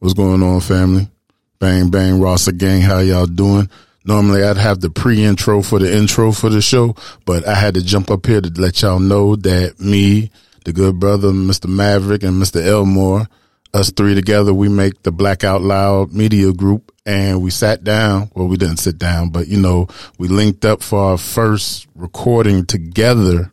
[0.00, 1.10] What's going on, family?
[1.58, 2.80] Bang bang, Rossa gang.
[2.80, 3.68] How y'all doing?
[4.02, 7.84] Normally, I'd have the pre-intro for the intro for the show, but I had to
[7.84, 10.30] jump up here to let y'all know that me,
[10.64, 11.68] the good brother, Mr.
[11.68, 12.64] Maverick, and Mr.
[12.66, 13.28] Elmore,
[13.74, 18.30] us three together, we make the Blackout Loud Media Group, and we sat down.
[18.34, 19.86] Well, we didn't sit down, but you know,
[20.18, 23.52] we linked up for our first recording together.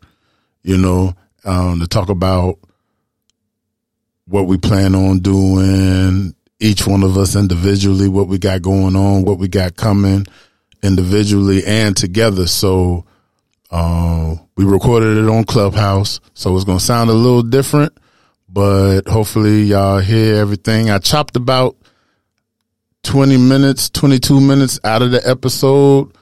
[0.62, 2.58] You know, um, to talk about
[4.28, 9.24] what we plan on doing, each one of us individually, what we got going on,
[9.24, 10.26] what we got coming
[10.82, 12.46] individually and together.
[12.46, 13.04] So,
[13.70, 16.20] uh, we recorded it on Clubhouse.
[16.34, 17.96] So it's going to sound a little different,
[18.48, 20.90] but hopefully y'all hear everything.
[20.90, 21.76] I chopped about
[23.04, 26.12] 20 minutes, 22 minutes out of the episode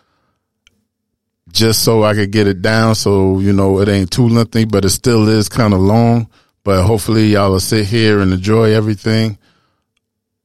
[1.50, 2.94] just so I could get it down.
[2.94, 6.28] So, you know, it ain't too lengthy, but it still is kind of long.
[6.64, 9.38] But hopefully y'all will sit here and enjoy everything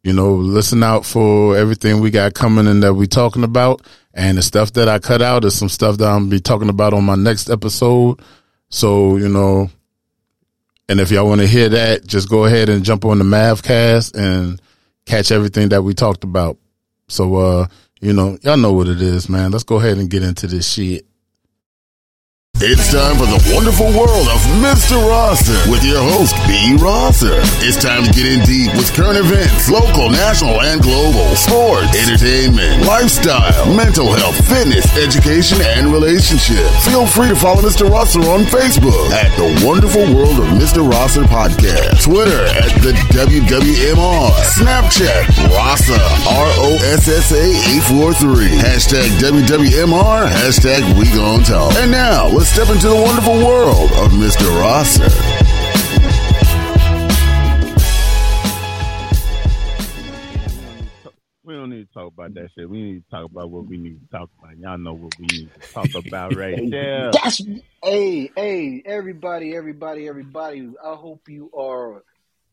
[0.03, 3.81] you know, listen out for everything we got coming and that we talking about.
[4.13, 6.93] And the stuff that I cut out is some stuff that I'm be talking about
[6.93, 8.21] on my next episode.
[8.69, 9.69] So, you know,
[10.89, 14.15] and if y'all want to hear that, just go ahead and jump on the Mavcast
[14.15, 14.61] and
[15.05, 16.57] catch everything that we talked about.
[17.07, 17.67] So, uh,
[18.01, 19.51] you know, y'all know what it is, man.
[19.51, 21.05] Let's go ahead and get into this shit.
[22.61, 24.93] It's time for the wonderful world of Mr.
[25.01, 26.77] Rosser with your host, B.
[26.77, 27.41] Rosser.
[27.65, 32.85] It's time to get in deep with current events, local, national, and global, sports, entertainment,
[32.85, 36.69] lifestyle, mental health, fitness, education, and relationships.
[36.85, 37.89] Feel free to follow Mr.
[37.89, 40.85] Rosser on Facebook at the wonderful world of Mr.
[40.85, 47.41] Rosser podcast, Twitter at the WWMR, Snapchat, R-O-S-S-A
[47.89, 51.73] 843, hashtag WWMR, hashtag We Gon' Talk.
[51.81, 54.45] And now, let's step into the wonderful world of Mr.
[54.59, 55.07] Rosser.
[61.45, 62.69] We don't need to talk about that shit.
[62.69, 64.57] We need to talk about what we need to talk about.
[64.57, 67.11] Y'all know what we need to talk about right there.
[67.13, 67.41] That's
[67.81, 70.69] hey, hey, everybody, everybody, everybody.
[70.83, 72.03] I hope you are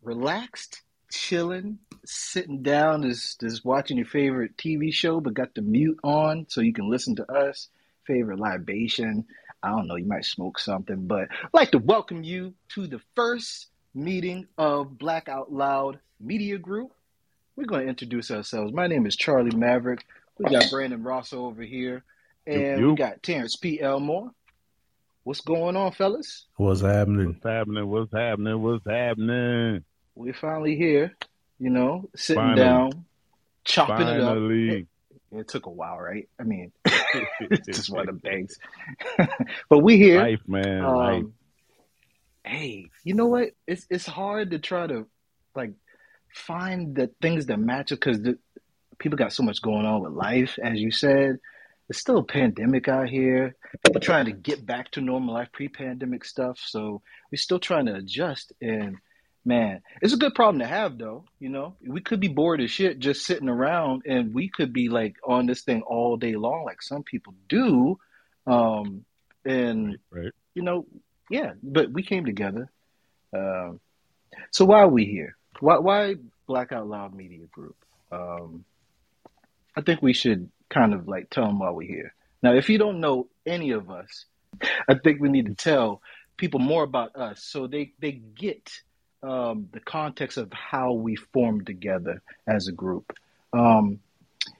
[0.03, 5.99] relaxed, chilling, sitting down, just just watching your favorite TV show, but got the mute
[6.05, 7.69] on so you can listen to us.
[8.07, 9.27] Favorite libation.
[9.63, 13.01] I don't know, you might smoke something, but I'd like to welcome you to the
[13.17, 16.93] first meeting of Black Out Loud Media Group.
[17.57, 18.73] We're going to introduce ourselves.
[18.73, 20.05] My name is Charlie Maverick.
[20.39, 22.05] We got Brandon Rosso over here,
[22.47, 22.99] and we Yup.
[22.99, 23.81] got Terrence P.
[23.81, 24.31] Elmore.
[25.25, 26.47] What's going on, fellas?
[26.57, 27.27] What's happening?
[27.27, 27.89] What's happening?
[27.89, 28.63] What's happening?
[28.63, 29.85] What's happening?
[30.15, 31.17] We're finally here,
[31.59, 32.61] you know, sitting Finally.
[32.61, 33.05] down,
[33.65, 34.37] chopping it up.
[35.31, 36.29] It took a while, right?
[36.41, 38.59] I mean, it's just one of them things.
[39.69, 40.21] but we here.
[40.21, 40.83] Life, man.
[40.83, 41.15] Life.
[41.25, 41.33] Um,
[42.45, 43.51] hey, you know what?
[43.67, 45.07] It's it's hard to try to
[45.55, 45.73] like
[46.33, 48.21] find the things that match because
[48.99, 51.39] people got so much going on with life, as you said.
[51.89, 53.57] It's still a pandemic out here.
[53.85, 56.61] People trying to get back to normal life, pre-pandemic stuff.
[56.63, 57.01] So
[57.33, 58.53] we're still trying to adjust.
[58.61, 58.99] And
[59.49, 61.25] man, it's a good problem to have, though.
[61.41, 64.89] You know, we could be bored as shit just sitting around, and we could be
[64.91, 67.99] like on this thing all day long, like some people do.
[68.47, 69.05] Um,
[69.45, 70.33] and Right.
[70.55, 70.87] you know,
[71.31, 72.71] yeah, but we came together.
[73.35, 73.81] Um,
[74.53, 75.37] so why are we here?
[75.61, 76.17] Why, why
[76.47, 77.77] Black Out Loud Media Group?
[78.13, 78.65] Um,
[79.75, 82.15] I think we should kind of like tell them why we're here.
[82.43, 84.27] Now, if you don't know any of us,
[84.89, 86.03] I think we need to tell
[86.37, 88.71] people more about us so they they get
[89.23, 93.13] um, the context of how we formed together as a group.
[93.53, 94.01] Um,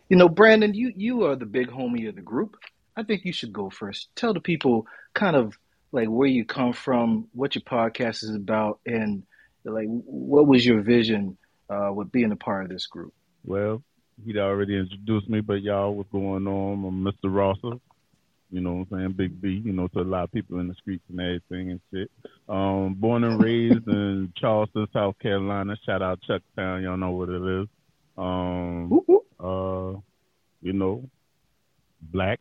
[0.09, 2.57] you know, Brandon, you you are the big homie of the group.
[2.97, 4.09] I think you should go first.
[4.17, 5.57] Tell the people kind of
[5.93, 9.23] like where you come from, what your podcast is about, and
[9.65, 11.37] like what was your vision
[11.71, 13.13] uh, with being a part of this group.
[13.45, 13.83] Well,
[14.25, 16.85] he'd already introduced me, but y'all, what's going on?
[16.85, 17.33] I'm Mr.
[17.33, 17.79] Rosser.
[18.51, 19.13] You know what I'm saying?
[19.13, 21.81] Big B, you know, to a lot of people in the streets and everything and
[21.93, 22.11] shit.
[22.49, 25.77] Um, born and raised in Charleston, South Carolina.
[25.85, 27.69] Shout out Chucktown, y'all know what it is.
[28.17, 29.27] Um, Whoop, whoop.
[29.39, 30.01] uh,
[30.63, 31.09] you know,
[32.01, 32.41] black.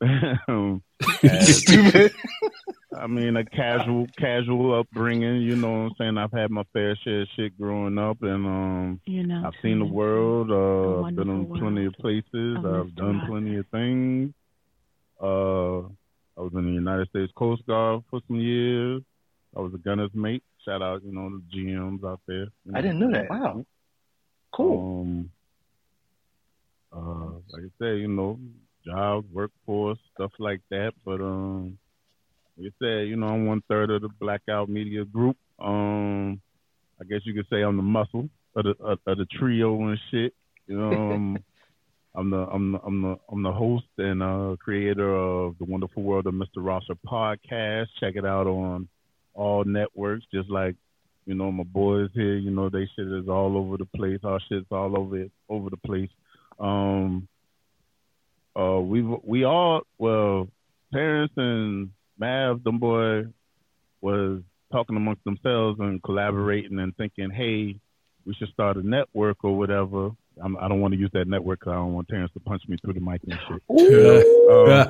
[1.40, 2.12] Stupid.
[2.96, 5.42] I mean, a casual, casual upbringing.
[5.42, 6.18] You know what I'm saying?
[6.18, 9.78] I've had my fair share of shit growing up, and um, You know, I've seen
[9.78, 10.50] the world.
[10.50, 12.56] Uh, I've been in plenty of places.
[12.58, 14.32] I've done plenty of things.
[15.24, 15.88] Uh,
[16.36, 19.02] I was in the United States Coast Guard for some years.
[19.56, 20.42] I was a gunner's mate.
[20.66, 22.48] Shout out, you know, the GMs out there.
[22.64, 23.30] you I didn't know that.
[23.30, 23.64] Wow.
[24.52, 25.02] Cool.
[25.02, 25.30] Um,
[26.92, 28.38] uh, like I said, you know,
[28.84, 30.92] jobs, workforce, stuff like that.
[31.06, 31.78] But um,
[32.58, 35.36] like I said, you know, I'm one third of the Blackout Media Group.
[35.58, 36.40] Um,
[37.00, 38.28] I guess you could say I'm the muscle.
[38.56, 40.34] of the of, of the trio and shit.
[40.66, 41.38] You know, um,
[42.14, 46.02] I'm the I'm the I'm the I'm the host and uh, creator of the Wonderful
[46.02, 46.58] World of Mr.
[46.58, 47.86] Rosser podcast.
[47.98, 48.88] Check it out on
[49.34, 50.76] all networks, just like
[51.26, 52.36] you know my boys here.
[52.36, 54.20] You know they shit is all over the place.
[54.22, 56.10] Our shit's all over it, over the place.
[56.60, 57.26] Um,
[58.56, 60.48] uh, we we all well,
[60.92, 63.24] Terrance and Mav, them boy,
[64.00, 64.40] was
[64.70, 67.80] talking amongst themselves and collaborating and thinking, hey,
[68.24, 70.10] we should start a network or whatever.
[70.42, 72.40] I'm, I do not want to use that network because I don't want Terrance to
[72.40, 73.62] punch me through the mic and shit.
[74.50, 74.86] Uh,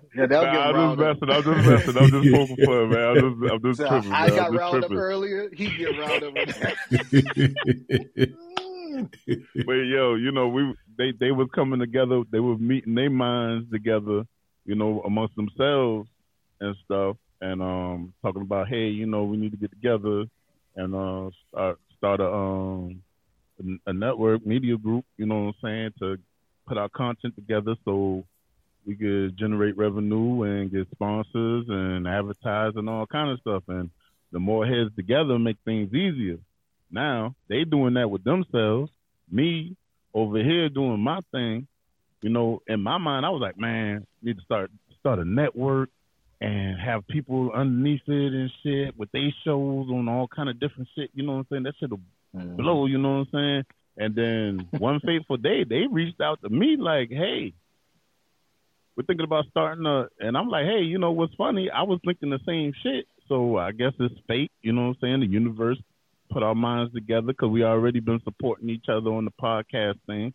[0.16, 1.30] yeah, that'll nah, I'm just messing.
[1.30, 1.98] I'm just messing.
[1.98, 3.08] I'm just poking fun, man.
[3.08, 4.12] I'm just, I'm just so tripping.
[4.12, 4.36] I man.
[4.36, 4.96] got I'm just round tripping.
[4.96, 5.48] up earlier.
[5.52, 6.34] He get round up.
[9.66, 12.22] but yo, you know, we they they was coming together.
[12.30, 14.24] They were meeting their minds together,
[14.64, 16.08] you know, amongst themselves
[16.60, 20.24] and stuff, and um talking about, hey, you know, we need to get together
[20.76, 23.02] and uh start start a um
[23.60, 25.04] a, a network media group.
[25.16, 26.18] You know what I'm saying to
[26.66, 28.24] put our content together so
[28.86, 33.62] we could generate revenue and get sponsors and advertise and all kind of stuff.
[33.68, 33.90] And
[34.32, 36.38] the more heads together make things easier.
[36.90, 38.90] Now they doing that with themselves.
[39.30, 39.76] Me
[40.14, 41.66] over here doing my thing.
[42.22, 45.88] You know, in my mind, I was like, man, need to start start a network
[46.40, 50.88] and have people underneath it and shit with they shows on all kind of different
[50.94, 51.10] shit.
[51.14, 51.62] You know what I'm saying?
[51.64, 52.00] That shit'll
[52.32, 52.86] blow.
[52.86, 53.64] You know what I'm saying?
[53.96, 57.52] And then one fateful day, they reached out to me like, hey,
[58.96, 61.70] we're thinking about starting a, and I'm like, hey, you know what's funny?
[61.70, 63.06] I was thinking the same shit.
[63.28, 64.50] So I guess it's fate.
[64.62, 65.20] You know what I'm saying?
[65.20, 65.78] The universe
[66.30, 70.32] put our minds together because we already been supporting each other on the podcast thing.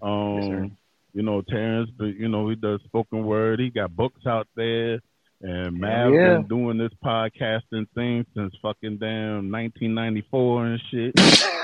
[0.00, 0.76] Um,
[1.12, 3.58] you know, Terrance, but you know, he does spoken word.
[3.60, 5.00] He got books out there.
[5.40, 6.38] And Mav yeah.
[6.38, 11.12] been doing this podcasting thing since fucking damn 1994 and shit.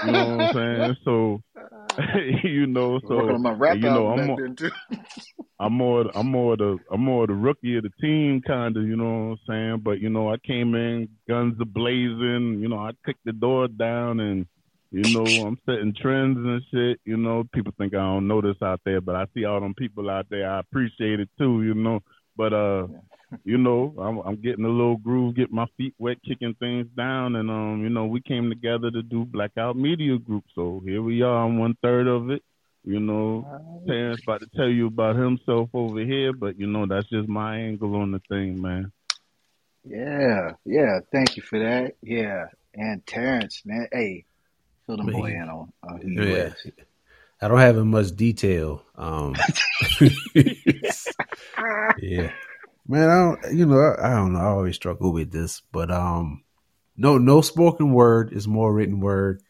[0.06, 0.96] You know what I'm saying?
[1.04, 1.42] So,
[2.44, 4.38] you know, so Working on my rap you know, I'm more.
[5.60, 8.84] I'm more, I'm more the, I'm more the rookie of the team, kind of.
[8.84, 9.80] You know what I'm saying?
[9.84, 12.60] But you know, I came in guns a blazing.
[12.60, 14.46] You know, I kicked the door down, and
[14.92, 17.00] you know, I'm setting trends and shit.
[17.04, 19.74] You know, people think I don't know this out there, but I see all them
[19.74, 20.48] people out there.
[20.48, 21.62] I appreciate it too.
[21.62, 22.00] You know,
[22.36, 22.86] but uh,
[23.44, 27.36] you know, I'm, I'm getting a little groove, getting my feet wet, kicking things down,
[27.36, 30.44] and um, you know, we came together to do Blackout Media Group.
[30.54, 31.44] So here we are.
[31.44, 32.42] I'm one third of it.
[32.84, 33.46] You know,
[33.86, 37.58] Terrance about to tell you about himself over here, but you know, that's just my
[37.58, 38.92] angle on the thing, man.
[39.84, 41.00] Yeah, yeah.
[41.12, 41.94] Thank you for that.
[42.02, 44.24] Yeah, and Terrance, man, hey,
[44.86, 46.46] fill them boy in on, on who you Yeah.
[46.46, 46.66] is.
[47.40, 48.82] I don't have in much detail.
[48.96, 49.34] Um,
[52.02, 52.30] yeah,
[52.86, 53.10] man.
[53.10, 54.40] I don't, you know, I, I don't know.
[54.40, 56.44] I always struggle with this, but um,
[56.96, 59.42] no, no spoken word is more written word.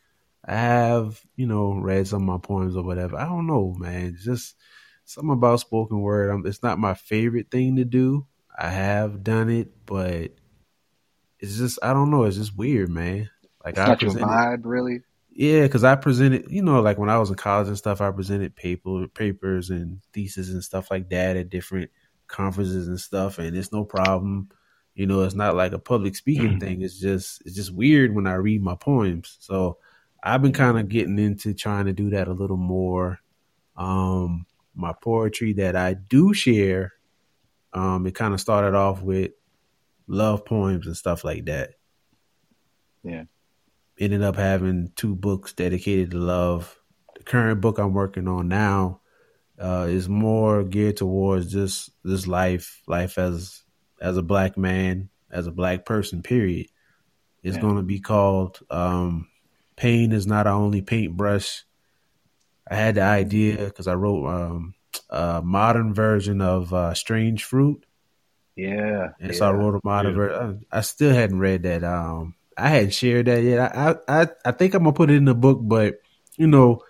[0.47, 3.17] I have, you know, read some of my poems or whatever.
[3.17, 4.07] I don't know, man.
[4.15, 4.57] It's just
[5.05, 6.31] something about spoken word.
[6.31, 8.27] Um, it's not my favorite thing to do.
[8.57, 10.33] I have done it, but
[11.41, 12.25] it's just I don't know.
[12.25, 13.31] It's just weird, man.
[13.65, 15.01] Like It's I not your vibe, really.
[15.31, 18.11] yeah, because I presented, you know, like when I was in college and stuff, I
[18.11, 21.91] presented paper papers and theses and stuff like that at different
[22.29, 24.49] conferences and stuff, and it's no problem.
[24.95, 26.83] You know, it's not like a public speaking thing.
[26.83, 29.37] It's just it's just weird when I read my poems.
[29.41, 29.79] So
[30.23, 33.21] I've been kind of getting into trying to do that a little more.
[33.77, 36.93] Um, my poetry that I do share,
[37.73, 39.33] um, it kind of started off with
[40.07, 41.75] love poems and stuff like that
[43.03, 43.25] Yeah.
[43.99, 46.79] ended up having two books dedicated to love.
[47.17, 49.01] The current book I'm working on now
[49.59, 53.63] uh, is more geared towards just this life, life as
[54.01, 56.23] as a black man, as a black person.
[56.23, 56.67] Period.
[57.43, 57.63] It's Yeah.
[57.63, 59.29] going to be called um,
[59.77, 61.65] "Pain is not our only paintbrush."
[62.69, 64.75] I had the idea because I wrote um,
[65.11, 67.85] a modern version of uh, "Strange Fruit."
[68.57, 69.11] Yeah.
[69.21, 69.37] And yeah.
[69.39, 70.65] so I wrote a modern version.
[70.71, 71.85] I still hadn't read that.
[71.85, 73.59] Um, I hadn't shared that yet.
[73.59, 75.97] I, I, I, I think I'm gonna put it in the book, but
[76.37, 76.81] you know,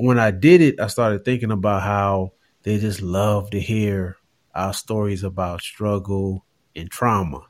[0.00, 4.16] when I did it, I started thinking about how they just love to hear
[4.54, 7.42] our stories about struggle and trauma.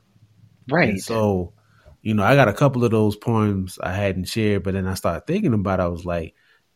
[0.69, 0.89] right.
[0.89, 1.53] And so,
[2.01, 4.95] you know, I got a couple of those poems I hadn't shared, but then I
[4.95, 5.83] started thinking about it.
[5.83, 6.33] I was like,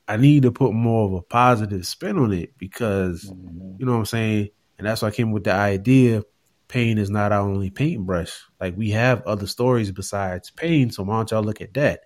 [0.08, 3.78] I need to put more of a positive spin on it because Mhm.
[3.78, 4.50] you know what I'm saying?
[4.78, 6.24] And that's why I came with the idea
[6.68, 8.32] pain is not our only paintbrush.
[8.60, 12.02] Like we have other stories besides pain, so why don't y'all look at that?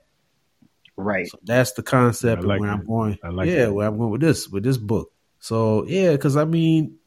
[1.00, 1.28] Right.
[1.28, 2.80] So that's the concept like of where that.
[2.80, 3.20] I'm going.
[3.24, 3.74] I like yeah, that.
[3.74, 5.12] where I'm going with this with this book.
[5.40, 6.98] So yeah, because I mean,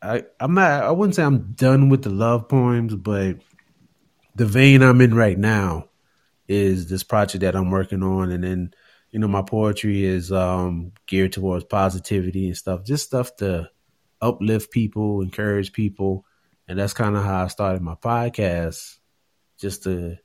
[0.00, 0.84] I I'm not.
[0.84, 3.38] I wouldn't say I'm done with the love poems, but
[4.34, 5.88] the vein I'm in right now
[6.48, 8.74] is this project that I'm working on, and then
[9.10, 13.70] you know my poetry is um, geared towards positivity and stuff, just stuff to
[14.20, 16.24] uplift people, encourage people,
[16.68, 18.98] and that's kind of how I started my podcast,
[19.58, 20.16] just to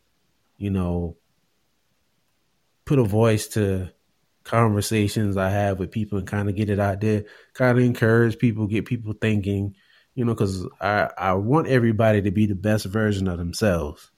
[0.58, 1.18] you know
[2.92, 3.90] put a voice to
[4.44, 8.38] conversations I have with people and kind of get it out there, kind of encourage
[8.38, 9.78] people, get people thinking,
[10.14, 14.12] you know, because I I want everybody to be the best version of themselves.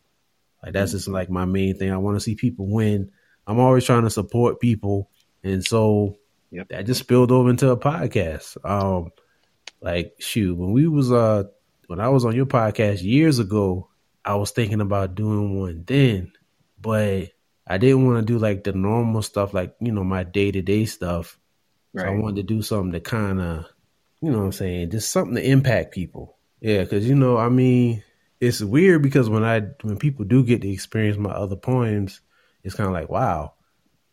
[0.63, 1.91] Like that's just like my main thing.
[1.91, 3.11] I want to see people win.
[3.45, 5.11] I'm always trying to support people,
[5.43, 6.17] and so
[6.49, 6.69] Yep.
[6.69, 8.57] that just spilled over into a podcast.
[8.67, 9.11] Um,
[9.81, 11.43] like shoot, when we was uh
[11.85, 13.89] when I was on your podcast years ago,
[14.25, 16.31] I was thinking about doing one then,
[16.81, 17.29] but
[17.65, 20.61] I didn't want to do like the normal stuff, like you know my day to
[20.61, 21.39] day stuff.
[21.95, 23.65] So I wanted to do something to kind of,
[24.19, 26.37] you know what I'm saying, just something to impact people.
[26.59, 28.03] Yeah, because, you know, I mean,
[28.39, 32.21] it's weird because when I, when people do get to experience my other poems,
[32.63, 33.53] it's kind of like, wow.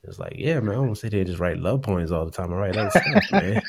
[0.03, 2.31] It's like, yeah, man, I don't sit there and just write love poems all the
[2.31, 2.53] time.
[2.53, 3.63] I write other stuff, man.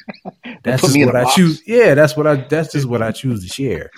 [0.64, 1.36] That's just what I box.
[1.36, 1.62] choose.
[1.66, 3.92] Yeah, that's what I, that's just what I choose to share,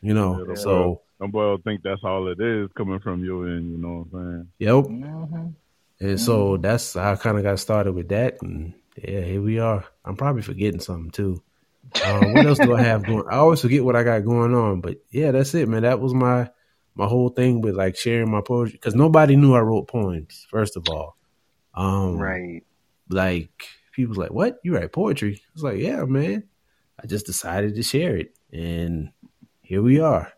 [0.00, 0.44] you know?
[0.48, 0.54] Yeah.
[0.54, 3.70] So, Some boy will think that's all it is coming from your end.
[3.72, 4.48] You know what I'm saying?
[4.58, 4.84] yep.
[4.84, 5.54] Mhm.
[5.98, 8.42] And so that's how I kind of got started with that.
[8.42, 9.84] And yeah, here we are.
[10.04, 11.42] I'm probably forgetting something too.
[12.04, 13.24] Uh, what else do I have going?
[13.30, 15.82] I always forget what I got going on, but yeah, that's it, man.
[15.82, 16.50] That was my
[16.94, 20.46] my whole thing with like sharing my poetry because nobody knew I wrote poems.
[20.50, 21.16] First of all,
[21.74, 22.62] um, Right.
[23.08, 24.58] Like people was like, "What?
[24.64, 26.44] You write poetry?" I was like, "Yeah, man."
[27.02, 29.10] I just decided to share it, and
[29.60, 30.32] here we are.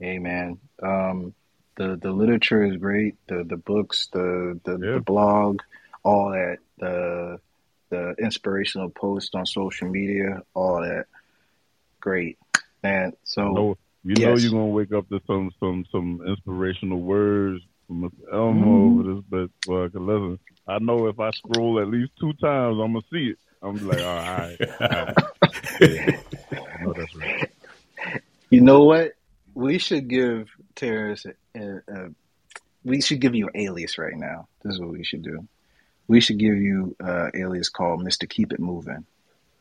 [0.00, 1.34] Hey man, um,
[1.76, 3.14] the the literature is great.
[3.28, 4.92] The the books, the the, Yeah.
[4.94, 5.60] the blog,
[6.02, 6.58] all that.
[6.78, 7.40] The
[7.90, 11.06] the inspirational posts on social media, all that.
[12.00, 12.38] Great,
[12.82, 13.12] man.
[13.24, 18.66] So you know you're gonna wake up to some some some inspirational words from Elmo
[18.66, 19.00] Mhm.
[19.00, 22.94] over this, but well, listen, I know if I scroll at least two times, I'm
[22.94, 23.38] gonna see it.
[23.62, 25.16] I'm like, all right, all right.
[25.80, 27.48] Yeah, that's right.
[28.50, 29.12] you know what?
[29.54, 32.08] We should give Terrance a, a, a
[32.84, 34.48] we should give you an alias right now.
[34.62, 35.46] This is what we should do.
[36.06, 38.28] We should give you uh alias called Mr.
[38.28, 39.06] Keep It Moving.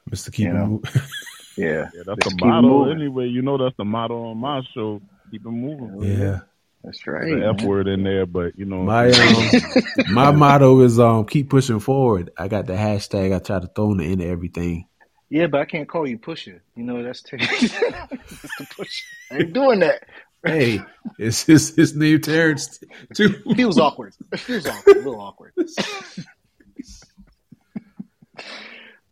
[0.10, 0.66] Mister Keep You It.
[0.68, 1.02] Moving.
[1.56, 1.90] Yeah.
[1.94, 3.28] Yeah, that's Just the keep motto anyway.
[3.28, 5.00] You know that's the motto on my show.
[5.30, 6.02] Keep it moving.
[6.20, 6.40] yeah.
[6.84, 7.40] That's right.
[7.40, 9.50] the F word in there, but you know, My um,
[10.12, 12.32] my motto is um, keep pushing forward.
[12.38, 13.34] I got the hashtag.
[13.34, 14.86] I try to throw in the end of everything.
[15.34, 16.62] Yeah, but I can't call you Pusher.
[16.76, 18.70] You know that's Ter- Mr.
[18.70, 19.06] Pusher.
[19.32, 20.04] I ain't doing that.
[20.46, 20.80] Hey,
[21.18, 22.80] it's his his name Terrance
[23.16, 23.30] too.
[23.56, 24.14] Feels awkward.
[24.38, 24.96] Feels awkward.
[24.96, 25.54] A little awkward.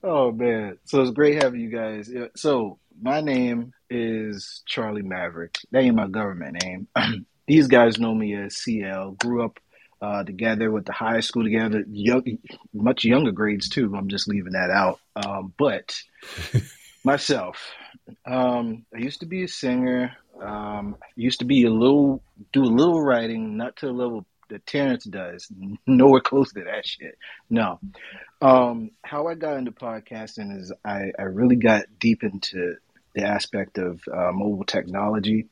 [0.04, 2.14] oh man, so it's great having you guys.
[2.36, 5.58] So my name is Charlie Maverick.
[5.72, 6.88] That ain't my government name.
[7.48, 9.14] These guys know me as CL.
[9.14, 9.60] Grew up
[10.02, 12.40] uh, together, with the high school together, young,
[12.74, 13.94] much younger grades too.
[13.96, 15.00] I'm just leaving that out.
[15.16, 16.02] Um, but
[17.04, 17.72] myself,
[18.26, 20.16] um, I used to be a singer.
[20.42, 24.66] Um, used to be a little, do a little writing, not to the level that
[24.66, 25.52] Terrance does.
[25.88, 27.18] Nowhere close to that shit.
[27.50, 27.80] No.
[28.42, 32.76] Um, how I got into podcasting is I, I really got deep into
[33.14, 35.48] the aspect of uh, mobile technology.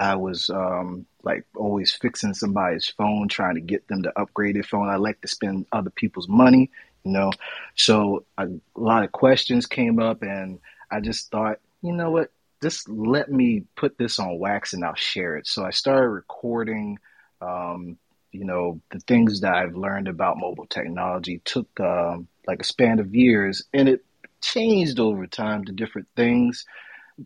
[0.00, 4.62] I was um, like always fixing somebody's phone, trying to get them to upgrade their
[4.62, 4.88] phone.
[4.88, 6.70] I like to spend other people's money,
[7.04, 7.30] you know.
[7.74, 10.58] So a lot of questions came up, and
[10.90, 12.32] I just thought, you know what?
[12.62, 15.46] Just let me put this on wax and I'll share it.
[15.46, 16.98] So I started recording,
[17.40, 17.98] um,
[18.32, 21.42] you know, the things that I've learned about mobile technology.
[21.44, 24.02] Took um, like a span of years, and it
[24.40, 26.64] changed over time to different things.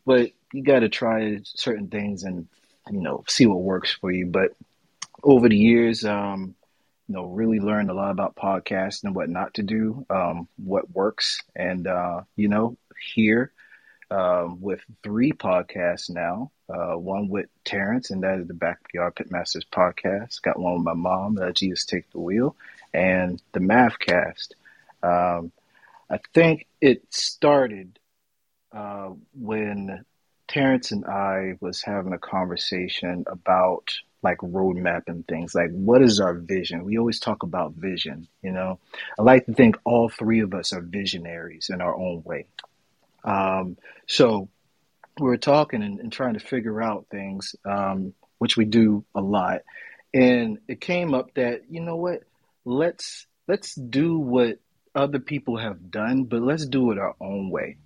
[0.04, 2.48] But you got to try certain things and
[2.90, 4.26] you know see what works for you.
[4.26, 4.52] But
[5.22, 6.54] over the years, um,
[7.08, 10.90] you know, really learned a lot about podcasting and what not to do, um, what
[10.90, 12.76] works, and uh, you know,
[13.14, 13.52] here
[14.10, 16.50] um, with three podcasts now.
[16.66, 20.40] Uh, one with Terrance, and that is the Backyard Pitmasters podcast.
[20.40, 22.56] Got one with my mom, uh, Jesus Take the Wheel,
[22.94, 24.52] and the Mavcast.
[25.02, 25.52] Um,
[26.08, 27.98] I think it started
[28.72, 30.06] uh, when
[30.54, 33.92] Terrance and I was having a conversation about
[34.22, 35.52] like roadmap and things.
[35.52, 36.84] Like what is our vision?
[36.84, 38.78] We always talk about vision you know?
[39.18, 42.46] I like to think all three of us are visionaries in our own way.
[43.24, 44.48] Um, so
[45.18, 49.20] we were talking and, and trying to figure out things um, which we do a
[49.20, 49.62] lot.
[50.12, 52.20] And it came up that you know what?
[52.64, 54.60] Let's let's do what
[54.94, 57.76] other people have done but let's do it our own way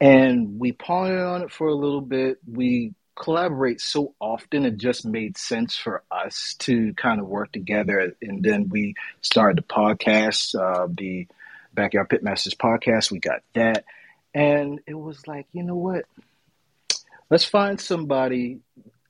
[0.00, 5.04] and we pondered on it for a little bit we collaborate so often, it just
[5.04, 8.16] made sense for us to kind of work together.
[8.22, 11.26] And then we started the podcast, uh, the
[11.74, 13.10] Backyard Pitmasters podcast.
[13.10, 13.84] We got that.
[14.34, 16.06] And it was like, you know what?
[17.28, 18.60] Let's find somebody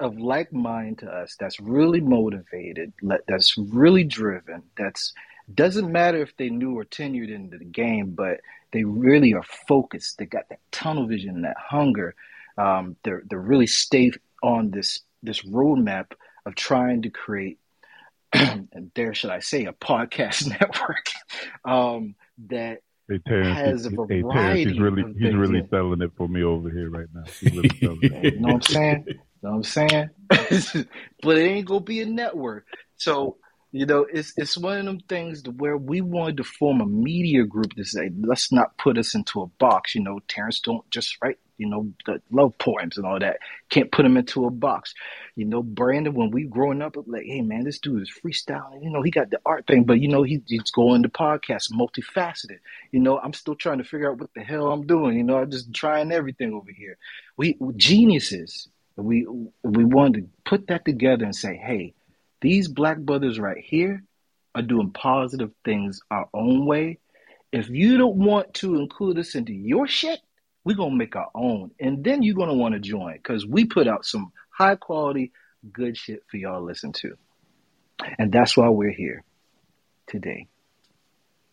[0.00, 2.92] of like mind to us that's really motivated,
[3.28, 5.12] that's really driven, that's
[5.54, 8.40] doesn't matter if they new or tenured into the game, but
[8.73, 10.19] they really are focused.
[10.19, 12.14] They got that tunnel vision, that hunger.
[12.57, 16.12] Um, they're they're really stay on this this roadmap
[16.47, 17.59] of trying to create,
[18.33, 21.09] and dare should I say, a podcast network
[21.64, 22.14] um,
[22.49, 22.80] that
[23.11, 25.69] Hey Terrance, has a he- hey, Terrance, variety he's really of he's things, really yeah.
[25.71, 27.25] selling it for me over here right now.
[27.40, 28.35] He's really selling it.
[28.35, 29.04] You know what I'm saying?
[29.09, 30.11] You know what I'm saying?
[31.23, 32.66] but it ain't gonna be a network.
[32.99, 33.38] So,
[33.73, 37.45] you know, it's it's one of them things where we wanted to form a media
[37.45, 39.95] group to say, let's not put us into a box.
[39.95, 43.39] You know, Terrance don't just write, you know, the love poems and all that.
[43.69, 44.93] Can't put him into a box.
[45.37, 48.83] You know, Brandon, when we growing up, like, hey man, this dude is freestyling.
[48.83, 51.71] You know, he got the art thing, but you know, he, he's going to podcast,
[51.73, 52.59] multifaceted.
[52.91, 55.17] You know, I'm still trying to figure out what the hell I'm doing.
[55.17, 56.99] You know, I'm just trying everything over here.
[57.37, 58.67] We geniuses.
[58.97, 59.27] We
[59.62, 61.95] we wanted to put that together and say, hey,
[62.40, 64.02] these black brothers right here
[64.54, 66.99] are doing positive things our own way.
[67.52, 70.20] If you don't want to include us into your shit,
[70.64, 73.88] we're gonna make our own, and then you're gonna want to join because we put
[73.88, 75.32] out some high quality,
[75.73, 77.16] good shit for y'all to listen to,
[78.18, 79.25] and that's why we're here
[80.06, 80.49] today.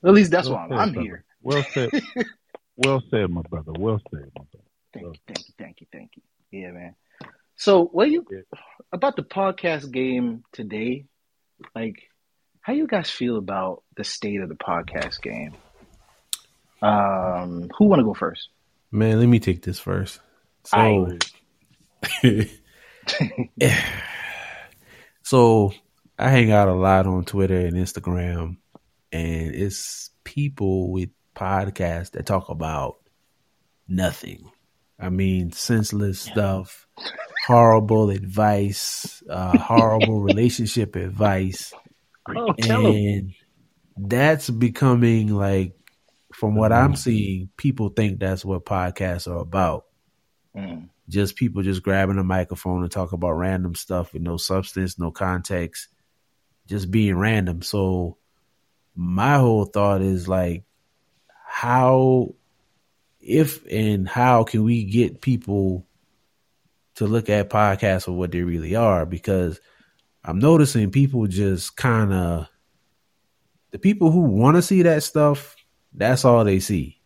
[0.04, 1.24] At least that's Well why I'm, said, I'm here.
[1.42, 1.90] Well said.
[2.76, 3.72] well said, my brother.
[3.78, 4.68] Well said, my brother.
[4.94, 6.22] Thank you, thank you, thank you, thank you.
[6.52, 6.96] Yeah, man.
[7.58, 8.42] So, what you Yeah.
[8.92, 11.06] about the podcast game today?
[11.76, 12.04] Like,
[12.62, 15.56] how you guys feel about the state of the podcast game?
[16.82, 18.50] Um, who want to go first?
[18.92, 20.20] Man, let me take this first.
[20.66, 21.18] So,
[25.24, 25.74] so
[26.20, 28.58] I hang out a lot on Twitter and Instagram,
[29.12, 32.98] and it's people with podcasts that talk about
[33.88, 34.52] nothing.
[35.00, 36.88] I mean, senseless stuff,
[37.48, 41.74] horrible advice, uh, horrible relationship advice,
[42.28, 43.34] Oh, and
[43.98, 45.74] that's becoming like,
[46.34, 49.86] from what I'm seeing, people think that's what podcasts are about
[50.56, 50.90] Mm.
[51.08, 55.12] just people just grabbing a microphone and talk about random stuff with no substance, no
[55.12, 55.88] context,
[56.68, 57.62] just being random.
[57.62, 58.18] So
[58.96, 60.66] my whole thought is like
[61.46, 62.36] how
[63.22, 65.87] if and how can we get people
[66.98, 69.60] to look at podcasts for what they really are because
[70.24, 72.48] I'm noticing people just kind of
[73.72, 75.56] the people who want to see that stuff,
[75.94, 77.02] that's all they see.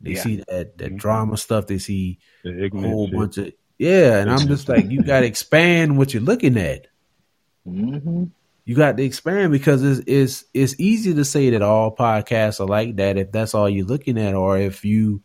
[0.00, 0.22] They Yeah.
[0.22, 0.98] see that that Mhm.
[0.98, 3.16] drama stuff, they see The a whole shit.
[3.18, 6.86] bunch of yeah, and I'm just like, you got to expand what you're looking at.
[7.64, 8.24] hmm
[8.66, 12.66] You got to expand because it's it's it's easy to say that all podcasts are
[12.66, 15.22] like that if that's all you're looking at, or if you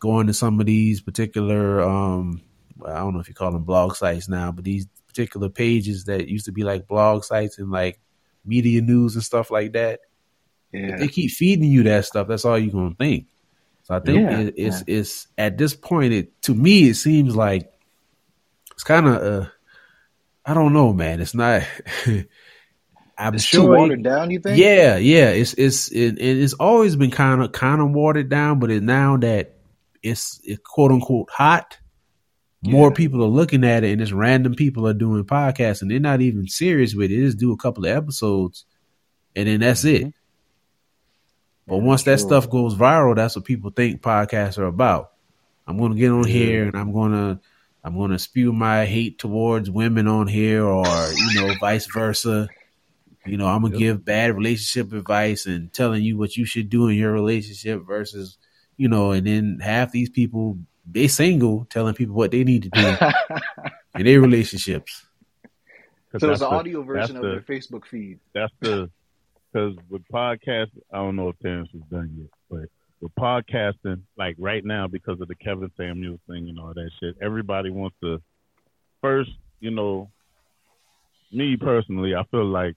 [0.00, 2.40] go into some of these particular um,
[2.86, 6.28] I don't know if you call them blog sites now, but these particular pages that
[6.28, 8.00] used to be like blog sites and like
[8.44, 10.00] media news and stuff like that.
[10.72, 10.96] If Yeah.
[10.96, 13.26] they keep feeding you that stuff, that's all you're gonna think.
[13.84, 17.36] So I think Yeah, it, it's it's at this point, it to me it seems
[17.36, 17.70] like
[18.72, 19.48] it's kind of uh,
[20.46, 21.20] I don't know, man.
[21.20, 21.62] It's not.
[23.18, 23.66] I'm It's sure.
[23.66, 24.30] too it- watered down.
[24.30, 24.58] You think?
[24.58, 25.28] yeah, yeah.
[25.30, 29.16] It's it's it, it's always been kind of kind of watered down, but it, now
[29.18, 29.54] that
[30.02, 31.76] it's it, quote unquote hot,
[32.62, 32.94] more Yeah.
[32.94, 36.20] people are looking at it, and it's random people are doing podcasts, and they're not
[36.20, 37.16] even serious with it.
[37.16, 38.64] They just do a couple of episodes,
[39.34, 40.02] and then that's it.
[40.02, 40.10] Mm-hmm.
[41.66, 42.26] But Yeah, once that true.
[42.28, 45.10] stuff goes viral, that's what people think podcasts are about.
[45.66, 46.32] I'm going to get on Yeah.
[46.32, 47.40] here and I'm going to
[47.84, 52.48] I'm to spew my hate towards women on here, or you know, vice versa.
[53.26, 53.78] You know, I'm gonna Yep.
[53.78, 58.38] give bad relationship advice and telling you what you should do in your relationship versus,
[58.76, 60.58] you know, and then half these people
[60.90, 62.96] they single telling people what they need to do
[63.98, 65.06] in their relationships.
[66.18, 68.18] so it's an the- audio version of that's their Facebook feed.
[68.34, 68.90] that's the
[69.52, 72.68] because with podcasts, I don't know if Terrance is done yet, but
[73.02, 77.16] with podcasting, like right now, because of the Kevin Samuels thing and all that shit,
[77.20, 78.22] everybody wants to
[79.02, 80.10] first, you know,
[81.30, 82.76] me personally, I feel like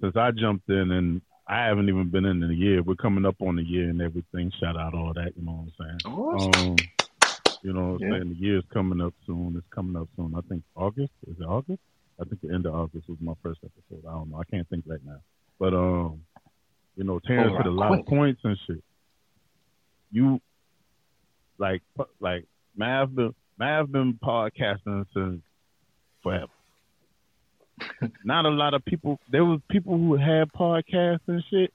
[0.00, 1.20] since I jumped in and
[1.50, 4.52] I haven't even been in a year, we're coming up on the year and everything.
[4.60, 6.16] Shout out all that, you know what I'm saying?
[6.16, 6.76] Oh, Um,
[7.62, 8.10] you know what I'm Yeah.
[8.18, 8.28] saying?
[8.28, 9.56] The year's coming up soon.
[9.56, 10.32] It's coming up soon.
[10.36, 11.12] I think August.
[11.26, 11.82] Is it August?
[12.20, 14.06] I think the end of August was my first episode.
[14.08, 14.38] I don't know.
[14.38, 15.20] I can't think right now.
[15.58, 16.24] But um,
[16.96, 18.84] you know, Terrance hit a lot of points and shit.
[20.12, 20.40] You
[21.58, 21.82] like
[22.20, 25.42] like Mav been Mav been podcasting since
[26.22, 26.52] forever.
[28.24, 29.18] Not a lot of people.
[29.30, 31.72] There was people who had podcasts and shit,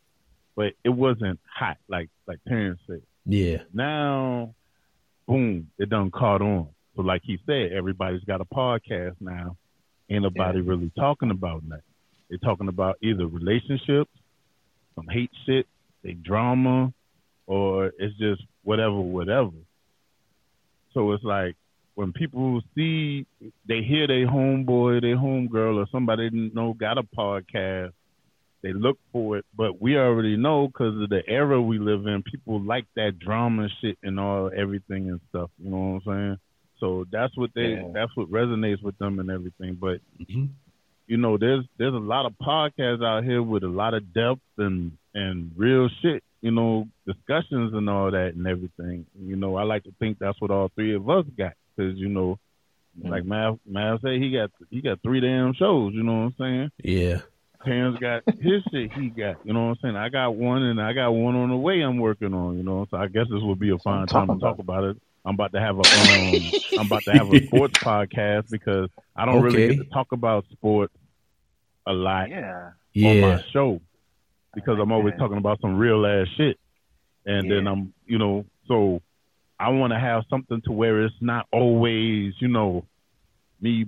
[0.56, 3.02] but it wasn't hot like like Terrance said.
[3.26, 3.58] Yeah.
[3.74, 4.54] Now,
[5.28, 6.68] boom, it done caught on.
[6.96, 9.58] So like he said, everybody's got a podcast now.
[10.10, 11.84] Ain't nobody really talking about nothing.
[12.30, 14.12] They're talking about either relationships,
[14.96, 15.68] some hate shit,
[16.04, 16.94] they drama,
[17.48, 19.52] or it's just whatever, whatever.
[20.94, 21.56] So it's like
[21.96, 23.26] when people see,
[23.68, 27.92] they hear their homeboy, their homegirl, or somebody they know got a podcast,
[28.62, 29.46] they look for it.
[29.56, 33.70] But we already know because of the era we live in, people like that drama
[33.82, 35.50] shit and all everything and stuff.
[35.58, 36.38] You know what I'm saying?
[36.80, 37.92] So that's what they, Yeah.
[37.94, 39.76] that's what resonates with them and everything.
[39.76, 40.50] But Mhm.
[41.08, 44.42] you know, there's there's a lot of podcasts out here with a lot of depth
[44.58, 49.06] and and real shit, you know, discussions and all that and everything.
[49.18, 52.10] You know, I like to think that's what all three of us got because you
[52.10, 52.40] know,
[53.04, 55.94] like Mav Mav say he got he got three damn shows.
[55.94, 56.72] You know what I'm saying?
[56.84, 57.18] Yeah.
[57.66, 59.38] Terrance got his shit he got.
[59.44, 59.96] You know what I'm saying?
[59.96, 62.58] I got one and I got one on the way I'm working on.
[62.58, 64.84] You know, so I guess this would be a fine I'm time to talk about
[64.84, 64.98] it.
[65.26, 69.26] I'm about to have a um, I'm about to have a sports podcast because I
[69.26, 70.94] don't really get to talk about sports
[71.88, 72.72] a lot Yeah.
[73.04, 73.42] on my Yeah.
[73.52, 73.82] show
[74.54, 75.20] because I'm always that.
[75.20, 76.58] talking about some real ass shit.
[77.26, 79.02] And then I'm, you know, so
[79.60, 82.86] I want to have something to where it's not always, you know,
[83.62, 83.86] me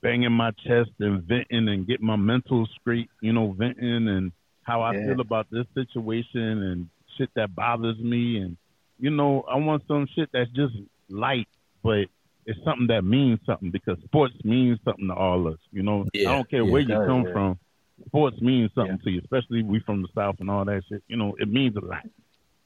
[0.00, 4.82] banging my chest and venting and getting my mental straight, you know, venting and how
[4.82, 5.06] I Yeah.
[5.06, 8.38] feel about this situation and shit that bothers me.
[8.38, 8.56] And,
[8.98, 10.74] you know, I want some shit that's just
[11.08, 11.46] light,
[11.82, 12.06] but
[12.44, 15.60] it's something that means something because sports means something to all of us.
[15.72, 16.70] You know, Yeah, I don't care yeah.
[16.72, 17.32] where you come yeah.
[17.32, 17.58] from.
[18.06, 21.04] Sports means something to you, especially we from the South and all that shit.
[21.06, 22.04] You know, it means a lot.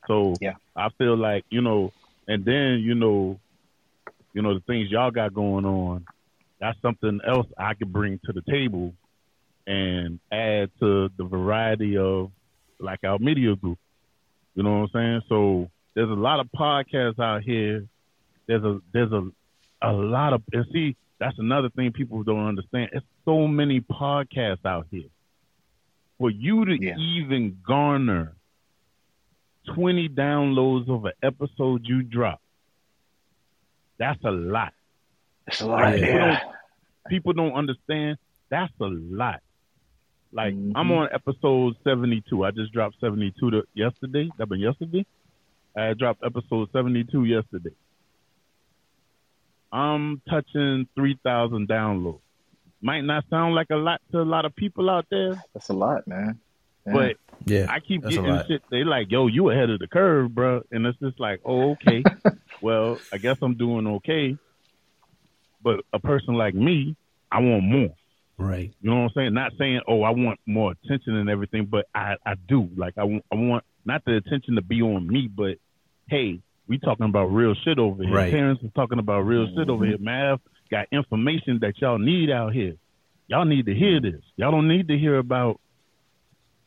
[0.07, 0.55] So Yeah.
[0.75, 1.93] I feel like, you know,
[2.29, 3.39] and then, you know,
[4.33, 6.05] you know, the things y'all got going on,
[6.61, 8.95] that's something else I could bring to the table
[9.67, 12.31] and add to the variety of
[12.79, 13.79] like our media group.
[14.55, 15.23] You know what I'm saying?
[15.29, 17.87] So there's a lot of podcasts out here.
[18.47, 19.29] There's a there's a
[19.83, 22.91] a lot of and see that's another thing people don't understand.
[22.93, 25.09] It's so many podcasts out here.
[26.19, 26.97] For you to Yeah.
[26.97, 28.36] even garner
[29.75, 32.41] twenty downloads of an episode you drop,
[33.99, 34.73] that's a lot.
[35.47, 35.81] It's a lot.
[35.81, 36.41] Like, people don't
[37.09, 38.19] people don't understand.
[38.51, 39.41] That's a lot.
[40.33, 40.73] Like Mhm.
[40.75, 42.45] I'm on episode 72.
[42.45, 44.29] I just dropped 72 to yesterday.
[44.39, 45.07] That been yesterday.
[45.77, 47.71] I dropped episode 72 yesterday.
[49.73, 52.21] I'm touching 3,000 downloads.
[52.81, 55.75] Might not sound like a lot to a lot of people out there, That's a
[55.75, 56.39] lot, man.
[56.87, 56.93] Yeah.
[56.93, 57.67] but Yeah.
[57.69, 58.63] I keep That's getting shit.
[58.71, 60.63] They like, yo, you ahead of the curve, bro.
[60.71, 62.03] And it's just like, oh, okay.
[62.63, 64.37] well, I guess I'm doing okay.
[65.63, 66.97] But a person like me,
[67.31, 67.95] I want more.
[68.39, 68.73] Right.
[68.81, 69.35] You know what I'm saying?
[69.35, 72.69] Not saying, oh, I want more attention and everything, but I, I do.
[72.77, 75.57] Like, I, want- I want not the attention to be on me, but
[76.09, 78.13] hey, we talking about real shit over here.
[78.13, 78.31] Right.
[78.31, 79.97] Terrance is talking about real shit over here.
[79.97, 80.05] Mm-hmm.
[80.05, 82.75] Mav got information that y'all need out here.
[83.29, 84.21] Y'all need to hear this.
[84.37, 85.61] Y'all don't need to hear about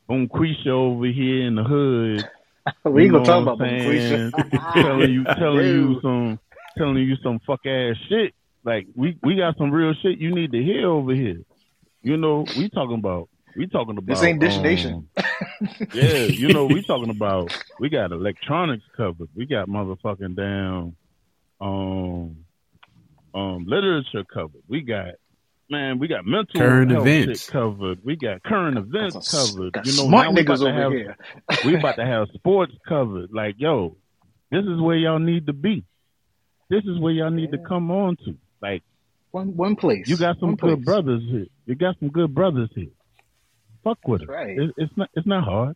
[0.10, 2.28] Bonquisha over here in the hood
[2.86, 4.32] we you ain't gonna talk about saying?
[4.74, 6.40] telling you telling you some
[6.78, 8.34] telling you some fuck ass shit.
[8.64, 11.40] Like we we got some real shit you need to hear over here.
[12.02, 15.10] You know, we talking about we talking about This ain't Dish um, Nation.
[15.94, 19.30] yeah, you know, we talking about we got electronics covered.
[19.36, 20.96] We got motherfucking damn
[21.62, 22.38] um
[23.34, 24.62] um literature covered.
[24.68, 25.16] We got
[25.70, 27.44] man, we got mental Current health events.
[27.46, 28.00] shit covered.
[28.04, 29.74] We got current events Got some covered.
[29.74, 31.18] got You know, smart now we about niggas to over have here.
[31.66, 33.30] we about to have sports covered.
[33.32, 33.98] Like, yo,
[34.52, 35.84] this is where y'all need to be.
[36.70, 38.36] This is where y'all need to come on to.
[38.62, 38.84] Like,
[39.32, 40.08] One one place.
[40.08, 40.86] you got some One good place.
[40.86, 41.46] brothers here.
[41.66, 42.90] You got some good brothers here.
[43.84, 44.30] Fuck with it.
[44.30, 44.58] Right.
[44.60, 45.10] It- It's not.
[45.14, 45.76] It's not hard.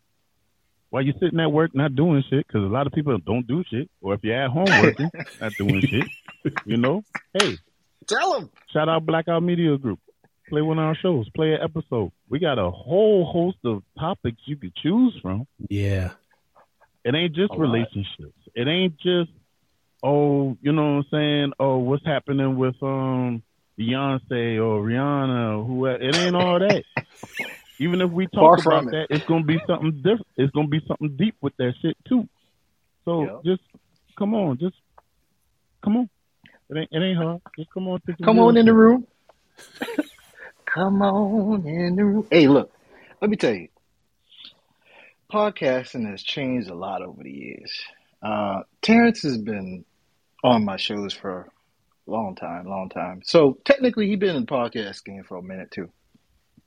[0.90, 3.64] While you sitting at work not doing shit, because a lot of people don't do
[3.68, 6.06] shit, or if you're at home working, not doing shit,
[6.66, 7.02] you know.
[7.32, 7.56] Hey,
[8.06, 8.50] Tell them.
[8.72, 9.98] shout out Blackout Media Group.
[10.48, 11.28] Play one of our shows.
[11.34, 12.12] Play an episode.
[12.28, 15.46] We got a whole host of topics you could choose from.
[15.70, 16.10] Yeah.
[17.04, 17.60] It ain't just A lot.
[17.60, 18.38] relationships.
[18.54, 19.30] It ain't just
[20.02, 21.52] oh, you know what I'm saying?
[21.58, 23.42] Oh, what's happening with um
[23.78, 26.02] Beyonce or Rihanna or whoever.
[26.02, 26.84] It ain't all that.
[27.80, 29.08] Even if we talk from about it.
[29.08, 30.26] that, it's gonna be something different.
[30.36, 32.28] It's gonna be something deep with that shit too.
[33.04, 33.44] So Yep.
[33.44, 33.62] just
[34.18, 34.76] come on, just
[35.82, 36.10] come on.
[36.74, 37.40] It ain't it ain't hard.
[37.56, 38.00] Just come on.
[38.00, 39.06] to Come on in the room.
[40.66, 42.26] Come on in the room.
[42.30, 42.72] Hey, look,
[43.20, 43.68] let me tell you.
[45.32, 47.72] Podcasting has changed a lot over the years.
[48.20, 49.84] Uh, Terrance has been
[50.42, 51.48] on my shows for
[52.06, 53.22] a long time, long time.
[53.24, 55.90] So technically, he's been in the podcast game for a minute too.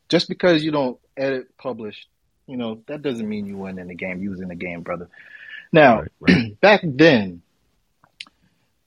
[0.07, 2.07] Just because you don't edit, publish,
[2.45, 4.21] you know, that doesn't mean you weren't in the game.
[4.21, 5.09] You was in the game, brother.
[5.73, 6.61] Now, Right, right.
[6.61, 7.41] back then,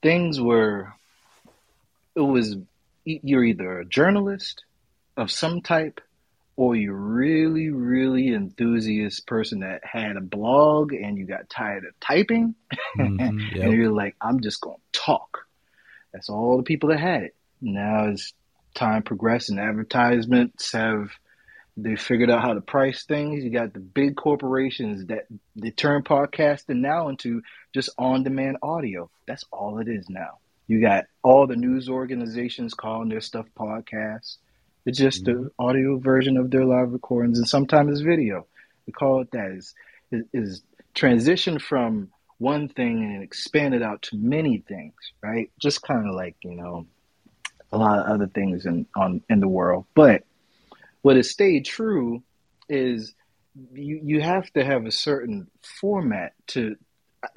[0.01, 0.93] things were.
[2.15, 2.57] It was
[3.05, 4.63] you're either a journalist
[5.17, 6.01] of some type,
[6.55, 11.99] or you're really, really enthusiast person that had a blog and you got tired of
[11.99, 12.55] typing,
[12.97, 15.39] Mhm, and you're like, I'm just gonna talk.
[16.13, 17.35] That's all the people that had it.
[17.61, 18.33] Now as
[18.75, 21.09] time progressed and advertisements have
[21.77, 23.43] they figured out how to price things.
[23.43, 27.41] You got the big corporations that they turn podcasting now into
[27.73, 29.09] just on demand audio.
[29.25, 30.40] That's all it is now.
[30.71, 34.37] You got all the news organizations calling their stuff podcasts.
[34.85, 35.47] It's just the mm-hmm.
[35.59, 38.47] audio version of their live recordings, and sometimes it's video.
[38.87, 39.51] We call it that.
[39.51, 39.75] Is
[40.31, 45.51] is, transition from one thing and expanded out to many things, right?
[45.59, 46.87] Just kind of like you know
[47.73, 50.23] a lot of other things in on in the world, but
[51.01, 52.23] what has stayed true
[52.69, 53.13] is
[53.73, 56.77] you you have to have a certain format to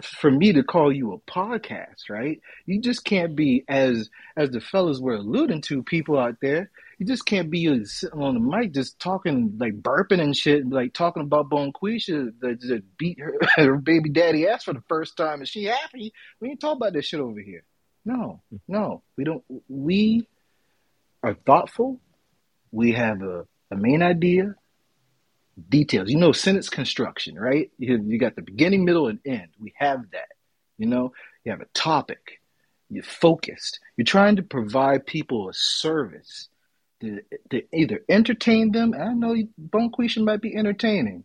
[0.02, 2.40] for me to call you a podcast, right?
[2.66, 6.70] You just can't be as as the fellas were alluding to, people out there.
[6.98, 10.94] You just can't be sitting on the mic just talking like burping and shit, like
[10.94, 15.48] talking about Bonquisha that, beat her, her baby daddy ass for the first time, and
[15.48, 16.12] she happy.
[16.40, 17.64] We ain't talk about this shit over here.
[18.04, 19.42] No, no, we don't.
[19.68, 20.26] We
[21.22, 22.00] are thoughtful.
[22.70, 24.54] We have a, a main idea,
[25.68, 26.10] details.
[26.10, 27.70] You know, sentence construction, right?
[27.78, 29.48] You, you got the beginning, middle, and end.
[29.58, 30.28] We have that.
[30.78, 31.12] You know,
[31.44, 32.40] you have a topic.
[32.90, 33.80] You're focused.
[33.96, 36.48] You're trying to provide people a service
[37.00, 38.94] to, to either entertain them.
[38.94, 41.24] I know Bonquisha might be entertaining,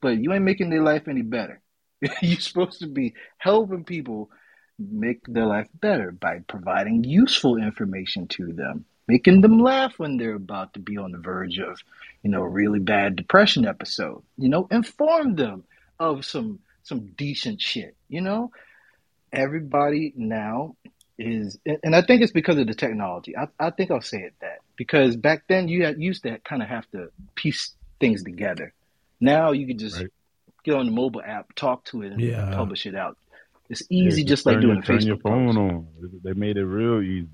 [0.00, 1.60] but you ain't making their life any better.
[2.22, 4.30] You're supposed to be helping people
[4.78, 10.34] make their life better by providing useful information to them, making them laugh when they're
[10.34, 11.80] about to be on the verge of,
[12.22, 14.22] you know, a really bad depression episode.
[14.36, 15.64] You know, inform them
[15.98, 17.96] of some some decent shit.
[18.08, 18.50] You know,
[19.32, 20.76] everybody now
[21.18, 23.36] is, and I think it's because of the technology.
[23.36, 26.62] I, I think I'll say it that because back then you had, used to kind
[26.62, 28.72] of have to piece things together.
[29.20, 30.06] Now you can just Right.
[30.64, 32.54] get on the mobile app, talk to it, and Yeah.
[32.54, 33.16] publish it out.
[33.68, 35.58] It's easy, Yeah, just like doing your, a turn your phone post.
[35.58, 35.88] on.
[36.22, 37.28] They made it real easy.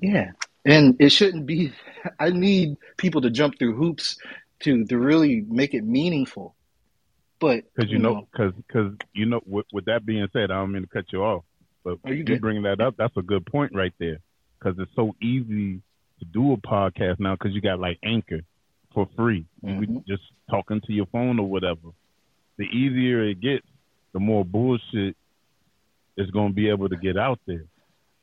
[0.00, 0.30] Yeah,
[0.66, 1.72] and it shouldn't be.
[2.20, 4.18] I need people to jump through hoops
[4.60, 6.54] to to really make it meaningful.
[7.40, 10.72] But Because you know, because because you know, with, with that being said, I don't
[10.72, 11.44] mean to cut you off,
[11.84, 14.18] but Oh, you you bringing that up, that's a good point right there.
[14.58, 15.80] Because it's so easy
[16.18, 18.40] to do a podcast now because you got like Anchor
[18.94, 19.44] for free.
[19.60, 20.06] We Mhm.
[20.06, 21.90] just talking to your phone or whatever.
[22.56, 23.66] The easier it gets,
[24.14, 25.14] the more bullshit
[26.16, 27.66] is going to be able to get out there.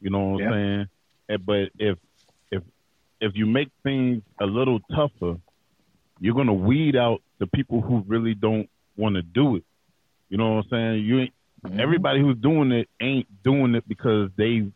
[0.01, 0.49] You know what Yeah.
[0.49, 0.89] I'm
[1.29, 1.39] saying?
[1.45, 1.99] But if
[3.23, 5.37] if you make things a little tougher,
[6.19, 9.63] you're gonna weed out the people who really don't want to do it.
[10.29, 11.05] You know what I'm saying?
[11.05, 11.33] You ain't
[11.65, 11.79] Mhm.
[11.79, 14.69] everybody who's doing it ain't doing it because they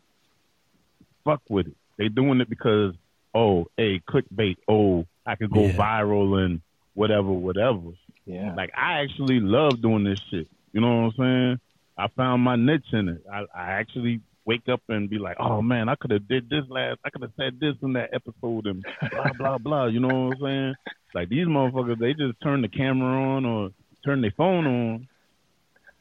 [1.26, 1.76] fuck with it.
[1.98, 2.94] They doing it because
[3.34, 4.56] oh, hey, clickbait.
[4.68, 5.78] Oh, I could go Yeah.
[5.78, 6.62] viral and
[6.96, 7.92] whatever, whatever.
[8.26, 10.48] yeah, Like I actually love doing this shit.
[10.74, 11.60] You know what I'm saying?
[11.98, 13.24] I found my niche in it.
[13.32, 16.64] I, I actually wake up and be like, oh man, I could have did this
[16.70, 17.00] last.
[17.06, 19.86] I could have said this in that episode and blah blah blah.
[19.88, 20.76] You know what I'm saying?
[21.14, 23.70] Like these motherfuckers, they just turn the camera on or
[24.06, 25.08] turn their phone on,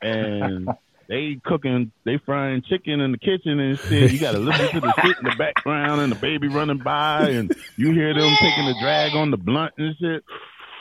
[0.00, 0.68] and
[1.08, 4.12] they cooking, they frying chicken in the kitchen and shit.
[4.12, 7.28] You got to listen to the shit in the background and the baby running by,
[7.30, 10.24] and you hear them taking the drag on the blunt and shit.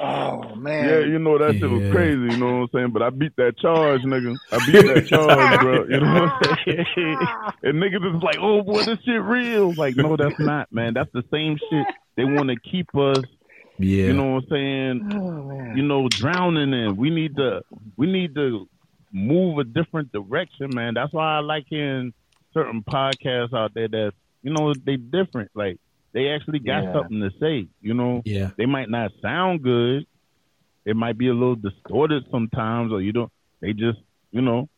[0.02, 1.92] Oh man, Yeah, you know that shit was Yeah.
[1.92, 2.92] crazy, you know what I'm saying?
[2.92, 4.36] But I beat that charge, nigga.
[4.52, 5.86] I beat that charge, bro.
[5.86, 6.86] You know what I'm saying?
[7.64, 9.74] and niggas is like, oh boy, this shit real.
[9.76, 10.94] Like, no, that's not, man.
[10.94, 11.86] That's the same shit
[12.18, 13.24] they want to keep us,
[13.80, 14.08] Yeah.
[14.08, 15.10] you know what I'm saying?
[15.14, 16.96] oh man, You know, drowning in.
[16.98, 17.62] We need to,
[17.98, 18.68] we need to
[19.12, 20.94] move a different direction, man.
[20.94, 22.14] That's why I like hearing
[22.54, 24.12] certain podcasts out there that,
[24.44, 25.52] you know, they different.
[25.56, 25.78] Like,
[26.16, 26.94] they actually got Yeah.
[26.94, 28.22] something to say, you know?
[28.26, 28.50] yeah.
[28.58, 30.08] they might not sound good.
[30.86, 33.32] It might be a little distorted sometimes, or you don't.
[33.60, 34.00] They just,
[34.32, 34.70] you know,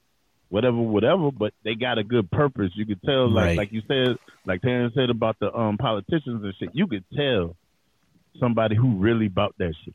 [0.50, 1.32] whatever, whatever.
[1.32, 2.72] But they got a good purpose.
[2.76, 3.58] You could tell, like, Right.
[3.58, 6.70] like you said, like Terrance said about the um politicians and shit.
[6.74, 7.56] You could tell
[8.40, 9.94] somebody who really about that shit.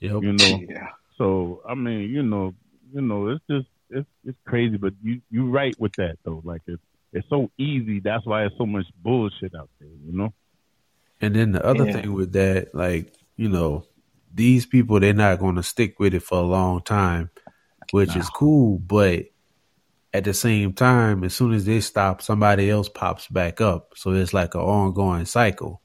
[0.00, 0.22] Yep.
[0.22, 0.60] You know.
[0.68, 2.54] yeah, So I mean, you know,
[2.94, 4.76] you know, it's just it's it's crazy.
[4.76, 6.40] But you you right with that though.
[6.44, 8.00] Like it's it's so easy.
[8.00, 9.88] That's why it's so much bullshit out there.
[10.06, 10.32] You know.
[11.20, 11.92] And then the other Yeah.
[11.92, 13.84] thing with that, like, you know,
[14.32, 17.30] these people they're not gonna stick with it for a long time,
[17.92, 19.26] which is cool, but
[20.12, 23.90] at the same time, as soon as they stop, somebody else pops back up.
[23.96, 25.80] So it's like an ongoing cycle.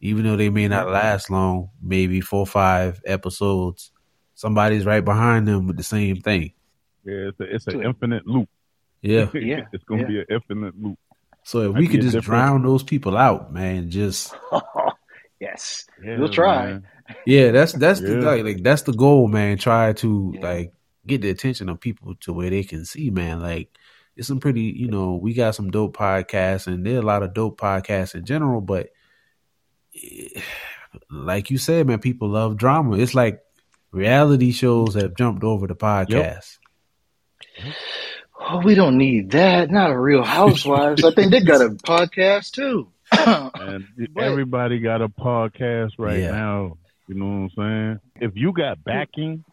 [0.00, 3.90] Even though they may not last long, maybe four or five episodes,
[4.34, 6.52] somebody's right behind them with the same thing.
[7.04, 8.48] Yeah, it's a, it's an infinite loop.
[9.02, 9.28] Yeah.
[9.34, 10.08] Yeah, it's gonna yeah.
[10.08, 10.98] be an infinite loop.
[11.44, 14.34] So if Might we could just different- drown those people out, man, just
[15.40, 16.66] yes, Yeah, we'll try.
[16.66, 16.86] man.
[17.26, 19.58] yeah, that's that's the like, like that's the goal, man.
[19.58, 20.40] Try to Yeah.
[20.42, 20.72] like
[21.06, 23.40] get the attention of people to where they can see, man.
[23.42, 23.68] Like
[24.16, 27.22] it's some pretty, you know, we got some dope podcasts, and there are a lot
[27.22, 28.88] of dope podcasts in general, but
[30.02, 30.40] eh,
[31.10, 32.96] like you said, man, people love drama.
[32.96, 33.40] It's like
[33.90, 36.58] reality shows have jumped over the podcast.
[38.46, 39.70] Oh, we don't need that.
[39.70, 41.02] Not a Real Housewives.
[41.04, 42.88] I think they got a podcast too.
[43.12, 46.32] And But- everybody got a podcast right Yeah.
[46.32, 46.78] now.
[47.08, 48.00] You know what I'm saying?
[48.30, 49.44] If you got backing,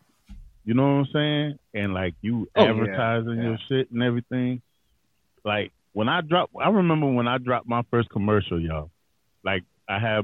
[0.66, 2.70] you know what I'm saying, and like you Oh, yeah.
[2.70, 3.44] advertising Yeah.
[3.44, 4.62] your shit and everything,
[5.44, 8.90] like when I dropped, I remember when I dropped my first commercial, y'all.
[9.44, 10.24] Like I had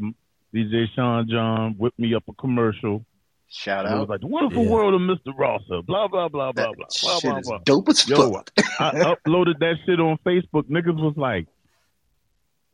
[0.56, 3.06] DJ Sean John whip me up a commercial.
[3.50, 3.96] Shout out.
[3.96, 4.72] it was like the wonderful Yeah.
[4.72, 5.34] world of Mr.
[5.38, 5.82] Rosser.
[5.86, 7.60] Blah blah blah blah That blah blah shit blah is blah.
[7.64, 8.52] dope as Yo, fuck.
[8.80, 10.64] I uploaded that shit on Facebook.
[10.70, 11.48] Niggas was like,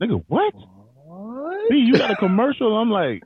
[0.01, 0.53] "Nigga, what?
[1.05, 1.69] What?
[1.69, 3.21] B, you got a commercial?" I'm like,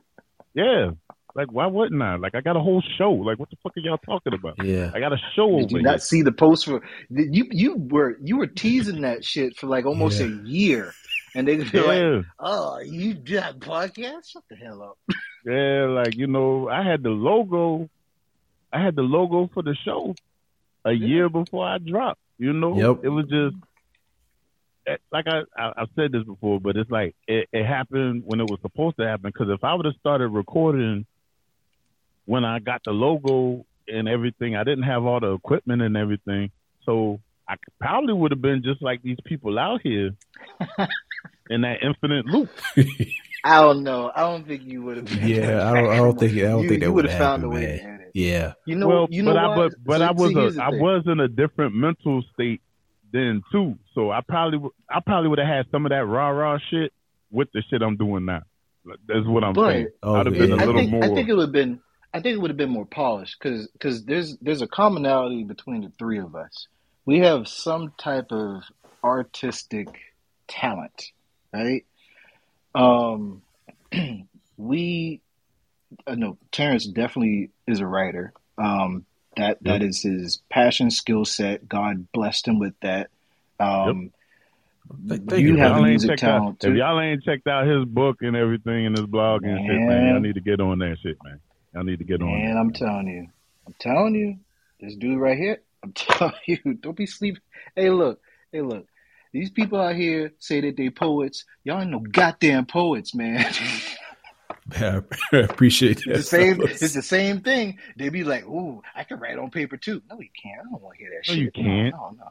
[0.54, 0.90] "Yeah."
[1.34, 2.16] Like, why wouldn't I?
[2.16, 3.12] Like, I got a whole show.
[3.12, 4.56] Like, what the fuck are y'all talking about?
[4.64, 4.90] Yeah.
[4.92, 5.82] I got a show Did over you here.
[5.82, 7.46] not see the post for you?
[7.52, 10.26] You were you were teasing that shit for like almost Yeah.
[10.26, 10.92] a year,
[11.36, 14.30] and they feel like, yeah, "Oh, you got podcast?
[14.32, 14.98] Shut the hell up!"
[15.44, 15.86] yeah.
[15.86, 17.88] Like, you know, I had the logo.
[18.72, 20.14] I had the logo for the show
[20.84, 22.20] a year before I dropped.
[22.38, 23.04] You know, Yep.
[23.04, 23.56] it was just
[24.86, 28.40] eh, like I, I I've said this before, but it's like it, it happened when
[28.40, 29.30] it was supposed to happen.
[29.32, 31.06] Because if I would have started recording
[32.26, 36.50] when I got the logo and everything, I didn't have all the equipment and everything,
[36.84, 40.10] so I probably would have been just like these people out here
[41.50, 42.50] in that infinite loop.
[43.44, 44.10] I don't know.
[44.14, 45.12] I don't think you would have.
[45.22, 47.28] Yeah, I don't, I don't think I don't you, think that would would have have
[47.40, 48.06] found a way to man.
[48.14, 48.52] Yeah.
[48.66, 50.56] You know, well, you know but I but, but So- I was see, here's a,
[50.56, 50.80] the I thing.
[50.80, 52.60] was in a different mental state
[53.12, 53.78] then too.
[53.94, 56.92] So I probably w- I probably would have had some of that rah rah shit
[57.30, 58.42] with the shit I'm doing now.
[59.06, 59.88] That's what I'm But- saying.
[60.02, 60.56] Oh, I'd have been yeah.
[60.56, 61.04] a I little think more.
[61.04, 61.80] I think it would have been
[62.12, 65.82] I think it would have been more polished because because there's there's a commonality between
[65.82, 66.66] the three of us.
[67.04, 68.62] We have some type of
[69.04, 69.88] artistic
[70.48, 71.12] talent,
[71.52, 71.84] right?
[72.78, 73.42] Um,
[74.56, 75.20] we
[76.06, 78.32] uh, no Terrance definitely is a writer.
[78.56, 79.04] Um,
[79.36, 81.68] that that is his passion, skill set.
[81.68, 83.10] God blessed him with that.
[83.60, 84.12] Um,
[85.06, 87.46] Thank- thank you you, have y'all ain't music checked out, talent if y'all ain't checked
[87.46, 90.08] out his book and everything and his blog and shit, man, Man.
[90.08, 91.40] y'all need to get on that shit, man.
[91.74, 92.32] Y'all need to get on.
[92.32, 92.56] Man.
[92.56, 93.28] I'm telling you.
[93.66, 94.38] I'm telling you.
[94.80, 97.42] This dude right here, I'm telling you, don't be sleeping.
[97.76, 98.20] Hey, look.
[98.50, 98.86] Hey, look.
[99.38, 101.44] These people out here say that they poets.
[101.62, 103.46] Y'all ain't no goddamn poets, man.
[104.76, 105.00] I
[105.32, 106.16] appreciate that.
[106.16, 106.60] it's the same.
[106.62, 107.78] It's the same thing.
[107.96, 110.58] They be like, "Ooh, I can write on paper too." No, you can't.
[110.60, 111.42] I don't want to hear that No, shit.
[111.44, 111.94] you can't.
[111.94, 112.24] No, no.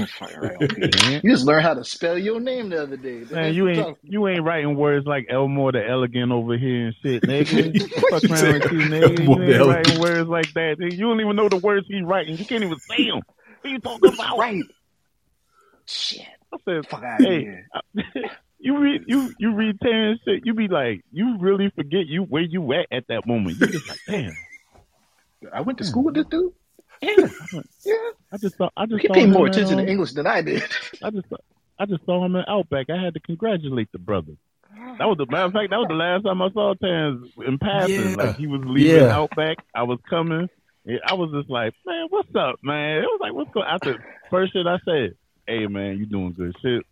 [0.00, 0.06] no.
[0.06, 0.96] Fucking write on paper.
[1.06, 3.24] Man, You just learned how to spell your name the other day.
[3.30, 7.22] Man, you ain't you ain't writing words like Elmore the Elegant over here and shit,
[7.24, 7.78] nigga.
[8.10, 9.20] Fuck around with you, nigga.
[9.20, 9.86] Elmore You the ain't Elegant.
[9.86, 10.76] writing words like that.
[10.80, 10.92] nigga.
[10.94, 12.38] You don't even know the words he's writing.
[12.38, 13.16] You can't even say them.
[13.60, 14.38] What are you talking about?
[14.38, 14.64] right.
[15.86, 16.26] Shit.
[16.52, 17.62] I said, Fuck out of hey,
[18.58, 20.44] you read you you read Terrance shit.
[20.44, 23.58] You be like, you really forget you where you at at that moment.
[23.60, 24.32] You just like, damn.
[25.52, 26.52] I went to school with this dude.
[27.00, 27.14] Yeah,
[27.86, 27.94] Yeah.
[28.32, 28.70] I just saw.
[28.76, 30.64] I just He paid more attention to uh, English than I did.
[31.02, 31.26] I just
[31.78, 32.90] I just saw him in Outback.
[32.90, 34.32] I had to congratulate the brother.
[34.98, 35.70] That was the matter of fact.
[35.70, 38.10] That was the last time I saw Terrance in passing.
[38.10, 38.16] Yeah.
[38.16, 39.16] Like he was leaving Yeah.
[39.16, 39.58] Outback.
[39.74, 40.48] I was coming.
[41.06, 42.98] I was just like, man, what's up, man?
[42.98, 43.66] It was like, what's going?
[43.68, 45.14] After first shit I said,
[45.48, 46.84] hey man, you doing good shit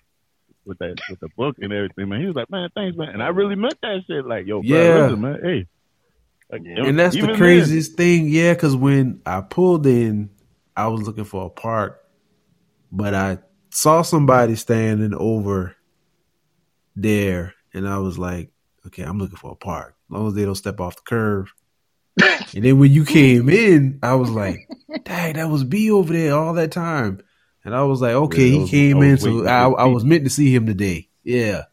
[0.64, 2.20] with that with the book and everything, man.
[2.20, 3.10] He was like, man, thanks, man.
[3.10, 4.26] And I really meant that shit.
[4.26, 5.02] Like, yo, bro, Yeah.
[5.04, 5.66] listen, man, hey.
[6.50, 8.54] Like, and that's even the then- craziest thing, yeah.
[8.54, 10.30] Because when I pulled in,
[10.76, 12.00] I was looking for a park,
[12.90, 13.38] but I
[13.70, 15.76] saw somebody standing over
[16.94, 18.50] there, and I was like,
[18.86, 19.94] "Okay, I'm looking for a park.
[20.08, 21.52] As long as they don't step off the curve."
[22.54, 24.68] and then when you came in, I was like,
[25.04, 27.20] "Dang, that was B over there all that time."
[27.66, 29.64] And I was like, "Okay, Yeah, I he was- came I in, so waiting I,
[29.68, 29.92] for I B.
[29.94, 31.64] was meant to see him today." Yeah,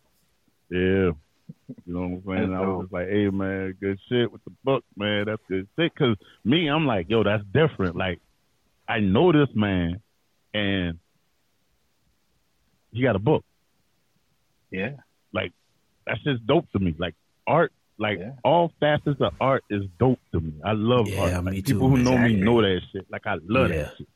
[0.69, 1.11] Yeah.
[1.85, 2.53] You know what I'm saying?
[2.53, 5.25] I was just like, hey, man, good shit with the book, man.
[5.25, 5.93] That's good shit.
[5.93, 7.95] Because me, I'm like, yo, that's different.
[7.95, 8.19] Like,
[8.87, 10.01] I know this man,
[10.53, 10.99] and
[12.91, 13.43] he got a book.
[14.71, 14.91] Yeah.
[15.31, 15.51] Like,
[16.05, 16.95] that's just dope to me.
[16.97, 17.15] Like,
[17.47, 18.31] art, like, Yeah.
[18.43, 20.53] all facets of art is dope to me.
[20.63, 21.33] I love Yeah, art.
[21.45, 23.05] Like, me too, people who know me know that shit.
[23.09, 23.83] Like, I love Yeah.
[23.83, 24.07] that shit.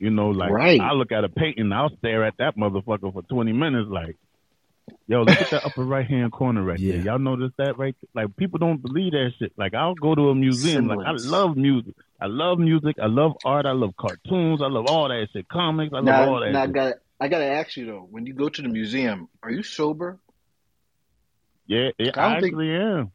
[0.00, 0.80] You know, like Right.
[0.80, 4.16] I look at a painting, I'll stare at that motherfucker for twenty minutes, like,
[5.06, 6.94] yo, look at that upper right hand corner right Yeah.
[6.96, 7.02] there.
[7.04, 7.94] Y'all notice that right?
[8.14, 9.52] Like people don't believe that shit.
[9.58, 11.94] Like I'll go to a museum, like I love music.
[12.20, 12.96] I love music.
[13.00, 13.66] I love art.
[13.66, 14.60] I love cartoons.
[14.62, 15.48] I love all that shit.
[15.48, 15.92] Comics.
[15.92, 16.50] I love Now, all that.
[16.52, 19.50] now I got I gotta ask you though, when you go to the museum, are
[19.50, 20.18] you sober?
[21.66, 23.10] Yeah, yeah I I, don't think- actually am.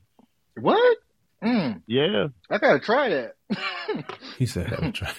[0.62, 0.98] What?
[1.44, 3.36] Mm, Yeah, I gotta try that.
[4.38, 5.12] He said, "I "Have a try."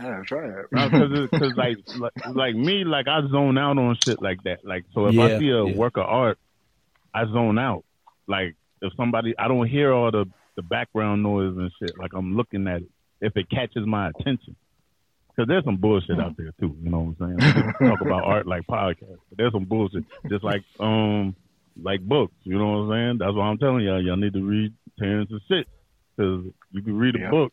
[0.00, 0.66] I gotta try that.
[0.70, 4.64] because because like, like like me, like I zone out on shit like that.
[4.64, 5.76] Like so, if Yeah, I see a yeah.
[5.76, 6.38] work of art,
[7.14, 7.84] I zone out.
[8.26, 10.26] Like if somebody, I don't hear all the
[10.56, 11.96] the background noise and shit.
[11.98, 12.88] Like I'm looking at it.
[13.20, 14.54] If it catches my attention,
[15.34, 16.76] because there's some bullshit out there too.
[16.82, 17.74] You know what I'm saying?
[17.80, 19.18] We talk about art like podcast.
[19.28, 20.04] but there's some bullshit.
[20.30, 21.34] Just like um
[21.82, 22.34] like books.
[22.44, 23.18] You know what I'm saying?
[23.18, 24.00] That's why I'm telling y'all.
[24.02, 25.66] Y'all need to read Terrance and shit
[26.16, 27.30] because you can read a Yeah.
[27.30, 27.52] book.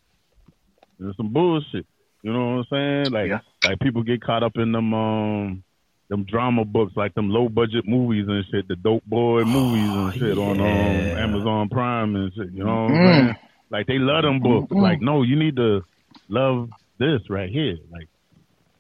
[1.00, 1.86] There's some bullshit.
[2.26, 3.12] You know what I'm saying?
[3.12, 3.40] Like Yeah.
[3.64, 5.64] like people get caught up in them um
[6.10, 10.14] them drama books, like them low budget movies and shit, the dope boy movies and
[10.16, 11.16] shit on um.
[11.18, 12.52] Amazon Prime and shit.
[12.52, 13.26] You know what I'm Mm.
[13.26, 13.36] saying?
[13.70, 14.72] Like they love them books.
[14.72, 14.82] Mm.
[14.82, 15.82] Like no, you need to
[16.28, 17.78] love this right here.
[17.92, 18.10] Like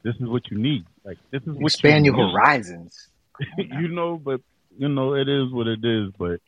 [0.03, 0.83] this is what you need.
[1.03, 2.31] Like this is what Expand you your need.
[2.33, 3.09] horizons.
[3.59, 4.41] you know, but
[4.75, 6.09] you know it is what it is.
[6.17, 6.39] But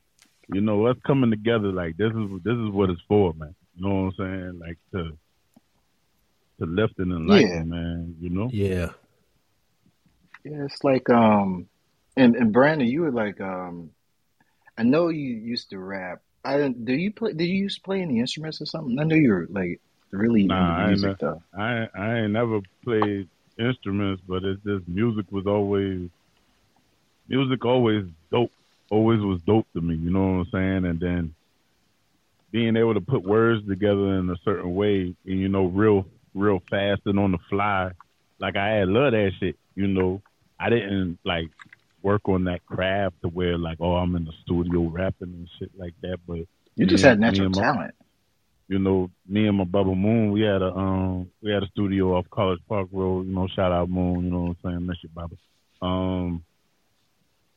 [0.48, 3.54] you know us coming together like this is this is what it's for, man.
[3.76, 4.60] You know what I'm saying?
[4.60, 5.16] Like to
[6.60, 7.64] to lift and enlighten, Yeah.
[7.70, 8.16] man.
[8.20, 8.53] You know.
[8.53, 8.91] Yeah,
[10.43, 11.68] Yeah, it's like um,
[12.16, 13.91] and and Brandon, you were like um,
[14.78, 16.20] I know you used to rap.
[16.43, 16.86] I didn't.
[16.86, 17.34] Do you play?
[17.34, 18.97] Did you used to play any instruments or something?
[18.99, 19.80] I know you were like
[20.12, 21.43] really Nah, I into ain't music though.
[21.53, 23.28] I I ain't never played
[23.60, 26.10] instruments, but it's just music was always
[27.28, 28.51] music always dope.
[28.89, 30.86] Always was dope to me, you know what I'm saying?
[30.86, 31.36] And then
[32.51, 36.05] being able to put words together in a certain way and you know, real
[36.38, 37.91] real fast and on the fly.
[38.39, 40.21] Like I had love that shit, you know.
[40.59, 41.49] I didn't like
[42.01, 45.71] work on that craft to where like, oh I'm in the studio rapping and shit
[45.77, 46.39] like that, but
[46.75, 47.95] You just had natural my- talent.
[48.67, 52.15] you know, me and my brother Moon, we had a um we had a studio
[52.17, 53.25] off College Park Road.
[53.27, 54.25] You know, shout out Moon.
[54.25, 54.85] You know what I'm saying?
[54.88, 55.35] Miss you, Baba.
[55.81, 56.43] Um,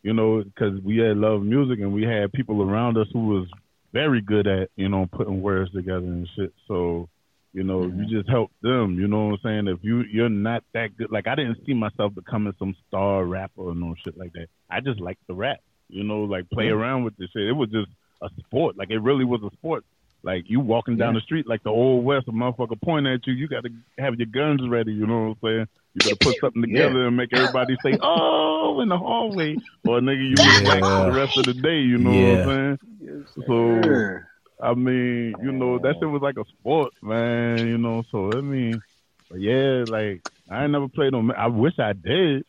[0.02, 3.48] you know, because we had love music and we had people around us who was
[3.92, 6.52] very good at you know putting words together and shit.
[6.68, 7.08] So,
[7.52, 8.10] you know, you mm-hmm.
[8.10, 8.98] just help them.
[8.98, 9.68] You know what I'm saying?
[9.68, 13.62] If you you're not that good, like I didn't see myself becoming some star rapper
[13.62, 14.46] or no shit like that.
[14.70, 15.58] I just like the rap.
[15.88, 16.78] You know, like play mm-hmm.
[16.78, 17.48] around with this shit.
[17.48, 17.88] It was just
[18.22, 18.76] a sport.
[18.78, 19.84] Like it really was a sport.
[20.22, 23.32] Like you walking down the street like the old west, a motherfucker pointing at you,
[23.32, 24.92] you got to have your guns ready.
[24.92, 25.68] You know what I'm saying?
[25.94, 30.00] You got to put something together and make everybody say, "Oh!" in the hallway, or
[30.00, 31.80] nigga, you was black for the rest of the day.
[31.80, 32.46] You know Yeah.
[32.46, 33.26] what I'm saying?
[33.46, 34.29] So Sure.
[34.62, 37.66] I mean, you know, that shit was like a sport, man.
[37.66, 38.82] You know, so I mean,
[39.30, 41.30] but yeah, like I ain't never played on.
[41.32, 42.44] I wish I did.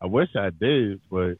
[0.00, 1.36] I wish I did, but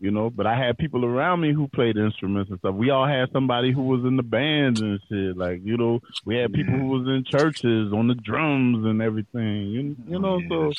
[0.00, 2.74] you know, but I had people around me who played instruments and stuff.
[2.74, 5.36] We all had somebody who was in the bands and shit.
[5.36, 7.06] Like you know, we had people who mm-hmm.
[7.06, 9.68] was in churches on the drums and everything.
[9.68, 10.72] You you know, so oh,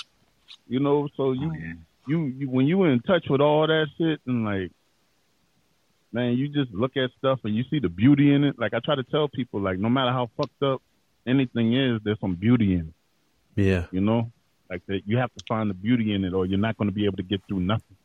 [0.67, 1.75] you know, so oh, you
[2.07, 4.71] you, you when you were in touch with all that shit and like
[6.16, 8.57] man, you just look at stuff and you see the beauty in it.
[8.57, 10.82] Like I try to tell people, like no matter how fucked up
[11.28, 13.61] anything is, there's some beauty in it.
[13.61, 14.32] yeah, You know,
[14.70, 16.93] like that you have to find the beauty in it, or you're not going to
[16.95, 17.97] be able to get through nothing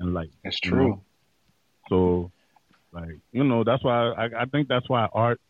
[0.00, 0.30] in life.
[0.42, 0.88] That's you true.
[0.88, 1.02] know?
[1.88, 2.32] So,
[2.92, 5.40] like you know, that's why I, I think that's why art,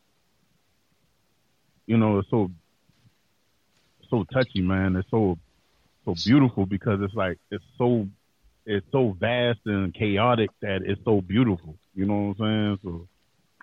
[1.87, 2.51] you know, is so
[4.11, 4.97] so touchy, man.
[4.97, 5.39] It's so
[6.05, 8.07] so beautiful because it's like it's so
[8.67, 11.79] it's so vast and chaotic that it's so beautiful.
[11.95, 12.79] You know what I'm saying?
[12.83, 13.09] So,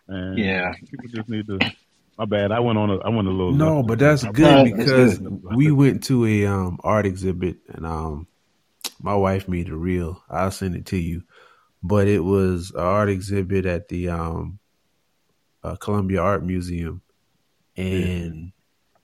[0.07, 0.73] and Yeah.
[0.89, 1.59] people just need to.
[2.17, 2.51] My bad.
[2.51, 3.53] I went on a I went a little.
[3.53, 3.87] No, left.
[3.87, 5.41] but that's I- good that's because good.
[5.55, 8.27] we went to a um art exhibit and um
[9.01, 10.21] my wife made a reel.
[10.29, 11.23] I'll send it to you.
[11.81, 14.59] But it was an art exhibit at the um
[15.63, 17.01] uh, Columbia Art Museum
[17.77, 18.51] and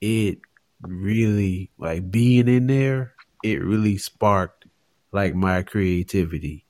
[0.02, 0.40] it
[0.82, 3.14] really like being in there,
[3.44, 4.66] it really sparked
[5.14, 6.65] like my creativity.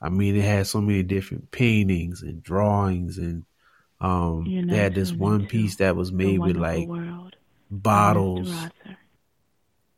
[0.00, 3.44] I mean, it had so many different paintings and drawings and
[4.00, 7.36] um they had this one piece that was made with like World.
[7.70, 8.54] bottles.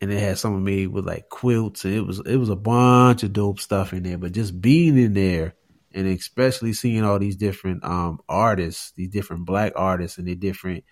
[0.02, 3.22] And it had some made with like quilts and it was it was a bunch
[3.22, 4.16] of dope stuff in there.
[4.16, 5.54] But just being in there
[5.92, 10.84] and especially seeing all these different um artists these different black artists and they different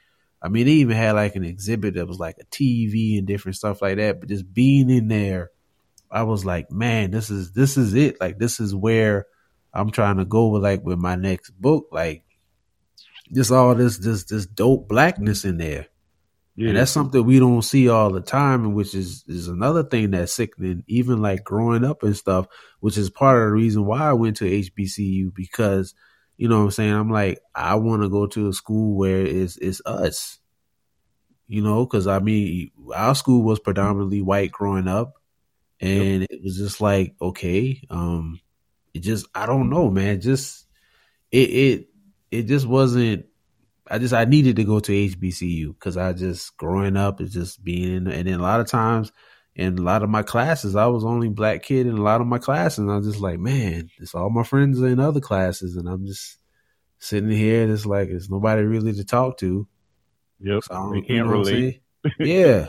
[0.42, 3.56] i mean they even had like an exhibit that was like a tv and different
[3.56, 4.20] stuff like that.
[4.20, 5.50] But just being in there
[6.10, 9.26] i was like man this is this is it like this is where
[9.74, 12.24] i'm trying to go with like with my next book like
[13.32, 15.86] just all this this this dope blackness in there
[16.56, 16.68] Yeah.
[16.70, 20.10] And that's something we don't see all the time, and which is is another thing
[20.12, 20.84] that's sickening.
[20.88, 22.46] Even like growing up and stuff,
[22.80, 25.94] which is part of the reason why I went to HBCU because
[26.36, 26.92] you know what I'm saying.
[26.94, 30.38] I'm like I want to go to a school where it's it's us,
[31.48, 35.14] you know, because I mean our school was predominantly white growing up,
[35.80, 38.40] and it was just like okay, um,
[38.94, 40.66] it just I don't know, man, just
[41.30, 41.88] it it
[42.30, 43.26] it just wasn't
[43.90, 47.62] I just I needed to go to HBCU because I just growing up is just
[47.62, 49.12] being in, and then a lot of times
[49.54, 52.26] in a lot of my classes I was only black kid in a lot of
[52.26, 52.78] my classes.
[52.78, 55.76] And I was just like man it's all my friends in other classes.
[55.76, 56.38] And I'm just
[56.98, 59.66] sitting here and it's like there's nobody really to talk to.
[60.40, 60.62] Yep.
[60.64, 61.82] so I don't, They you can't know relate.
[62.18, 62.68] yeah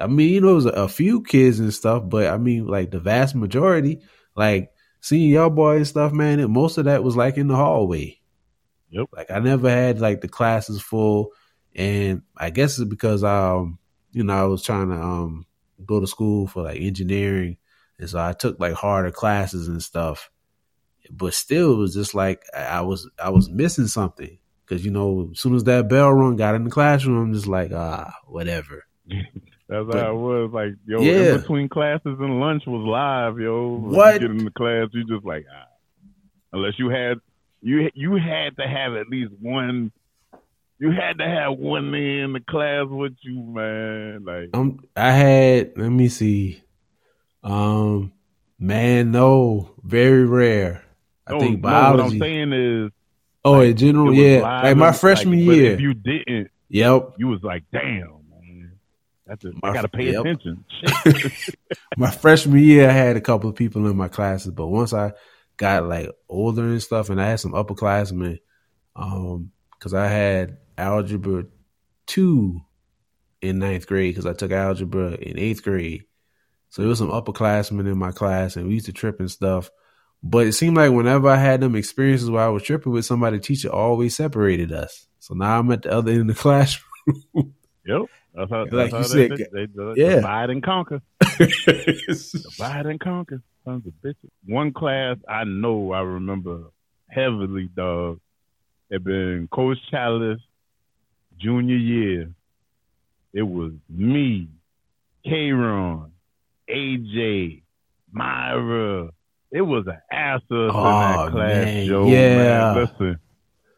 [0.00, 2.66] I mean you know it was a, a few kids and stuff but I mean
[2.66, 4.00] like the vast majority
[4.36, 4.70] like
[5.00, 8.16] seeing y'all boy and stuff man it, most of that was like in the hallway
[8.90, 9.06] Yep.
[9.16, 11.30] like I never had like the classes full,
[11.74, 13.78] and I guess it's because um
[14.12, 15.46] you know I was trying to um
[15.84, 17.56] go to school for like engineering,
[17.98, 20.30] and so I took like harder classes and stuff.
[21.10, 24.90] But still, it was just like I I was I was missing something because you
[24.90, 28.12] know as soon as that bell rung, got in the classroom, I'm just like ah
[28.26, 28.84] whatever.
[29.70, 30.50] That's But- how it was.
[30.52, 31.34] Like, yo, Yeah.
[31.34, 33.74] in between classes and lunch was live, yo.
[33.76, 34.14] When What?
[34.20, 35.66] You get in the class, you just like, ah.
[36.52, 37.18] Unless you had,
[37.62, 39.92] you you had to have at least one.
[40.80, 44.24] You had to have one man in the class with you, man.
[44.24, 46.60] Like, Um, I had let me see,
[47.44, 48.12] um,
[48.58, 50.82] man, no, very rare.
[51.28, 52.90] I no, think no, what I'm saying is,
[53.44, 55.72] oh, in it general, yeah, like my freshman like, year.
[55.74, 58.14] If you didn't, Yep, you was like, damn.
[59.30, 59.44] That's.
[59.62, 60.22] My- I gotta pay yep.
[60.22, 60.64] attention.
[61.96, 65.12] My freshman year, I had a couple of people in my classes, but once I
[65.56, 68.38] got like older and stuff, and I had some upperclassmen,
[68.96, 71.44] um, because I had algebra
[72.06, 72.60] two
[73.40, 76.02] in ninth grade because I took algebra in eighth grade,
[76.70, 79.70] so there was some upperclassmen in my class, and we used to trip and stuff.
[80.24, 83.38] But it seemed like whenever I had them experiences where I was tripping with somebody,
[83.38, 85.06] the teacher always separated us.
[85.20, 87.54] So now I'm at the other end of the classroom.
[87.86, 88.02] yep.
[88.34, 90.14] That's how, that's Like how you they, said, they, they, yeah.
[90.16, 91.02] divide and conquer.
[91.38, 94.30] Divide and conquer, sons of bitches.
[94.46, 96.64] One class I know I remember
[97.08, 98.20] heavily, dog.
[98.90, 100.40] Had been Coach Chalice
[101.38, 102.30] junior year.
[103.32, 104.48] It was me,
[105.24, 106.10] K-Ron,
[106.68, 107.62] AJ,
[108.12, 109.10] Myra.
[109.52, 112.06] It was an ass us in Oh, that class, man, Joe.
[112.08, 112.36] yeah.
[112.36, 113.18] Man, listen,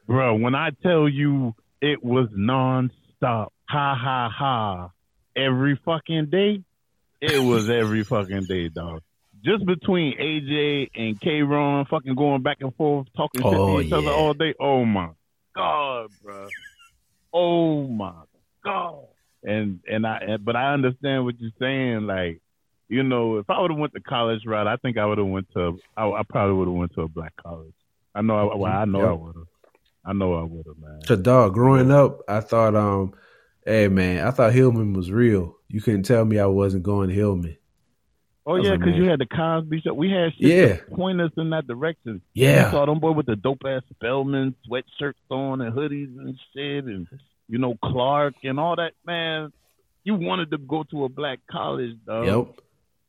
[0.07, 0.35] bro.
[0.37, 4.91] When I tell you it was non-stop, ha ha ha,
[5.35, 6.63] every fucking day.
[7.21, 9.01] It was every fucking day, dog.
[9.45, 13.93] Just between AJ and K Ron fucking going back and forth, talking Oh, to each
[13.93, 14.55] other all day.
[14.61, 15.09] Oh my
[15.55, 16.49] God, bro.
[17.33, 18.13] Oh my
[18.65, 19.05] God.
[19.43, 22.07] And and I and- but I understand what you're saying.
[22.07, 22.41] Like,
[22.89, 25.27] you know, if I would have went to college route, I think I would have
[25.27, 27.75] went to I, I probably would have went to a black college.
[28.15, 29.47] I know I well, I know I would have.
[30.05, 31.01] I know I would have, man.
[31.07, 33.15] Cause dog, growing up, I thought, um,
[33.65, 35.57] hey man, I thought Hillman was real.
[35.69, 37.57] You couldn't tell me I wasn't going to Hillman.
[38.45, 39.95] Oh yeah, like, because you had the Cosby show.
[39.95, 40.97] We had shit Yeah.
[40.97, 42.23] point us in that direction.
[42.35, 42.67] Yeah.
[42.67, 46.85] You saw them boy with the dope ass Spelman sweatshirts on and hoodies and shit,
[46.85, 47.07] and
[47.49, 48.93] you know Clark and all that.
[49.07, 49.53] Man,
[50.03, 52.27] you wanted to go to a black college, dog.
[52.27, 52.61] Yep.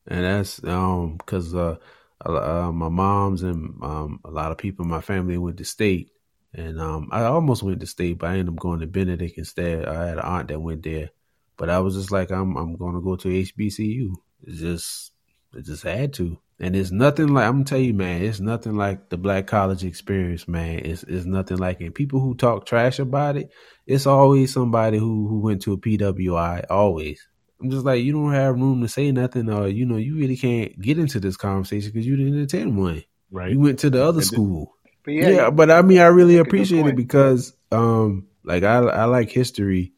[0.05, 1.77] And that's um because uh,
[2.23, 6.11] uh, my mom's and um a lot of people in my family went to state,
[6.53, 9.85] and um I almost went to state, but I ended up going to Benedict instead.
[9.85, 11.09] I had an aunt that went there,
[11.57, 14.13] but I was just like, I'm I'm going to go to HBCU.
[14.43, 15.11] It's just
[15.55, 16.37] it just had to.
[16.59, 18.21] And it's nothing like I'm gonna tell you, man.
[18.21, 20.79] It's nothing like the black college experience, man.
[20.79, 21.95] It's it's nothing like it.
[21.95, 23.49] People who talk trash about it,
[23.85, 26.65] it's always somebody who who went to a PWI.
[26.69, 27.27] Always.
[27.61, 30.37] I'm just like, you don't have room to say nothing, or you know, you really
[30.37, 33.03] can't get into this conversation because you didn't attend one.
[33.31, 33.51] Right.
[33.51, 34.72] You went to the other And school.
[35.03, 38.27] But Yeah, yeah, but I mean, I really Make a good appreciate it because, um,
[38.43, 39.93] like I I like history,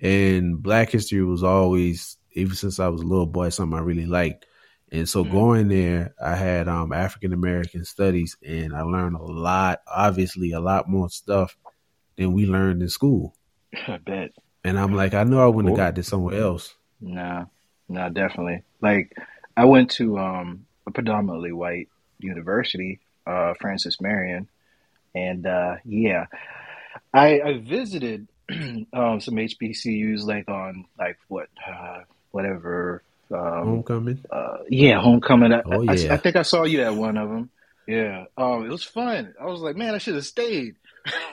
[0.00, 4.06] and Black history was always even since I was a little boy something I really
[4.06, 4.46] liked.
[4.90, 5.24] And so Mhm.
[5.24, 9.80] going there, I had um African American studies, and I learned a lot.
[9.86, 11.56] Obviously, a lot more stuff
[12.16, 13.36] than we learned in school.
[13.88, 14.32] I bet.
[14.62, 15.76] And I'm like, I know I wouldn't Cool.
[15.76, 16.76] have got this somewhere else.
[17.00, 17.50] No,
[17.88, 18.64] no, definitely.
[18.80, 19.12] Like
[19.56, 21.88] I went to um, a predominantly white
[22.18, 24.48] university, uh, Francis Marion,
[25.14, 26.26] and uh, yeah,
[27.12, 32.00] I, I visited um, some HBCUs like on like what uh,
[32.30, 33.02] whatever.
[33.30, 33.38] Um,
[33.84, 34.24] Homecoming.
[34.32, 35.52] uh, yeah, homecoming.
[35.52, 37.50] I, Oh, I- I, think I saw you at one of them.
[37.86, 39.34] Yeah, um, it was fun.
[39.40, 40.76] I was like, man, I should have stayed.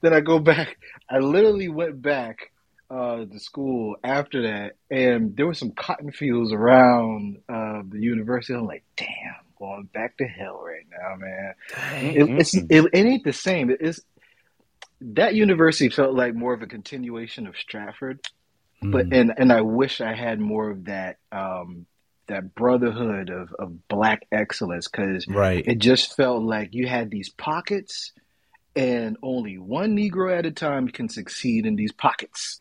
[0.00, 0.76] then I go back.
[1.08, 2.50] I literally went back
[2.90, 8.54] uh, to school after that, and there were some cotton fields around uh, the university.
[8.54, 9.08] I'm like, damn,
[9.58, 11.54] going back to hell right now, man.
[12.14, 13.74] It, it's it, it ain't the same.
[13.78, 14.00] It's
[15.00, 18.20] that university felt like more of a continuation of Stratford,
[18.82, 19.20] but Mm.
[19.20, 21.86] and and I wish I had more of that um,
[22.28, 25.64] that brotherhood of of black excellence because right.
[25.66, 28.12] it just felt like you had these pockets,
[28.74, 32.60] and only one Negro at a time can succeed in these pockets.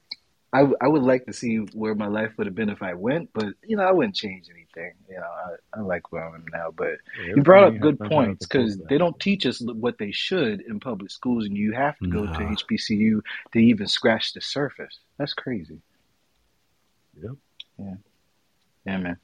[0.56, 2.94] I, w- I would like to see where my life would have been if I
[2.94, 4.94] went, but you know I wouldn't change anything.
[5.10, 8.78] You know I, I like where I'm now, but you brought up good points because
[8.78, 12.26] they don't teach us what they should in public schools, and you have to go
[12.26, 15.00] to HBCU to even scratch the surface.
[15.18, 15.82] That's crazy.
[17.22, 17.32] Yep.
[17.78, 17.96] Yeah.
[18.86, 19.18] Yeah, man.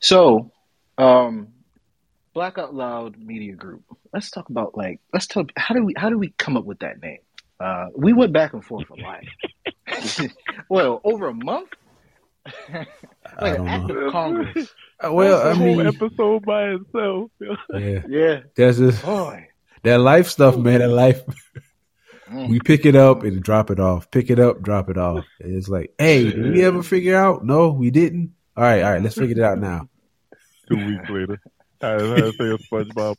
[0.00, 0.52] So,
[0.96, 1.48] um,
[2.32, 3.82] Black Out Loud Media Group.
[4.14, 5.50] Let's talk about like let's talk.
[5.56, 7.18] How do we how do we come up with that name?
[7.62, 10.30] Uh, we went back and forth a lot.
[10.68, 11.68] well, over a month.
[12.44, 12.86] I
[13.40, 13.94] like don't an act know.
[14.06, 14.74] of Congress.
[15.04, 17.30] Uh, Well, That's I a whole mean, episode by itself.
[17.72, 19.48] yeah, Yeah, that's just boy.
[19.84, 20.80] that life stuff, man.
[20.80, 21.22] That life.
[22.30, 22.48] Mm.
[22.48, 24.10] We pick it up and drop it off.
[24.10, 25.24] Pick it up, drop it off.
[25.40, 27.44] And it's like, hey, did we ever figure out?
[27.44, 28.32] No, we didn't.
[28.56, 29.02] All right, all right.
[29.02, 29.88] Let's figure it out now.
[30.68, 31.40] Two weeks later,
[31.80, 33.16] I was to say a SpongeBob.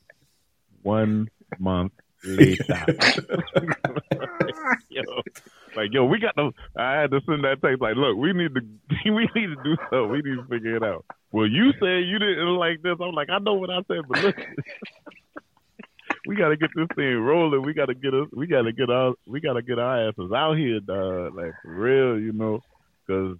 [0.81, 1.29] One
[1.59, 1.93] month
[5.75, 6.53] like yo, we got no.
[6.77, 8.61] I had to send that text like, look, we need to,
[9.11, 10.09] we need to do something.
[10.09, 11.03] We need to figure it out.
[11.33, 12.95] Well, you said you didn't like this.
[13.01, 14.35] I'm like, I know what I said, but look,
[16.27, 17.61] we got to get this thing rolling.
[17.61, 18.27] We got to get us.
[18.31, 19.15] We got to get our.
[19.27, 21.35] We got to get our asses out here, dog.
[21.35, 22.61] Like for real, you know,
[23.05, 23.37] because.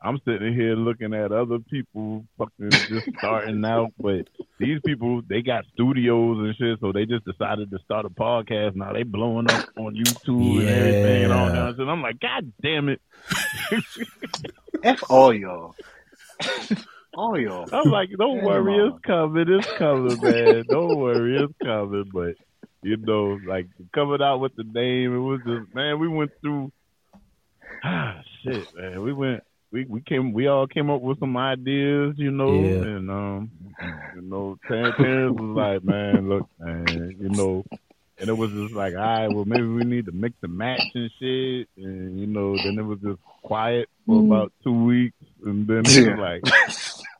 [0.00, 4.28] I'm sitting here looking at other people fucking just starting out, but
[4.58, 8.76] these people they got studios and shit, so they just decided to start a podcast.
[8.76, 11.80] Now they blowing up on YouTube and everything and all that.
[11.80, 13.00] And I'm like, God damn it!
[14.82, 15.74] F all y'all.
[17.14, 17.68] all y'all.
[17.72, 18.44] I'm like, don't Damn.
[18.44, 20.64] worry, it's coming, it's coming, man.
[20.68, 22.10] Don't worry, it's coming.
[22.12, 22.34] But
[22.82, 26.70] you know, like coming out with the name, it was just man, we went through.
[27.82, 29.02] Ah, shit, man.
[29.02, 29.42] We went.
[29.76, 32.96] We, we came we all came up with some ideas, you know, Yeah.
[32.96, 33.50] and um
[34.14, 37.62] you know, Terrance, Terrance was like, Man, look, man, you know
[38.18, 40.80] and it was just like, all right, well maybe we need to mix and match
[40.94, 45.66] and shit and you know, then it was just quiet for about two weeks and
[45.66, 46.42] then it was like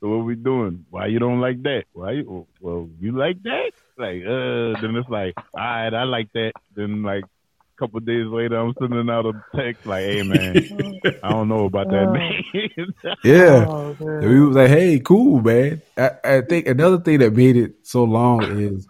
[0.00, 0.86] so what we doing?
[0.88, 1.84] Why you don't like that?
[1.92, 3.72] Why you well you like that?
[3.98, 6.52] Like uh then it's like, all right, I like that.
[6.74, 7.24] Then like
[7.76, 10.56] a couple of days later I'm sending out a text like, Hey man,
[11.22, 12.10] I don't know about that
[12.76, 12.94] name.
[13.22, 13.66] Yeah.
[13.68, 15.82] Oh, we was like, hey, cool, man.
[15.96, 18.86] I, I think another thing that made it so long is,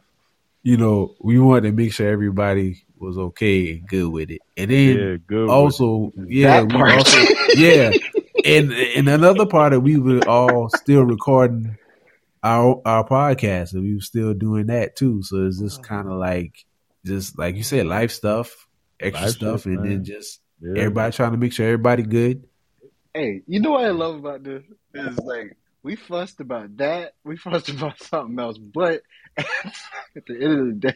[0.62, 4.40] you know, we wanted to make sure everybody was okay and good with it.
[4.56, 5.48] And then yeah, good.
[5.48, 7.18] also, yeah, we also,
[7.54, 7.90] yeah.
[8.44, 11.76] And and another part that we were all still recording
[12.42, 15.22] our our podcast, and we were still doing that too.
[15.22, 16.64] So it's just kind of like,
[17.04, 18.65] just like you said, life stuff,
[19.00, 19.88] extra Life stuff, shit, and man.
[19.90, 20.78] then just Yeah.
[20.82, 22.44] everybody trying to make sure everybody good.
[23.14, 24.62] Hey, you know what I love about this?
[24.94, 29.02] Is like we fussed about that, we fussed about something else, but
[29.38, 29.46] at
[30.26, 30.94] the end of the day,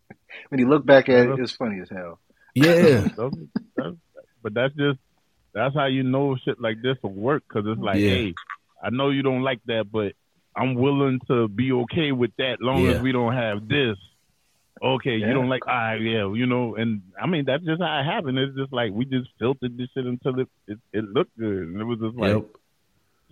[0.48, 2.18] when you look back at it, it's funny as hell.
[2.54, 3.08] Yeah,
[4.42, 4.98] but that's just
[5.54, 8.08] that's how you know shit like this will work because it's like, Yeah.
[8.10, 8.34] hey,
[8.82, 10.12] I know you don't like that, but
[10.56, 12.92] I'm willing to be okay with that long Yeah.
[12.92, 13.96] as we don't have this.
[14.82, 15.28] Okay, Yeah.
[15.28, 18.36] you don't like, ah, yeah, you know, and I mean that's just how it happened.
[18.38, 21.80] It's just like we just filtered this shit until it it, it looked good, and
[21.80, 22.46] it was just like yep.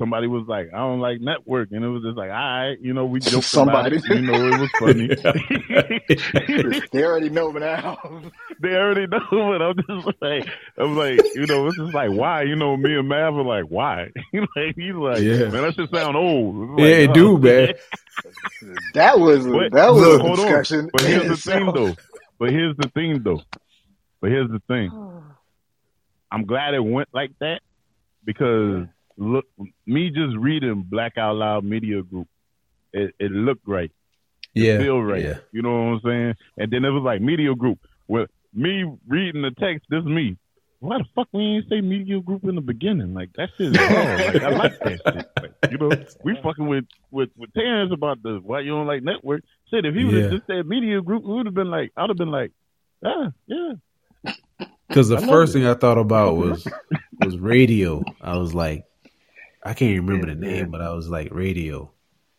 [0.00, 2.92] Somebody was like, I don't like network, and it was just like, all right, you
[2.92, 3.98] know, we joked Somebody.
[3.98, 5.06] about it, you know, it was funny.
[6.92, 7.98] they already know now.
[8.60, 12.42] they already know, but I'm just like, I'm like, you know, it's just like, why?
[12.42, 14.08] You know, me and Mav are like, why?
[14.56, 15.50] like, he's like, Yeah.
[15.50, 16.80] man, that should sound old.
[16.80, 17.74] It's Yeah, like, it oh, do, man.
[18.94, 20.46] that was But- that was look, a hold on.
[20.46, 20.90] discussion.
[20.92, 21.94] But here's the thing, though.
[22.38, 23.42] But here's the thing, though.
[24.20, 24.90] But here's the thing.
[26.32, 27.60] I'm glad it went like that
[28.24, 28.86] because
[29.20, 29.44] look,
[29.86, 32.26] me just reading Black Out Loud Media Group,
[32.92, 33.92] it, it looked right.
[34.54, 35.22] Yeah, feel right.
[35.22, 35.38] Yeah.
[35.52, 36.34] You know what I'm saying?
[36.58, 37.78] And then it was like media group.
[38.08, 40.36] Well, me reading the text, this is me.
[40.80, 43.12] Why the fuck we ain't say media group in the beginning?
[43.14, 43.90] Like that shit is wrong.
[44.18, 45.52] like I like that shit.
[45.62, 45.90] Like, you know,
[46.24, 49.42] we fucking with with with Terrance about the why you don't like network.
[49.70, 50.38] Shit, if he would have Yeah.
[50.38, 52.50] just said media group, we would have been like, I'd have been like,
[53.04, 53.74] ah, yeah.
[54.88, 56.66] Because the I first thing I thought about was
[57.22, 58.02] was radio.
[58.20, 58.84] I was like,
[59.64, 60.64] I can't remember Yeah, the name, yeah.
[60.64, 61.90] but I was like radio.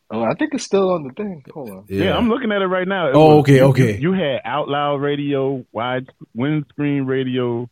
[0.10, 1.44] Oh, I think it's still on the thing.
[1.54, 1.86] Hold on.
[1.88, 3.08] Yeah, I'm looking at it right now.
[3.10, 3.98] It Oh, was- okay, you- okay.
[3.98, 7.70] You, you had Out Loud Radio, wide windscreen radio,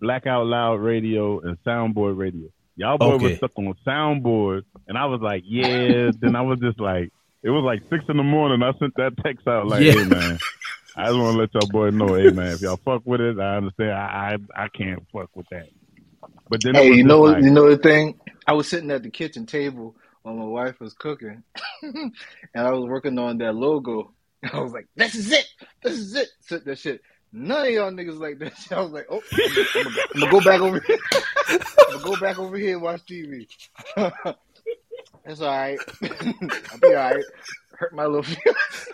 [0.00, 2.48] Blackout Loud Radio and Soundboard Radio.
[2.76, 3.26] Y'all boy Okay.
[3.28, 6.10] was stuck on Soundboard, and I was like, yeah.
[6.20, 7.10] then I was just like,
[7.42, 8.62] it was like six in the morning.
[8.62, 9.92] I sent that text out like, Yeah.
[9.92, 10.38] hey man,
[10.96, 13.38] I just want to let y'all boy know, hey man, if y'all fuck with it,
[13.38, 13.92] I understand.
[13.92, 15.68] I I, I can't fuck with that.
[16.48, 18.18] But then Hey, you know, like, you know the thing.
[18.46, 21.42] I was sitting at the kitchen table while my wife was cooking,
[21.82, 22.12] and
[22.54, 24.12] I was working on that logo.
[24.52, 25.46] I was like, "This is it.
[25.82, 27.02] This is it." Sit that shit.
[27.32, 28.72] None of y'all niggas like that shit.
[28.72, 30.98] I was like, "Oh, I'm, gonna, I'm gonna go back over here.
[31.48, 31.58] I'm
[31.92, 33.46] gonna go back over here and watch TV."
[35.24, 35.78] That's all right.
[36.02, 37.24] I'll be all right.
[37.78, 38.88] Hurt my little feelings.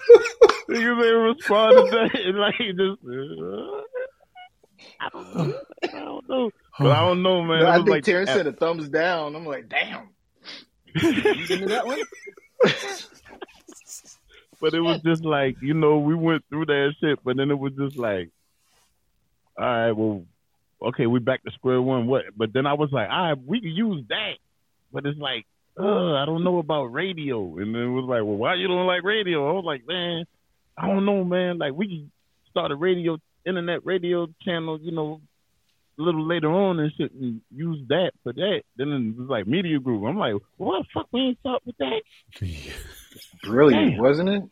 [0.69, 3.03] niggas ain't respond to that, and like just.
[3.05, 3.83] Uh,
[5.01, 5.61] I don't know.
[5.83, 6.51] I don't know.
[6.79, 7.63] But I don't know, man.
[7.63, 9.35] It I think like, Terrance said a thumbs down.
[9.35, 10.11] I'm like, "Damn."
[10.95, 11.11] You
[11.51, 11.99] into that one?
[14.61, 17.59] But it was just like, you know, we went through that shit, but then it
[17.59, 18.31] was just like,
[19.57, 20.25] all right, well,
[20.89, 22.07] okay, we back to square one.
[22.07, 22.25] What?
[22.37, 24.35] But then I was like, all right, we can use that.
[24.93, 25.47] But it's like,
[25.79, 27.59] uh, I don't know about radio.
[27.59, 29.49] And then it was like, well, why you don't like radio?
[29.49, 30.25] I was like, man,
[30.77, 31.59] I don't know, man.
[31.59, 32.13] Like we can
[32.51, 35.21] start a radio, internet radio channel, you know,
[35.99, 38.63] a little later on and shit, and use that for that.
[38.77, 40.05] Then it was like media group.
[40.07, 41.09] I'm like, what the fuck?
[41.13, 42.03] We ain't start with that.
[43.43, 44.03] Brilliant, Damn.
[44.03, 44.43] wasn't it?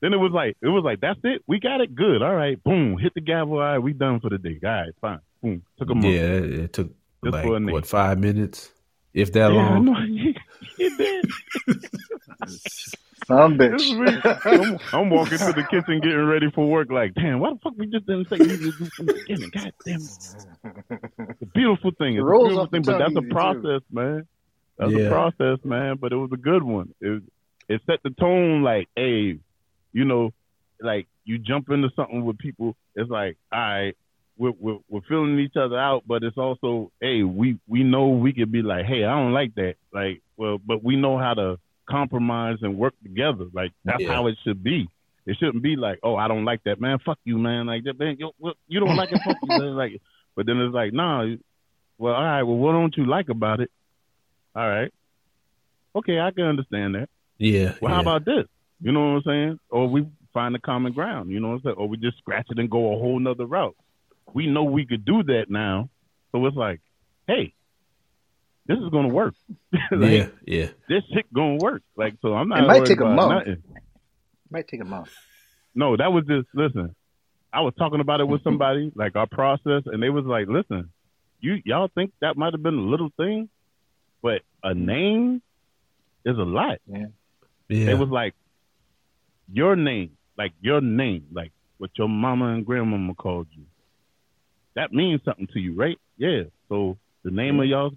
[0.00, 1.42] Then it was like it was like that's it.
[1.46, 2.22] We got it good.
[2.22, 3.54] All right, boom, hit the gavel.
[3.54, 4.58] All right, we done for the day.
[4.64, 5.20] All right, fine.
[5.42, 6.06] Boom, took a month.
[6.06, 6.88] Yeah, it, it took
[7.24, 7.72] Just like for name.
[7.72, 8.70] what five minutes,
[9.14, 9.84] if that Yeah, I long.
[9.84, 9.94] know.
[10.78, 11.78] it did.
[13.26, 14.40] Some This bitch.
[14.44, 16.90] I'm, I'm walking to the kitchen getting ready for work.
[16.90, 19.12] Like, damn, why the fuck we just didn't say we need to do from the
[19.26, 19.50] beginning?
[19.54, 20.10] God damn it.
[21.30, 22.16] It's a beautiful thing.
[22.16, 23.34] It's It a beautiful off thing, but that's a easy, too.
[23.34, 24.26] process, man.
[24.78, 25.06] That's Yeah.
[25.06, 25.96] a process, man.
[26.00, 26.94] But it was a good one.
[27.00, 27.22] It
[27.68, 28.62] it set the tone.
[28.62, 29.38] Like, hey,
[29.92, 30.30] you know,
[30.80, 32.76] like you jump into something with people.
[32.94, 33.96] It's like, all right,
[34.36, 38.32] we're we're, we're feeling each other out, but it's also, hey, we we know we
[38.32, 39.74] could be like, hey, I don't like that.
[39.92, 41.58] Like, well, but we know how to
[41.92, 43.46] compromise and work together.
[43.52, 44.12] Like that's Yeah.
[44.12, 44.88] how it should be.
[45.26, 46.98] It shouldn't be like, oh, I don't like that, man.
[47.04, 47.66] Fuck you, man.
[47.66, 48.16] Like that, man.
[48.18, 48.32] You,
[48.66, 49.76] you don't like it, fuck you, man.
[49.76, 50.00] Like,
[50.34, 51.24] but then it's like, nah.
[51.98, 52.42] Well, all right.
[52.42, 53.70] Well, what don't you like about it?
[54.56, 54.92] All right.
[55.94, 57.08] Okay, I can understand that.
[57.38, 57.74] Yeah.
[57.80, 57.94] Well, yeah.
[57.96, 58.46] how about this?
[58.80, 59.60] You know what I'm saying?
[59.70, 61.30] Or we find a common ground.
[61.30, 61.76] You know what I'm saying?
[61.76, 63.76] Or we just scratch it and go a whole nother route.
[64.34, 65.88] We know we could do that now.
[66.32, 66.80] So it's like,
[67.28, 67.52] hey,
[68.66, 69.34] this is gonna work.
[69.72, 70.68] like, yeah, yeah.
[70.88, 71.82] This shit gonna work.
[71.96, 72.64] Like, so I'm not.
[72.64, 73.46] It might take a month.
[73.46, 73.62] nothing.
[74.50, 75.08] Might take a month.
[75.74, 76.94] No, that was just listen.
[77.52, 80.90] I was talking about it with somebody, like our process, and they was like, "Listen,
[81.40, 83.48] you y'all think that might have been a little thing,
[84.22, 84.86] but a mm-hmm.
[84.86, 85.42] name
[86.24, 87.06] is a lot." Yeah.
[87.68, 88.34] It was like
[89.50, 93.64] your name, like your name, like what your mama and grandmama called you.
[94.74, 95.98] That means something to you, right?
[96.16, 96.44] Yeah.
[96.68, 97.92] So the name of y'all,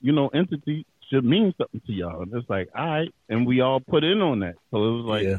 [0.00, 2.22] you know, entity should mean something to y'all.
[2.22, 4.54] And it's like, all right, and we all put in on that.
[4.70, 5.38] So it was like yeah.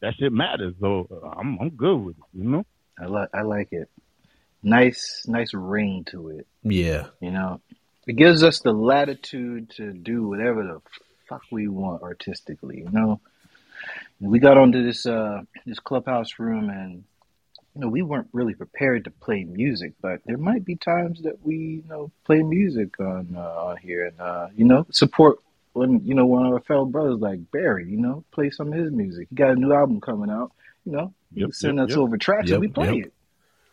[0.00, 0.74] that shit matters.
[0.80, 2.66] So uh, I'm I'm good with it, you know.
[2.98, 3.88] I like I like it.
[4.62, 6.46] Nice, nice ring to it.
[6.62, 7.06] Yeah.
[7.20, 7.60] You know,
[8.06, 10.80] it gives us the latitude to do whatever the
[11.28, 12.78] fuck we want artistically.
[12.78, 13.20] You know,
[14.20, 17.04] we got onto this uh this clubhouse room and
[17.74, 21.44] you know we weren't really prepared to play music, but there might be times that
[21.44, 25.38] we you know play music on uh, on here and uh, you know support
[25.72, 27.88] when you know one of our fellow brothers like Barry.
[27.88, 29.28] You know, play some of his music.
[29.30, 30.52] He got a new album coming out.
[30.84, 31.98] You know, Yep, send yep, us yep.
[31.98, 32.94] over tracks Yep, and we play it.
[32.96, 33.12] You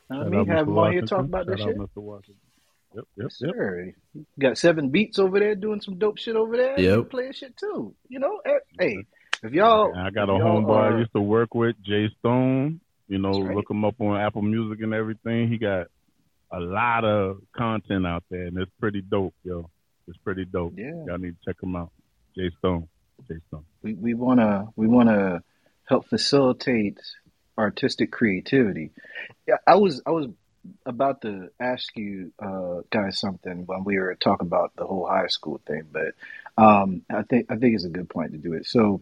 [0.09, 1.69] know what I mean, out have him on here talk about this shit.
[1.69, 2.01] out Mr.
[2.01, 2.35] Washington.
[2.95, 3.93] Yep, yep, Yes, sir.
[4.13, 6.79] You got seven beats over there doing some dope shit over there.
[6.79, 7.09] Yep.
[7.09, 7.93] Playing shit too.
[8.07, 9.05] You know, eh, hey,
[9.43, 12.79] if y'all, I got a homeboy I used to work with, Jay Stone.
[13.07, 13.55] You know, right.
[13.55, 15.47] look him up on Apple Music and everything.
[15.47, 15.87] He got
[16.51, 19.69] a lot of content out there, and it's pretty dope, yo.
[20.07, 20.73] It's pretty dope.
[20.77, 21.05] Yeah.
[21.05, 21.91] Y'all need to check him out.
[22.35, 22.87] Jay Stone.
[23.27, 23.65] Jay Stone.
[23.81, 25.41] we we wanna we wanna
[25.85, 26.99] help facilitate
[27.57, 28.91] artistic creativity.
[29.47, 30.27] Yeah, I was I was
[30.85, 35.27] about to ask you uh, guys something when we were talking about the whole high
[35.27, 36.13] school thing, but
[36.57, 38.65] um, I think I think it's a good point to do it.
[38.65, 39.01] So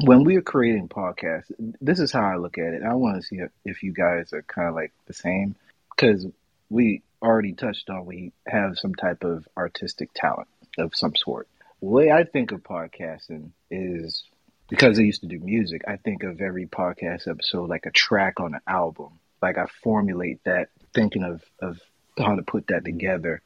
[0.00, 2.82] when we are creating podcasts, this is how I look at it.
[2.82, 5.54] I want to see if, you guys are kind of like the same
[5.94, 6.26] because
[6.70, 11.48] we already touched on we have some type of artistic talent of some sort.
[11.80, 14.24] The way I think of podcasting is
[14.68, 18.40] because I used to do music, I think of every podcast episode like a track
[18.40, 19.18] on an album.
[19.40, 21.78] Like I formulate that thinking of, of
[22.18, 23.42] how to put that together.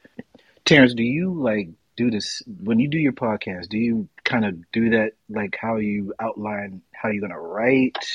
[0.64, 4.70] Terrance, do you like do this when you do your podcast, do you kind of
[4.72, 8.06] do that like how you outline how you're gonna write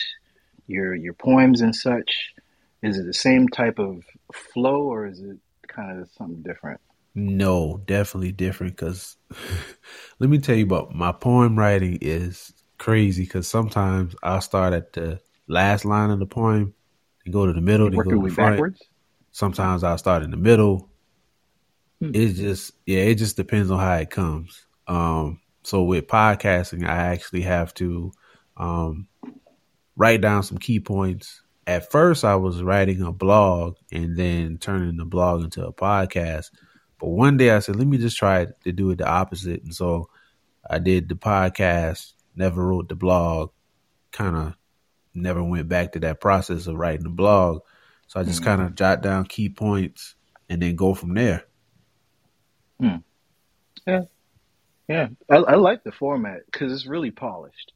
[0.68, 2.34] your your poems and such?
[2.82, 4.04] Is it the same type of
[4.34, 6.80] flow or is it kind of something different?
[7.14, 8.76] No, definitely different.
[8.76, 9.18] Because
[10.20, 13.24] let me tell you about my poem writing is crazy.
[13.24, 16.74] Because sometimes I'll start at the last line of the poem
[17.26, 18.54] and go to the middle, Work go to the front.
[18.56, 18.82] backwards.
[19.32, 20.90] Sometimes I'll start in the middle.
[22.02, 22.12] Hmm.
[22.16, 24.66] It just yeah, it just depends on how it comes.
[24.88, 28.12] Um, so with podcasting, I actually have to
[28.58, 29.08] um,
[29.96, 31.42] write down some key points.
[31.68, 36.50] At first, I was writing a blog and then turning the blog into a podcast.
[37.00, 39.64] But one day I said, let me just try to do it the opposite.
[39.64, 40.10] And so
[40.68, 43.52] I did the podcast, never wrote the blog,
[44.12, 44.56] kind of
[45.14, 47.62] never went back to that process of writing the blog.
[48.08, 48.46] So I just Mhm.
[48.46, 50.16] kind of jot down key points
[50.50, 51.46] and then go from there.
[53.86, 54.02] Yeah,
[54.88, 55.08] yeah.
[55.30, 57.72] I, I like the format because it's really polished.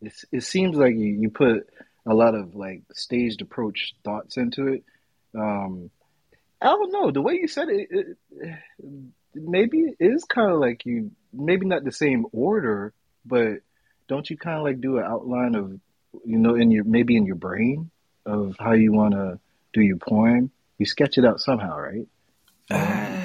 [0.00, 1.68] It's, it seems like you, you put
[2.06, 4.84] a lot of like staged approach thoughts into it.
[5.34, 5.90] Um,
[6.60, 7.88] I don't know the way you said it.
[7.90, 8.58] it, it
[9.34, 12.92] maybe it is kind of like you, maybe not the same order,
[13.24, 13.58] but
[14.08, 15.72] don't you kind of like do an outline of
[16.24, 17.90] you know in your maybe in your brain
[18.24, 19.38] of how you want to
[19.72, 20.50] do your poem?
[20.78, 23.17] You sketch it out somehow, right?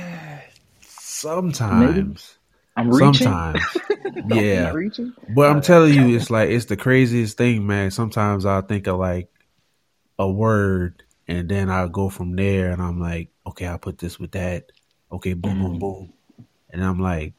[1.23, 2.37] Sometimes.
[2.75, 3.13] I'm reaching.
[3.13, 3.77] Sometimes.
[4.27, 4.69] yeah.
[4.69, 5.13] I'm reaching.
[5.33, 7.91] But I'm telling you, it's like it's the craziest thing, man.
[7.91, 9.29] Sometimes I'll think of like
[10.19, 14.19] a word and then I'll go from there and I'm like, okay, I'll put this
[14.19, 14.71] with that.
[15.11, 15.79] Okay, boom, boom, mm-hmm.
[15.79, 16.13] boom.
[16.69, 17.33] And I'm like,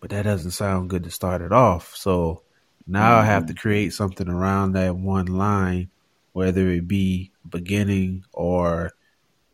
[0.00, 1.94] but that doesn't sound good to start it off.
[1.94, 2.42] So
[2.86, 3.60] now I have to mm-hmm.
[3.60, 5.90] create something around that one line,
[6.32, 8.92] whether it be beginning or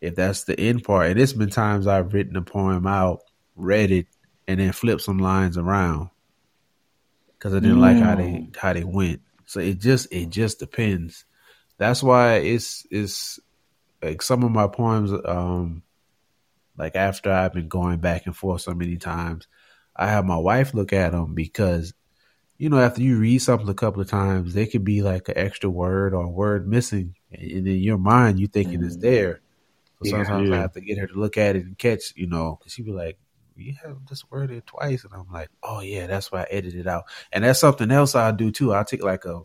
[0.01, 1.11] if that's the end part.
[1.11, 3.24] And it's been times I've written a poem out,
[3.57, 4.07] read it,
[4.49, 6.11] and then flip some lines around
[7.39, 9.21] because I didn't like how they how they went.
[9.47, 11.25] So it just it just depends.
[11.79, 13.39] That's why it's it's
[14.03, 15.13] like some of my poems.
[15.25, 15.83] Um,
[16.77, 19.47] like after I've been going back and forth so many times,
[19.97, 21.95] I have my wife look at them because
[22.59, 25.39] you know after you read something a couple of times, there could be like an
[25.39, 29.43] extra word or a word missing, and in your mind you thinking it's there.
[30.01, 30.25] So Yeah.
[30.25, 32.73] sometimes I have to get her to look at it and catch, you know, because
[32.73, 33.19] she be like,
[33.57, 36.81] "You have this word here twice," and I'm like, "Oh yeah, that's why I edited
[36.81, 38.73] it out." And that's something else I do too.
[38.73, 39.43] I'll take like a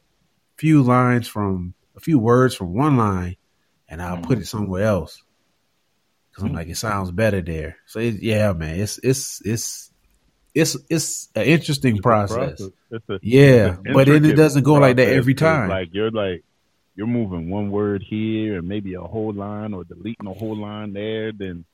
[0.57, 3.37] few lines from a few words from one line,
[3.87, 4.41] and I'll put mm-hmm.
[4.41, 5.23] it somewhere else
[6.29, 6.55] because I'm mm.
[6.55, 7.77] like, it sounds better there.
[7.85, 9.91] So it, yeah, man, it's it's it's
[10.53, 12.61] it's it's an interesting It's process.
[12.91, 15.69] It's a, Yeah, but then it doesn't go like that every time.
[15.69, 16.43] Like you're like
[16.95, 20.93] you're moving one word here and maybe a whole line or deleting a whole line
[20.93, 21.31] there.
[21.31, 21.65] Then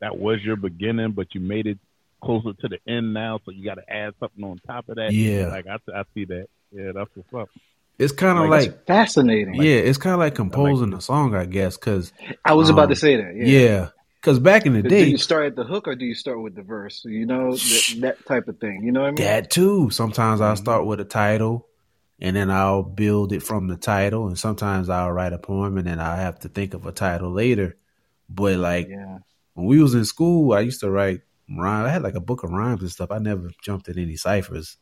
[0.00, 1.78] that was your beginning, but you made it
[2.22, 5.14] closer to the end now, so you got to add something on top of that.
[5.14, 5.48] Yeah.
[5.48, 6.46] like I, I see that.
[6.72, 7.50] Yeah, that's what's up.
[7.98, 9.54] It's kind of Like, like, Fascinating.
[9.54, 12.12] yeah, it's kind of like composing a song, I guess, because
[12.44, 13.36] I was about Um, to say that.
[13.36, 13.60] Yeah.
[13.60, 13.88] yeah,
[14.20, 16.40] because back in the Do day, you start at the hook or do you start
[16.42, 17.04] with the verse?
[17.04, 18.82] You know that, that type of thing.
[18.84, 19.16] You know what I mean?
[19.16, 19.90] That too.
[19.90, 20.56] Sometimes I'll Mm-hmm.
[20.56, 21.66] start with a title
[22.20, 24.26] and then I'll build it from the title.
[24.28, 27.30] And sometimes I'll write a poem and then I'll have to think of a title
[27.32, 27.76] later.
[28.28, 29.18] But like Yeah.
[29.60, 31.86] When we was in school, I used to write rhymes.
[31.88, 33.10] I had like a book of rhymes and stuff.
[33.10, 34.76] I never jumped in any ciphers.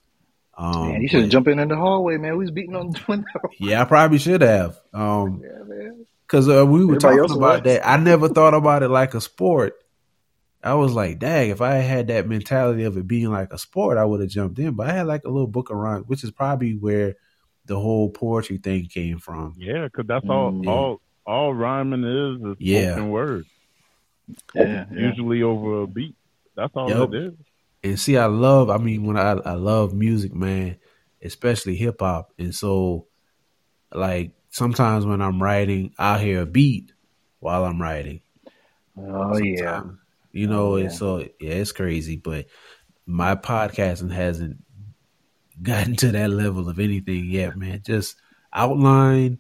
[0.57, 2.33] Um, Man, you should have jumped in in the hallway, man.
[2.33, 3.27] We was beating on the window.
[3.59, 4.79] Yeah, I probably should have.
[4.93, 6.07] Um, Yeah, man.
[6.27, 7.73] Cause uh, we were Everybody talking about was.
[7.75, 7.89] that.
[7.89, 9.75] I never thought about it like a sport.
[10.63, 13.97] I was like, dang, if I had that mentality of it being like a sport,
[13.97, 14.75] I would have jumped in.
[14.75, 17.15] But I had like a little book of rhymes, which is probably where
[17.67, 19.55] the whole poetry thing came from.
[19.57, 20.67] Yeah, because that's all Mm.
[20.69, 22.93] all all rhyming is is Yeah.
[22.93, 23.45] spoken word,
[24.55, 24.99] Yeah, yeah.
[25.09, 26.15] usually over a beat.
[26.57, 27.15] That's all Yep.
[27.15, 27.35] it is.
[27.85, 30.77] And see, I love, I mean, when I, I love music, man,
[31.23, 32.33] especially hip hop.
[32.39, 33.07] And so,
[33.95, 36.93] like, sometimes when I'm writing, I'll hear a beat
[37.41, 38.21] while I'm writing.
[38.99, 39.83] Oh yeah.
[40.33, 42.47] You know, Oh, and so yeah, it's crazy, but
[43.07, 44.59] my podcasting hasn't
[45.63, 47.83] gotten to that level of anything yet, man.
[47.85, 48.17] Just
[48.53, 49.39] outline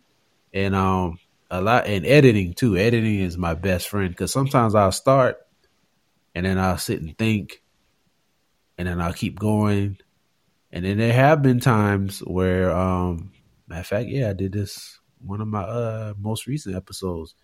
[0.53, 1.19] and um
[1.51, 2.77] a lot and editing too.
[2.77, 5.39] Editing is my best friend because sometimes I'll start
[6.35, 7.63] and then I'll sit and think
[8.77, 9.99] and then I'll keep going.
[10.71, 13.33] And then there have been times where um
[13.67, 17.35] matter of fact, yeah, I did this one of my uh most recent episodes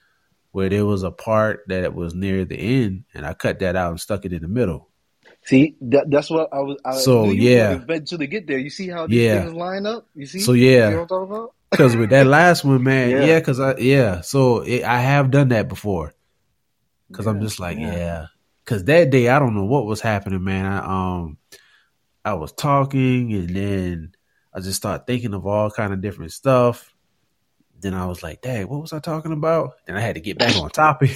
[0.52, 3.90] where there was a part that was near the end and I cut that out
[3.90, 4.88] and stuck it in the middle.
[5.44, 6.78] See, that, that's what I was.
[6.84, 7.72] I So, yeah.
[7.72, 8.58] eventually get there.
[8.58, 9.42] You see how these Yeah.
[9.42, 10.06] things line up?
[10.14, 10.40] You see?
[10.40, 10.88] So, yeah.
[10.88, 11.54] You know what I'm talking about?
[11.76, 13.24] Cause with that last one, man, Yeah.
[13.24, 16.12] yeah, cause I, yeah, so it, I have done that before.
[17.12, 17.92] Cause I'm just like, yeah.
[17.96, 18.26] yeah.
[18.64, 20.66] Cause that day, I don't know what was happening, man.
[20.66, 21.38] I, um,
[22.24, 24.12] I was talking and then
[24.52, 26.92] I just started thinking of all kind of different stuff.
[27.80, 29.72] Then I was like, dang, what was I talking about?
[29.86, 31.10] Then I had to get back on topic.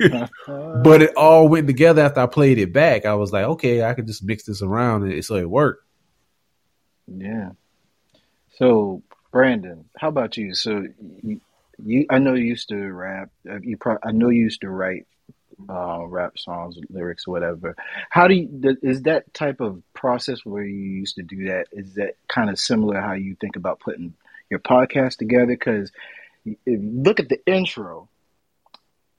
[0.48, 3.04] but it all went together after I played it back.
[3.06, 5.84] I was like, okay, I could just mix this around, and so it worked.
[7.06, 7.50] Yeah.
[8.56, 9.02] So,
[9.32, 10.54] Brandon, how about you?
[10.54, 10.84] So,
[11.22, 11.40] you,
[11.84, 13.30] you I know you used to rap.
[13.50, 15.06] uh, You pro- I know you used to write
[15.70, 17.76] uh, rap songs, lyrics, whatever.
[18.10, 21.66] How do you, is that type of process where you used to do that?
[21.72, 24.14] Is that kind of similar how you think about putting
[24.50, 25.46] your podcast together?
[25.48, 25.92] Because
[26.46, 28.10] if you look at the intro,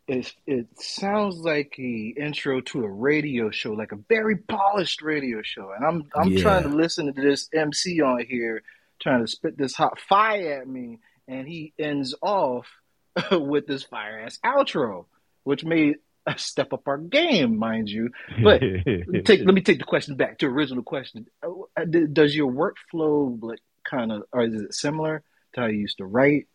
[0.08, 5.42] it it sounds like the intro to a radio show, like a very polished radio
[5.42, 5.72] show.
[5.76, 6.34] And I'm I'm Yeah.
[6.34, 8.64] trying to listen to this MC on here
[9.02, 12.68] trying to spit this hot fire at me, and he ends off
[13.32, 15.06] with this fire ass outro,
[15.44, 18.10] which made us step up our game, mind you.
[18.42, 18.62] But
[19.26, 21.28] take let me take the question back to original question.
[21.42, 25.24] Uh, Does your workflow like kind of, or is it similar
[25.54, 26.48] to how you used to write,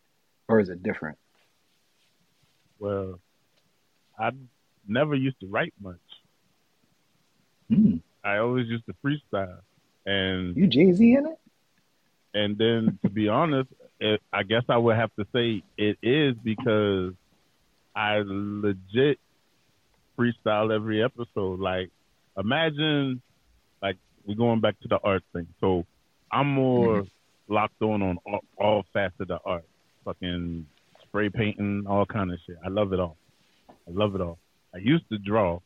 [0.47, 1.17] or is it different?
[2.79, 3.19] well,
[4.17, 4.31] I
[4.87, 5.97] never used to write much.
[7.69, 7.97] Hmm.
[8.23, 9.59] I always used to freestyle,
[10.05, 11.39] and You Jay Z in it?
[12.33, 13.69] And then to be honest,
[13.99, 17.13] it, I guess I would have to say it is because
[17.95, 19.19] I legit
[20.17, 21.59] freestyle every episode.
[21.59, 21.89] Like,
[22.37, 23.21] imagine,
[23.81, 25.47] like we're going back to the art thing.
[25.59, 25.85] So
[26.31, 27.53] I'm more mm-hmm.
[27.53, 29.65] locked on on all, all facets of the art,
[30.05, 30.65] fucking
[31.03, 32.57] spray painting, all kind of shit.
[32.63, 33.17] I love it all.
[33.69, 34.37] I love it all.
[34.73, 35.59] I used to draw,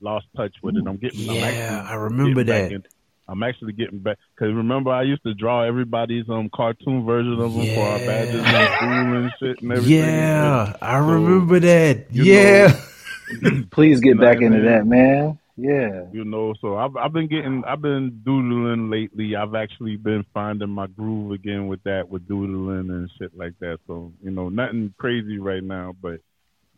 [0.00, 0.84] lost touch with it.
[0.86, 1.28] I'm getting.
[1.28, 2.72] I'm Yeah, actually I remember that.
[2.72, 2.84] in-
[3.28, 7.54] I'm actually getting back because remember I used to draw everybody's um cartoon version of
[7.54, 10.04] them for our badges in school and shit and everything.
[10.04, 12.06] Yeah, I remember that.
[12.12, 12.80] you Yeah.
[13.70, 15.38] Please get back into that, man.
[15.56, 16.04] Yeah.
[16.12, 19.34] You know, so I've I've been getting I've been doodling lately.
[19.34, 23.78] I've actually been finding my groove again with that, with doodling and shit like that.
[23.86, 26.20] So you know, nothing crazy right now, but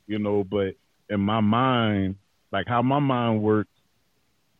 [0.07, 0.75] you know, but
[1.11, 2.17] in my mind,
[2.53, 3.71] like how my mind works,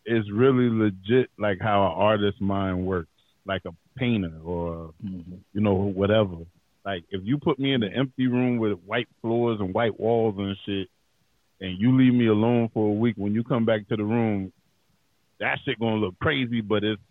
[0.09, 3.11] is really legit like how an artist's mind works,
[3.47, 5.41] like a painter or Mhm.
[5.53, 6.37] you know whatever.
[6.85, 10.37] Like if you put me in an empty room with white floors and white walls
[10.39, 10.89] and shit,
[11.61, 14.53] and you leave me alone for a week, when you come back to the room,
[15.41, 17.03] that shit gonna look crazy, but it's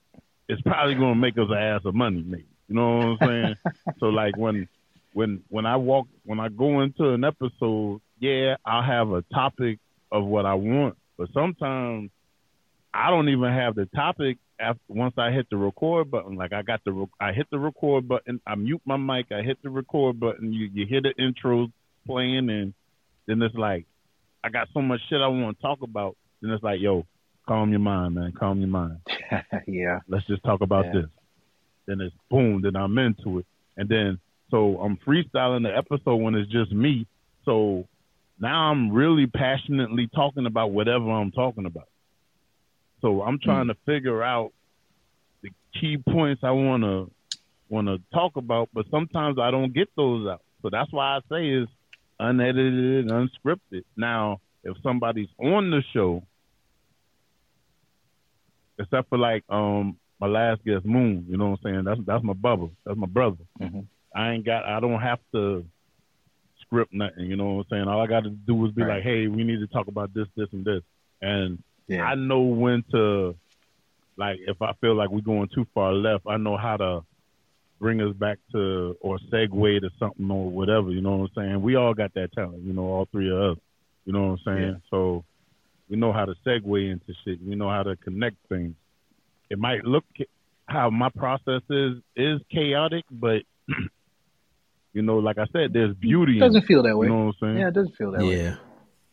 [0.50, 2.46] it's probably gonna make us an ass of money, maybe.
[2.70, 3.56] You know what I'm saying?
[4.00, 4.68] so like when
[5.14, 9.80] when when I walk when I go into an episode, yeah, I'll have a topic
[10.12, 12.10] of what I want, but sometimes
[12.98, 16.36] I don't even have the topic after once I hit the record button.
[16.36, 19.44] Like I got the re- I hit the record button, I mute my mic, I
[19.44, 21.68] hit the record button, you you hear the intro
[22.08, 22.74] playing, and
[23.28, 23.86] then it's like
[24.44, 26.18] I got so much shit I want to talk about.
[26.42, 27.06] Then it's like, yo,
[27.48, 28.98] calm your mind, man, calm your mind.
[29.68, 30.00] yeah.
[30.08, 31.02] Let's just talk about Yeah.
[31.02, 31.10] this.
[31.86, 33.46] Then it's boom, then I'm into it,
[33.78, 34.20] and then
[34.50, 37.06] so I'm freestyling the episode when it's just me.
[37.46, 37.88] So
[38.40, 41.88] now I'm really passionately talking about whatever I'm talking about.
[43.02, 44.52] So I'm trying to figure out
[45.44, 47.12] the key points I want to
[47.70, 50.42] want to talk about, but sometimes I don't get those out.
[50.62, 51.72] So that's why I say it's
[52.20, 53.84] unedited, and unscripted.
[53.96, 56.24] Now, if somebody's on the show,
[58.80, 61.84] except for like um my last guest, Moon, you know what I'm saying?
[61.86, 62.72] That's that's my bubble.
[62.86, 63.38] That's my brother.
[63.62, 63.86] Mhm.
[64.16, 64.66] I ain't got.
[64.66, 65.64] I don't have to
[66.62, 67.26] script nothing.
[67.26, 67.88] You know what I'm saying?
[67.88, 68.96] All I got to do is be Right.
[68.96, 70.82] like, hey, we need to talk about this, this, and this,
[71.22, 72.04] and Yeah.
[72.04, 73.36] I know when to,
[74.18, 77.02] like, if I feel like we're going too far left, I know how to
[77.80, 80.90] bring us back to or segue to something or whatever.
[80.92, 81.62] You know what I'm saying?
[81.62, 82.64] We all got that talent.
[82.64, 83.58] You know, all three of us.
[84.06, 84.70] You know what I'm saying?
[84.70, 84.90] Yeah.
[84.90, 85.24] So
[85.90, 87.40] we know how to segue into shit.
[87.46, 88.76] We know how to connect things.
[89.50, 90.06] It might look
[90.66, 93.44] how my process is is chaotic, but
[94.94, 96.38] you know, like I said, there's beauty.
[96.38, 96.68] It doesn't it.
[96.68, 97.08] feel that way.
[97.08, 97.58] You know what I'm saying?
[97.60, 98.44] Yeah, it doesn't feel that way.
[98.44, 98.56] Yeah.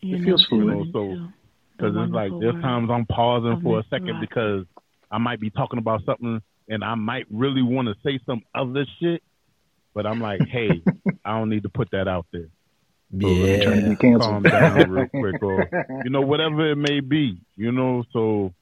[0.02, 0.66] It feels know, fluid.
[0.66, 1.28] You know, so- too,
[1.76, 4.20] Because it's like there's times I'm pausing of for a second Rock.
[4.20, 4.64] because
[5.10, 8.86] I might be talking about something and I might really want to say some other
[9.00, 9.22] shit,
[9.92, 10.82] but I'm like, hey,
[11.24, 12.48] I don't need to put that out there.
[13.20, 13.64] So Yeah.
[13.64, 15.68] Trying to be calm down real quick, or
[16.04, 18.04] you know, whatever it may be, you know.
[18.12, 18.52] So,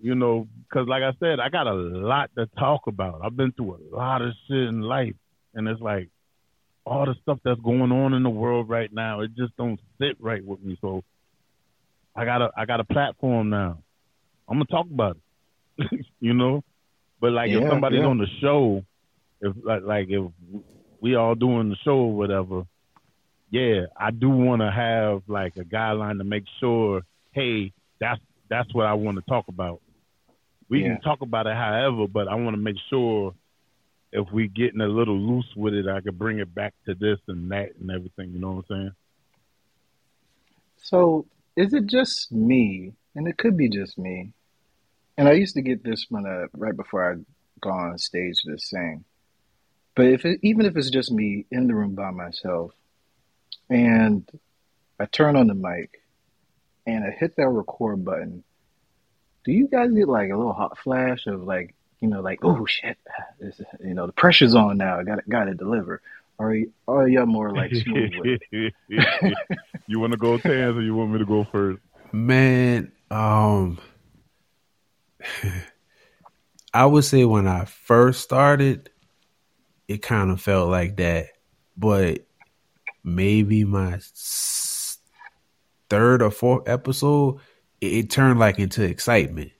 [0.00, 3.20] you know, because like I said, I got a lot to talk about.
[3.24, 5.14] I've been through a lot of shit in life,
[5.54, 6.08] and it's like
[6.84, 9.20] all the stuff that's going on in the world right now.
[9.20, 10.76] It just don't sit right with me.
[10.80, 11.02] So,
[12.16, 13.78] I got a I got a platform now.
[14.48, 15.18] I'm gonna talk about
[15.78, 16.64] it, you know.
[17.20, 18.06] But like if somebody's yeah.
[18.06, 18.84] on the show,
[19.40, 20.30] if like like if
[21.00, 22.62] we all doing the show or whatever,
[23.50, 27.02] yeah, I do want to have like a guideline to make sure,
[27.32, 29.80] hey, that's that's what I want to talk about.
[30.68, 30.94] We Yeah.
[30.94, 33.34] can talk about it however, but I want to make sure
[34.12, 37.18] if we getting a little loose with it, I could bring it back to this
[37.28, 38.30] and that and everything.
[38.32, 38.92] You know what I'm saying?
[40.76, 41.26] So
[41.56, 42.92] is it just me?
[43.14, 44.32] And it could be just me.
[45.16, 47.16] And I used to get this when uh, I, right before I
[47.60, 49.04] go on stage to sing.
[49.94, 52.72] But if it, even if it's just me in the room by myself,
[53.70, 54.28] and
[55.00, 56.02] I turn on the mic
[56.86, 58.44] and I hit that record button,
[59.44, 62.66] do you guys get like a little hot flash of like, you know, like, oh
[62.66, 62.98] shit,
[63.82, 65.00] you know, the pressure's on now.
[65.00, 66.02] I got got to deliver.
[66.38, 66.54] Or
[66.88, 68.40] are y'all more like smooth with
[69.86, 71.80] you want to go Tans or you want me to go first?
[72.12, 73.78] Man, um,
[76.74, 78.90] I would say when I first started,
[79.88, 81.28] it kind of felt like that,
[81.76, 82.26] but
[83.02, 83.98] maybe my
[85.88, 87.38] third or fourth episode,
[87.80, 89.52] it, it turned like into excitement.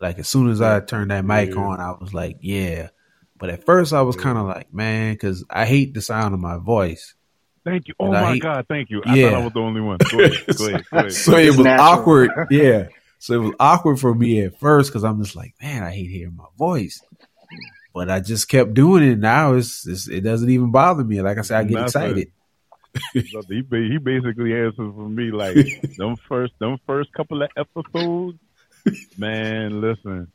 [0.00, 1.62] Like as soon as I turned that mic Yeah.
[1.62, 2.88] on, I was like, yeah.
[3.38, 6.40] But at first, I was kind of like, man, because I hate the sound of
[6.40, 7.14] my voice.
[7.64, 7.94] Thank you.
[7.98, 9.02] Oh And my hate- God, thank you.
[9.04, 9.30] I Yeah.
[9.30, 9.98] thought I was the only one.
[10.10, 10.56] Go ahead.
[10.56, 10.84] Go ahead.
[10.90, 11.12] Go ahead.
[11.12, 11.86] So it was natural.
[11.88, 12.30] awkward.
[12.50, 12.86] Yeah.
[13.18, 16.08] So it was awkward for me at first because I'm just like, man, I hate
[16.10, 17.02] hearing my voice.
[17.92, 19.18] But I just kept doing it.
[19.18, 21.20] Now it's, it's it doesn't even bother me.
[21.22, 21.86] Like I said, I get Nothing.
[21.86, 22.28] excited.
[23.12, 25.56] he he basically answers for me like
[25.98, 28.38] them first them first couple of episodes.
[29.18, 30.30] Man, listen,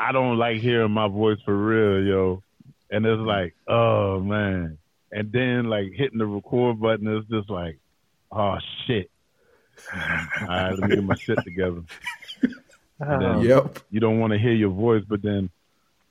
[0.00, 2.42] I don't like hearing my voice for real, yo.
[2.90, 4.78] And it's like, oh man.
[5.12, 7.78] And then like hitting the record button is just like,
[8.32, 9.10] oh shit.
[9.92, 9.98] All
[10.48, 11.82] right, let me get my shit together.
[13.02, 13.78] And then Yep.
[13.90, 15.48] you don't want to hear your voice, but then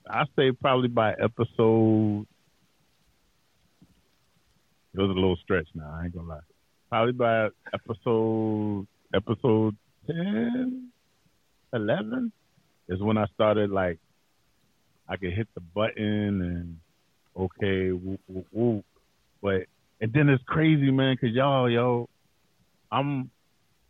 [0.09, 2.25] I say probably by episode.
[4.95, 5.97] It was a little stretch now.
[5.99, 6.39] I ain't gonna lie.
[6.89, 9.75] Probably by episode episode
[10.07, 10.89] 10,
[11.73, 12.31] 11
[12.89, 13.99] is when I started like
[15.07, 16.77] I could hit the button and
[17.37, 18.85] okay, whoop, whoop, whoop.
[19.41, 19.61] but
[20.01, 22.07] and then it's crazy, man, cause y'all, yo,
[22.91, 23.29] I'm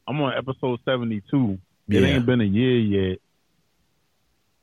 [0.07, 1.57] I'm on episode seventy two.
[1.89, 2.07] It Yeah.
[2.07, 3.19] ain't been a year yet,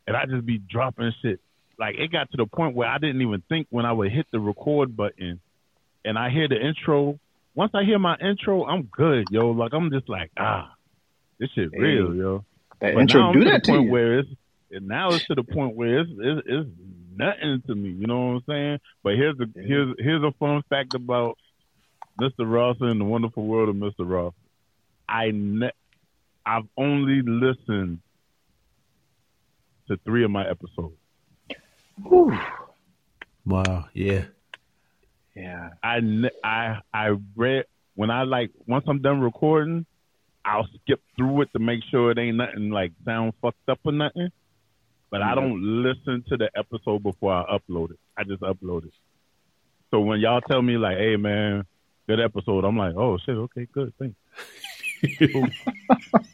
[0.07, 1.41] and I just be dropping shit.
[1.78, 4.26] Like it got to the point where I didn't even think when I would hit
[4.32, 5.41] the record button,
[6.05, 7.18] and I hear the intro.
[7.55, 9.51] Once I hear my intro, I'm good, yo.
[9.51, 10.72] Like I'm just like, ah,
[11.41, 12.45] this shit Hey, real, yo.
[12.80, 13.90] That But intro now I'm do to that the to point you.
[13.92, 14.28] where it's
[14.70, 16.70] and now it's to the point where it's, it's it's
[17.16, 17.90] nothing to me.
[17.90, 18.78] You know what I'm saying?
[19.02, 21.38] But here's the here's here's a fun fact about
[22.20, 22.40] Mr.
[22.40, 24.08] Ross and the Wonderful World of Mr.
[24.08, 24.34] Ross.
[25.08, 25.70] I ne-
[26.44, 28.00] I've only listened
[29.88, 30.94] to three of my episodes.
[32.02, 32.36] Whew.
[33.44, 33.86] Wow.
[33.94, 34.24] Yeah.
[35.34, 35.70] Yeah.
[35.82, 37.64] I ne- I I read
[37.94, 39.86] when I like once I'm done recording,
[40.47, 43.92] I'll skip through it to make sure it ain't nothing like sound fucked up or
[43.92, 44.30] nothing.
[45.11, 47.99] But I don't listen to the episode before I upload it.
[48.16, 48.92] I just upload it.
[49.90, 51.64] So when y'all tell me like, "Hey man,
[52.07, 54.16] good episode," I'm like, "Oh shit, okay, good, thanks."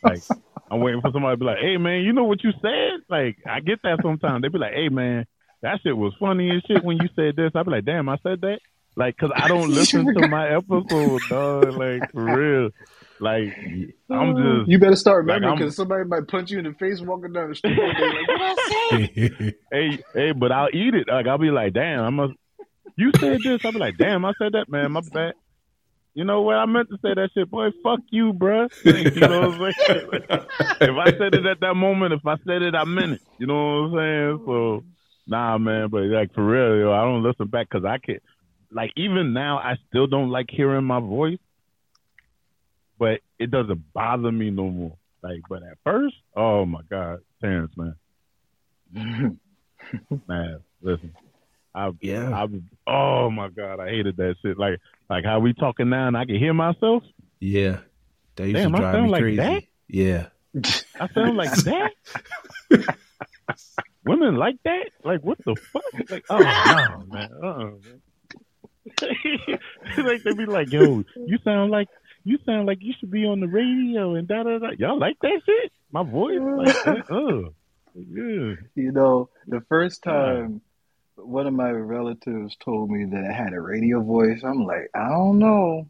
[0.04, 0.22] Like
[0.70, 3.38] I'm waiting for somebody to be like, "Hey man, you know what you said?" Like
[3.46, 4.42] I get that sometimes.
[4.42, 5.26] They be like, "Hey man,
[5.62, 8.18] that shit was funny and shit when you said this." I be like, "Damn, I
[8.22, 8.60] said that."
[8.94, 11.74] Like, cause I don't listen to my episode, dog.
[11.76, 12.70] Like for real.
[13.20, 13.56] Like
[14.10, 16.72] I'm uh, just You better start remembering I'm- because somebody might punch you in the
[16.74, 17.78] face walking down the street.
[17.78, 17.96] like,
[18.28, 19.54] what I say?
[19.72, 21.06] hey, hey, but I'll eat it.
[21.08, 22.28] Like I'll be like, damn, I'm a.
[22.96, 23.64] You said this.
[23.64, 24.92] I'll be like, damn, I said that, man.
[24.92, 25.34] My bad.
[26.14, 26.56] You know what?
[26.56, 27.70] I meant to say that shit, boy.
[27.82, 28.68] Fuck you, bruh.
[28.84, 30.08] You know what I'm saying?
[30.82, 33.22] if I said it at that moment, if I said it, I meant it.
[33.38, 33.54] You know
[33.88, 34.42] what I'm saying?
[34.44, 34.84] So,
[35.26, 35.88] nah, man.
[35.88, 38.22] But like for real, yo, I don't listen back because I can't.
[38.72, 41.38] Like even now, I still don't like hearing my voice,
[42.98, 44.96] but it doesn't bother me no more.
[45.22, 47.94] Like, but at first, oh my god, Terrance, man,
[50.26, 51.12] man, listen,
[51.74, 52.30] I, Yeah.
[52.30, 54.58] I, was- oh my god, I hated that shit.
[54.58, 57.02] Like, like how we talking now, and I can hear myself.
[57.40, 57.80] Yeah.
[58.36, 59.36] That used Damn, to I drive sound me like crazy.
[59.36, 59.62] that?
[59.88, 60.26] Yeah.
[61.00, 61.90] I sound like that.
[64.04, 64.86] Women like that?
[65.04, 66.10] Like what the fuck?
[66.10, 67.30] Like oh no, man.
[67.42, 68.02] Uh-uh, man.
[69.98, 71.88] Like they be like, yo, you sound like
[72.24, 74.70] you sound like you should be on the radio and da da da.
[74.78, 75.72] Y'all like that shit?
[75.90, 76.38] My voice?
[76.40, 77.16] Like, uh,
[77.94, 78.54] yeah.
[78.74, 80.60] You know, the first time
[81.16, 85.08] one of my relatives told me that I had a radio voice, I'm like, I
[85.08, 85.88] don't know.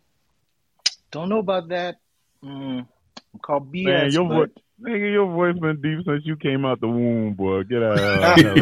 [1.10, 1.96] Don't know about that.
[2.42, 2.86] Mm,
[3.34, 3.84] I'm called BS.
[3.84, 4.50] Man, your but- voice,
[4.82, 7.62] nigga, your voice been deep since you came out the womb, boy.
[7.64, 7.98] Get out.
[7.98, 8.54] of here.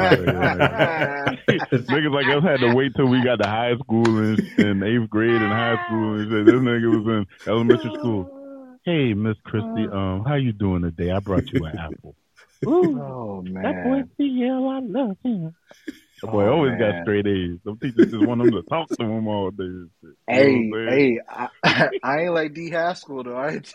[1.48, 5.10] Niggas like us had to wait till we got to high school and, and eighth
[5.10, 6.47] grade and high school and shit.
[6.47, 8.78] This nigga was in elementary school.
[8.84, 11.10] Hey, Miss Christie, um, how you doing today?
[11.10, 12.14] I brought you an apple.
[12.66, 15.55] Ooh, Oh that boy man, CL, I love him.
[16.20, 16.78] The boy Oh, always man.
[16.78, 17.59] got straight A's.
[17.64, 19.64] Some teachers just want them to talk to him all day.
[19.64, 20.10] and shit.
[20.10, 23.36] You Hey, know I'm hey, I, I ain't like D Haskell though.
[23.36, 23.72] I ain't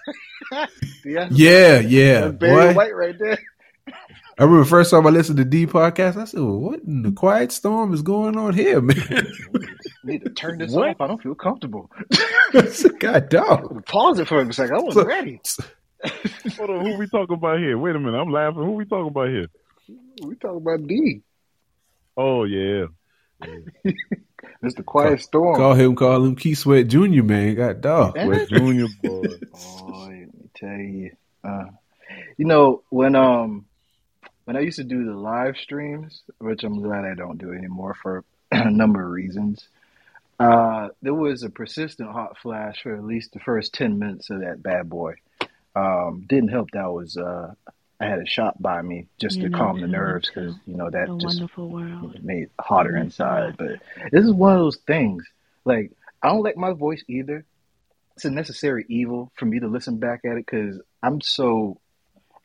[1.04, 2.28] D Haskell, Yeah, yeah.
[2.30, 3.40] Barry Boy, White right there.
[4.38, 7.04] I remember the first time I listened to D podcast, I said, well, "What in
[7.04, 9.28] the quiet storm is going on here, man?"
[10.04, 10.90] need to turn this What?
[10.90, 10.96] off.
[11.02, 11.90] I don't feel comfortable.
[12.54, 13.86] I said, God dog.
[13.86, 14.76] Pause it for a second.
[14.76, 15.40] I wasn't So- ready.
[16.58, 17.78] Hold on, who we talking about here?
[17.78, 18.62] Wait a minute, I'm laughing.
[18.64, 19.48] Who we talking about here?
[20.24, 21.22] We talking about D.
[22.18, 22.86] Oh yeah,
[24.62, 25.56] It's the quiet storm.
[25.58, 27.56] Call him, call him Keith Sweat Junior, man.
[27.56, 28.16] God dog.
[28.16, 28.28] Man.
[28.28, 29.22] West Junior boy.
[29.52, 31.12] Boy, let me tell you.
[31.44, 31.66] Uh,
[32.38, 33.66] you know when um
[34.46, 37.96] when I used to do the live streams, which I'm glad I don't do anymore
[38.02, 39.68] for a number of reasons.
[40.40, 44.42] Uh, there was a persistent hot flash for at least the first ten minutes of
[44.42, 45.16] that bad boy.
[45.76, 47.54] Um, didn't help that I was uh,
[48.00, 50.90] I had a shot by me just You to calm the nerves because you know
[50.90, 52.24] that just wonderful world.
[52.24, 53.56] made it hotter Yes, inside.
[53.58, 53.80] But
[54.12, 55.24] this is one of those things.
[55.64, 55.92] Like
[56.22, 57.46] I don't like my voice either.
[58.16, 61.80] It's a necessary evil for me to listen back at it because I'm so.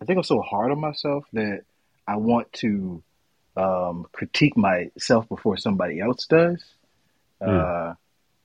[0.00, 1.62] I think I'm so hard on myself that
[2.06, 3.02] I want to
[3.56, 6.64] um, critique myself before somebody else does.
[7.40, 7.94] Yeah.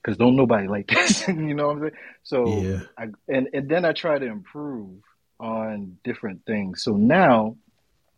[0.02, 1.92] Because don't nobody like this, you know what I'm saying?
[2.22, 2.80] So Yeah.
[2.98, 5.02] I, and and then I try to improve
[5.38, 6.82] on different things.
[6.82, 7.56] So now,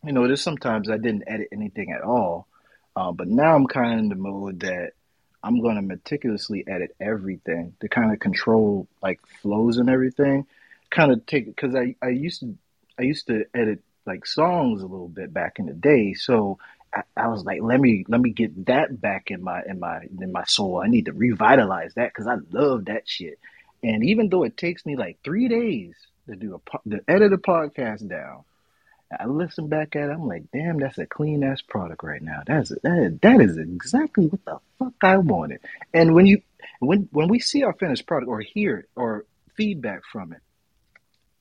[0.03, 2.47] you know, there's sometimes I didn't edit anything at all,
[2.95, 4.93] uh, but now I'm kind of in the mode that
[5.43, 10.47] I'm going to meticulously edit everything to kind of control like flows and everything.
[10.89, 12.57] Kind of take because I I used to
[12.97, 16.57] I used to edit like songs a little bit back in the day, so.
[16.91, 20.07] I, I was like, let me let me get that back in my in my
[20.19, 20.81] in my soul.
[20.83, 23.37] I need to revitalize that because I love that shit.
[23.83, 25.93] And even though it takes me like three days
[26.29, 28.43] to do a po- to edit a podcast down,
[29.17, 30.13] I listen back at it.
[30.13, 32.41] I'm like, damn, that's a clean ass product right now.
[32.45, 35.61] That's that, that is exactly what the fuck I wanted.
[35.93, 36.41] And when you
[36.79, 39.25] when when we see our finished product or hear it or
[39.55, 40.39] feedback from it,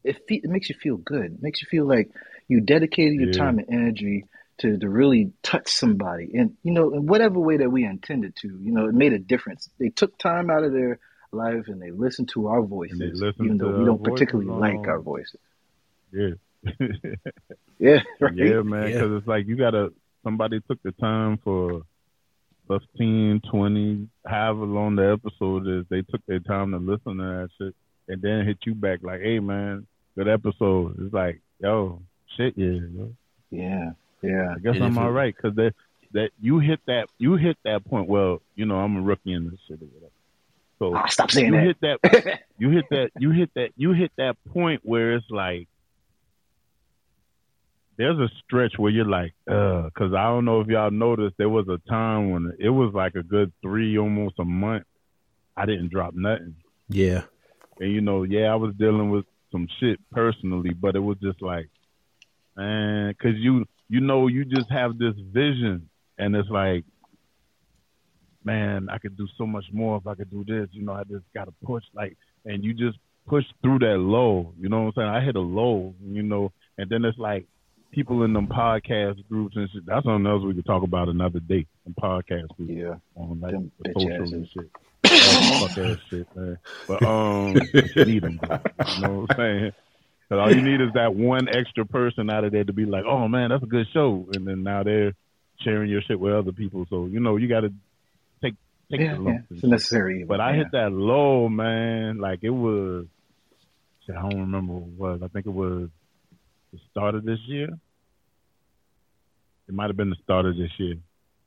[0.04, 1.26] it, fe- it makes you feel good.
[1.34, 2.10] It makes you feel like
[2.48, 3.38] you dedicated your Yeah.
[3.38, 4.24] time and energy
[4.58, 8.48] to to really touch somebody, and you know, in whatever way that we intended to.
[8.48, 9.68] You know, it made a difference.
[9.78, 10.98] They took time out of their
[11.30, 15.00] life and they listen to our voices, even though we don't particularly on- like our
[15.00, 15.40] voices.
[16.12, 16.30] Yeah.
[17.80, 18.34] Yeah, right.
[18.34, 18.94] Yeah, man, Yeah.
[19.02, 19.92] because it's like you gotta.
[20.24, 21.82] Somebody took the time for
[22.66, 25.86] 15, 20, however long the episode is.
[25.88, 27.74] They took their time to listen to that shit,
[28.08, 29.86] and then hit you back like, "Hey, man,
[30.16, 32.02] good episode." It's like, yo,
[32.36, 33.14] shit, yeah, yo.
[33.50, 33.90] Yeah,
[34.22, 34.54] yeah.
[34.56, 35.74] I guess And I'm if all right because that
[36.12, 38.08] that you hit that you hit that point.
[38.08, 40.12] Well, you know, I'm a rookie in this shit or whatever.
[40.78, 41.64] So Ah, stop saying you that.
[41.64, 45.68] hit that you hit that you hit that you hit that point where it's like
[47.96, 51.48] there's a stretch where you're like uh because i don't know if y'all noticed there
[51.48, 54.84] was a time when it was like a good three almost a month
[55.56, 56.54] i didn't drop nothing
[56.88, 57.22] Yeah.
[57.80, 61.42] and you know yeah i was dealing with some shit personally but it was just
[61.42, 61.68] like
[62.56, 65.88] man because you you know you just have this vision
[66.18, 66.84] and it's like
[68.48, 71.04] man i could do so much more if i could do this you know i
[71.04, 72.98] just gotta push like and you just
[73.32, 76.50] push through that low you know what i'm saying i hit a low you know
[76.78, 77.44] and then it's like
[77.90, 81.40] people in them podcast groups and shit that's something else we could talk about another
[81.40, 82.96] day in podcast groups Yeah.
[83.16, 84.32] on like Them the social asses.
[84.32, 84.70] and shit.
[85.60, 86.58] Fuck that shit, man.
[86.86, 87.54] But um,
[87.96, 89.72] you need them, you know what I'm saying?
[90.28, 93.04] 'Cause all you need is that one extra person out of there to be like,
[93.06, 95.14] oh man, that's a good show, and then now they're
[95.64, 96.84] sharing your shit with other people.
[96.90, 97.72] So you know you got to
[98.88, 99.38] Yeah, yeah.
[99.50, 100.24] It's necessary.
[100.24, 100.56] But I yeah.
[100.56, 102.18] hit that low, man.
[102.18, 103.06] Like it was.
[104.06, 105.20] shit, I don't remember what it was.
[105.22, 105.88] I think it was
[106.72, 107.68] the start of this year.
[109.68, 110.96] It might have been the start of this year.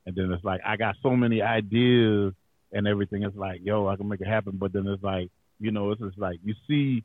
[0.06, 2.32] And then it's like I got so many ideas
[2.72, 3.22] and everything.
[3.24, 4.56] It's like, yo, I can make it happen.
[4.56, 7.04] But then it's like, you know, it's just like you see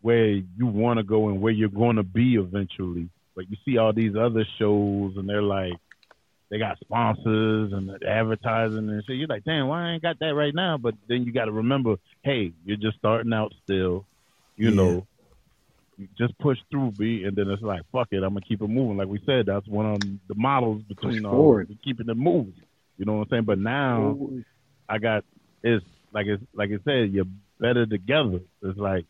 [0.00, 3.08] where you want to go and where you're going to be eventually.
[3.34, 5.74] But you see all these other shows and they're like,
[6.50, 9.16] they got sponsors and advertising and shit.
[9.16, 10.78] You're like, damn, why I ain't got that right now?
[10.78, 14.06] But then you got to remember, hey, you're just starting out still.
[14.56, 14.76] You Yeah.
[14.76, 15.06] know,
[15.98, 18.68] you just push through, B, and then it's like, fuck it, I'm gonna keep it
[18.68, 18.96] moving.
[18.96, 22.54] Like we said, that's one of the models between Push all keeping it moving.
[22.98, 23.44] You know what I'm saying?
[23.44, 24.18] But now
[24.88, 25.24] I got
[25.62, 27.24] it's like it's like I said, you're
[27.58, 28.40] better together.
[28.62, 29.06] It's like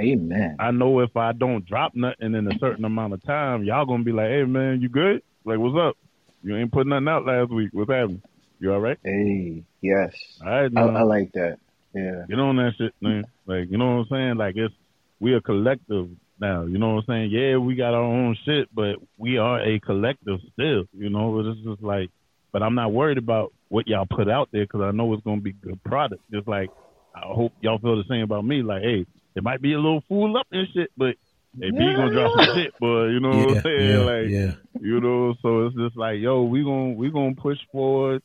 [0.00, 0.56] Amen.
[0.58, 4.04] I know if I don't drop nothing in a certain amount of time, y'all gonna
[4.04, 5.22] be like, hey man, you good?
[5.44, 5.96] Like what's up?
[6.42, 7.70] You ain't put nothing out last week.
[7.72, 8.22] What's happening?
[8.58, 8.98] You all right?
[9.02, 10.14] Hey, yes.
[10.44, 10.80] All right, I.
[10.80, 11.58] I like that.
[11.94, 12.24] Yeah.
[12.28, 13.24] Get on that shit, man.
[13.46, 14.36] Like, you know what I'm saying?
[14.36, 14.74] Like, it's
[15.18, 16.08] we a collective
[16.40, 16.64] now.
[16.64, 17.30] You know what I'm saying?
[17.30, 20.84] Yeah, we got our own shit, but we are a collective still.
[20.96, 22.10] You know, but it's just like
[22.52, 25.40] but I'm not worried about what y'all put out there because I know it's gonna
[25.40, 26.22] be good product.
[26.32, 26.70] Just like
[27.14, 28.62] I hope y'all feel the same about me.
[28.62, 31.16] Like, hey, it might be a little fool up and shit, but
[31.58, 33.06] hey, B gonna drop some shit, boy.
[33.06, 33.90] You know what I'm saying?
[33.90, 34.52] yeah, like, yeah.
[34.80, 38.22] you know, so it's just like, yo, we gonna we gonna push forward.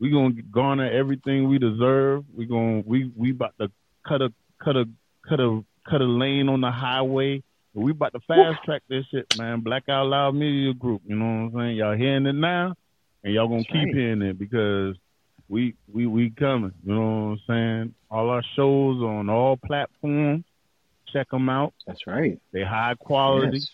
[0.00, 2.24] We gonna garner everything we deserve.
[2.34, 3.70] We gonna we we about to
[4.06, 4.32] cut a
[4.62, 4.84] cut a
[5.28, 7.42] cut a cut a lane on the highway.
[7.74, 9.60] We about to fast track this shit, man.
[9.60, 11.02] Black Out Loud Media Group.
[11.06, 11.76] You know what I'm saying?
[11.76, 12.74] Y'all hearing it now,
[13.24, 13.94] and y'all gonna That's keep right.
[13.94, 14.96] hearing it because
[15.48, 16.72] we we we coming.
[16.84, 17.94] You know what I'm saying?
[18.10, 20.44] All our shows on all platforms.
[21.14, 21.72] Check them out.
[21.86, 22.38] That's right.
[22.52, 23.70] They high quality, Yes.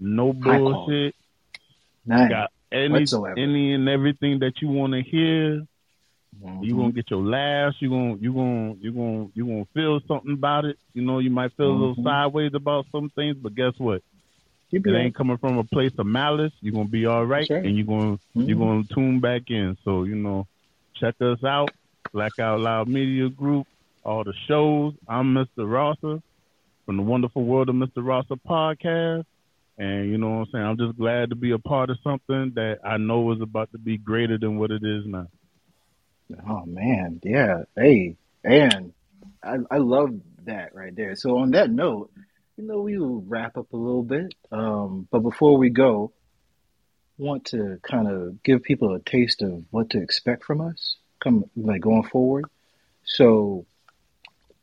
[0.00, 1.14] no bullshit.
[2.06, 2.30] Nice.
[2.30, 3.38] Got any Whatsoever.
[3.38, 5.66] any and everything that you want to hear.
[6.42, 6.64] Mhm.
[6.64, 7.76] You gonna get your laughs.
[7.82, 10.78] You gonna you gonna you gonna you gonna feel something about it.
[10.94, 12.04] You know, you might feel a little Mhm.
[12.04, 14.02] sideways about some things, but guess what?
[14.70, 16.52] Keep It it ain't coming from a place of malice.
[16.62, 17.64] You're gonna be all right, right.
[17.66, 18.48] and you're gonna Mhm.
[18.48, 19.76] you're gonna tune back in.
[19.84, 20.46] So you know,
[20.94, 21.72] check us out,
[22.12, 23.66] Black Out Loud Media Group,
[24.04, 24.94] all the shows.
[25.08, 25.68] I'm Mr.
[25.70, 26.22] Rosser
[26.86, 28.04] from the Wonderful World of Mr.
[28.04, 29.24] Rosser podcast,
[29.78, 30.64] and you know what I'm saying.
[30.64, 33.78] I'm just glad to be a part of something that I know is about to
[33.78, 35.28] be greater than what it is now.
[36.48, 37.62] Oh man, yeah.
[37.76, 38.92] Hey, and
[39.42, 40.10] I I love
[40.44, 41.16] that right there.
[41.16, 42.10] So on that note,
[42.56, 44.34] you know, we will wrap up a little bit.
[44.52, 46.12] Um, but before we go,
[47.18, 51.44] want to kind of give people a taste of what to expect from us come
[51.56, 52.46] like going forward.
[53.04, 53.66] So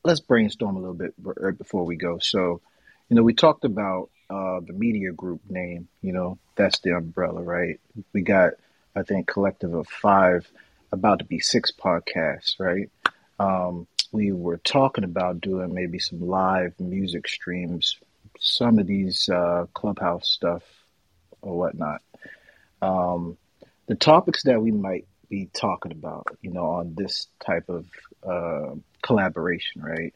[0.08, 2.18] let's brainstorm a little bit right before we go.
[2.20, 2.62] So,
[3.10, 5.90] you know, we talked about uh, the media group name.
[6.02, 7.80] You know, that's the umbrella, right?
[8.14, 8.54] We got,
[8.96, 10.50] I think, collective of five,
[10.94, 12.90] about to be six podcasts, right?
[13.38, 17.98] Um, we were talking about doing maybe some live music streams,
[18.40, 20.64] some of these uh, clubhouse stuff
[21.42, 22.02] or whatnot.
[22.82, 23.38] Um,
[23.88, 27.86] the topics that we might be talking about, you know, on this type of
[28.24, 28.76] uh,
[29.08, 30.14] collaboration, right?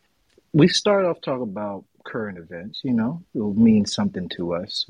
[0.54, 4.86] We start off talking about current events, you know, it will mean something to us.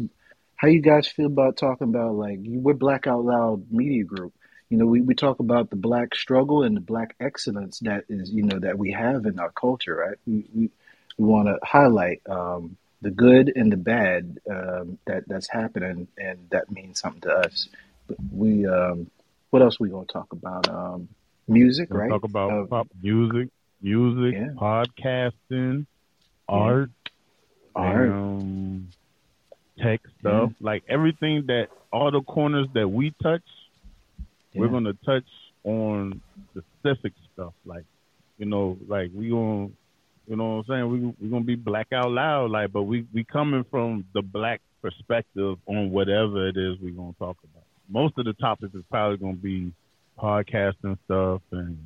[0.56, 4.34] How you guys feel about talking about like we're Black Out Loud Media Group?
[4.70, 8.32] You know, we, we talk about the black struggle and the black excellence that is,
[8.32, 10.18] you know, that we have in our culture, right?
[10.26, 10.70] We we,
[11.18, 16.38] we want to highlight um, the good and the bad um, that that's happening, and
[16.52, 17.68] that means something to us.
[18.08, 19.10] But we, um,
[19.50, 20.70] what else we gonna talk about?
[20.70, 21.10] Um,
[21.48, 22.10] music, We'll right?
[22.10, 23.50] talk about Uh, pop music,
[23.82, 24.48] music, Yeah.
[24.58, 25.86] podcasting,
[26.48, 26.90] art,
[27.76, 28.10] Art.
[28.10, 28.88] um,
[29.80, 33.44] tech stuff, like everything that all the corners that we touch,
[34.54, 35.26] we're gonna touch
[35.64, 36.22] on
[36.52, 37.54] specific stuff.
[37.66, 37.86] Like,
[38.38, 39.70] you know, like we gonna,
[40.28, 40.90] you know what I'm saying?
[40.92, 44.62] We we gonna be black out loud, like, but we we coming from the black
[44.82, 47.64] perspective on whatever it is we're gonna talk about.
[47.90, 49.72] Most of the topics is probably gonna be
[50.18, 51.78] podcasting stuff and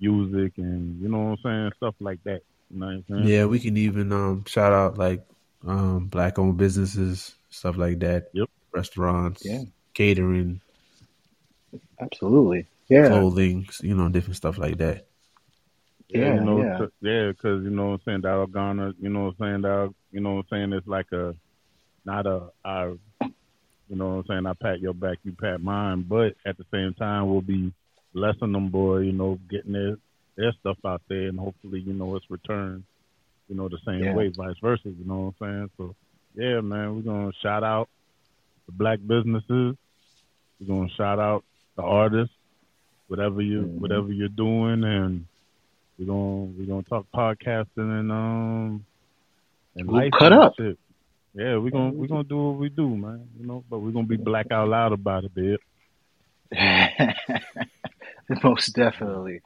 [0.00, 2.40] music and you know what I'm saying, stuff like that.
[2.70, 3.28] You know what I'm saying?
[3.28, 5.24] Yeah, we can even um shout out like
[5.66, 8.30] um black owned businesses, stuff like that.
[8.32, 8.48] Yep.
[8.72, 9.62] Restaurants, Yeah.
[9.94, 10.60] catering,
[12.00, 15.06] Absolutely, yeah, clothing, you know, different stuff like that.
[16.08, 16.78] Yeah, you know, yeah.
[16.78, 19.62] c- yeah, because you know what I'm saying that'll garner, you know what I'm saying
[19.62, 21.34] that you know what I'm saying it's like a
[22.04, 26.04] not a I, you know what I'm saying I pat your back, you pat mine,
[26.08, 27.72] but at the same time we'll be
[28.12, 29.96] blessing them, boy, you know, getting their
[30.36, 32.84] their stuff out there, and hopefully you know it's returned,
[33.48, 34.14] you know, the same Yeah.
[34.14, 35.70] way, vice versa, you know what I'm saying?
[35.76, 35.94] So
[36.34, 37.88] yeah, man, we're gonna shout out
[38.66, 39.76] the black businesses,
[40.58, 41.44] we're gonna shout out
[41.76, 42.34] the artists,
[43.08, 43.78] whatever you Mhm.
[43.80, 45.26] whatever you're doing, and
[45.98, 47.66] we're gonna we're gonna talk podcasting
[48.00, 48.84] and um
[49.76, 50.54] and We'll life cut and up.
[50.56, 50.78] Shit.
[51.34, 53.28] Yeah, we're gonna we're gonna do what we do, man.
[53.38, 55.58] You know, but we're gonna be black out loud about it, babe.
[58.44, 59.40] most definitely,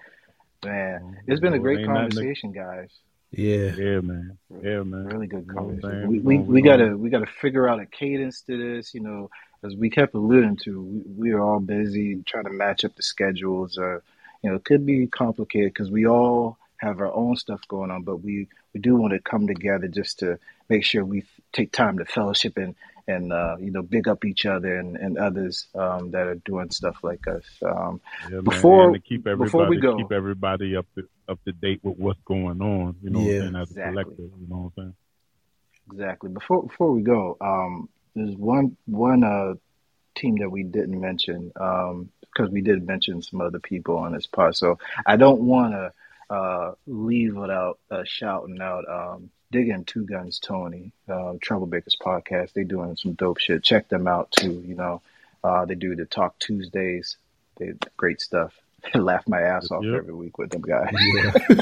[0.64, 1.18] man.
[1.26, 2.90] It's been a great Ain't nothing to- conversation, guys.
[3.30, 3.72] Yeah.
[3.76, 4.38] Yeah, man.
[4.62, 5.06] Yeah, man.
[5.06, 6.08] Really good You know conversation.
[6.08, 8.56] We We we, gonna- we we gonna- gotta we gotta figure out a cadence to
[8.56, 8.94] this.
[8.94, 9.30] You know,
[9.62, 13.02] as we kept alluding to, we, we are all busy trying to match up the
[13.02, 13.76] schedules.
[13.78, 14.02] Or
[14.42, 18.02] you know, it could be complicated because we all have our own stuff going on,
[18.02, 20.38] but we we do want to come together just to
[20.68, 22.74] make sure we take time to fellowship and
[23.06, 26.70] and uh, you know big up each other and, and others um, that are doing
[26.70, 27.44] stuff like us.
[27.62, 28.00] Um,
[28.30, 28.40] Yeah.
[28.42, 32.20] Before- keep everybody before we go- keep everybody up to up to date with what's
[32.24, 33.42] going on, you know what Yeah.
[33.42, 33.82] I'm saying, as Exactly.
[33.82, 34.94] a collective, you know what I'm saying?
[35.92, 36.30] Exactly.
[36.30, 39.54] Before before we go, um, there's one one uh,
[40.14, 44.26] team that we didn't mention um, because we did mention some other people on this
[44.26, 44.56] part.
[44.56, 45.92] So I don't want to
[46.34, 48.88] uh, leave without uh, shouting out
[49.54, 52.52] um, Digging Two Guns Tony, uh, Troublemakers podcast.
[52.52, 53.62] They doing some dope shit.
[53.62, 54.62] Check them out too.
[54.66, 55.02] You know,
[55.42, 57.16] uh, they do the Talk Tuesdays
[57.58, 58.52] They great stuff.
[58.94, 59.94] I laugh my ass off Yep.
[59.94, 60.92] every week with them guys.
[60.92, 61.32] Yeah.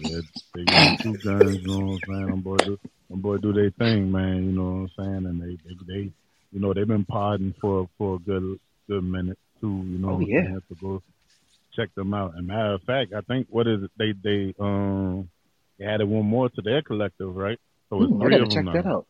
[0.00, 0.20] yeah,
[0.54, 2.26] they got two guns, you know what I'm saying?
[2.30, 2.78] Them boy do,
[3.10, 5.26] them boy do their thing, man, you know what I'm saying?
[5.26, 6.10] And they, they, they
[6.52, 8.58] you know, they've been podding for, for a good,
[8.88, 10.42] good minute too, you know Oh, yeah.
[10.44, 10.62] saying?
[10.68, 11.02] So go
[11.74, 12.34] check them out.
[12.34, 13.90] And matter of fact, I think, what is it?
[13.98, 15.28] They, they, um, they
[15.84, 17.58] added one more to their collective, right?
[17.90, 18.96] So it's Hmm, I gotta of check them that now.
[18.98, 19.06] out.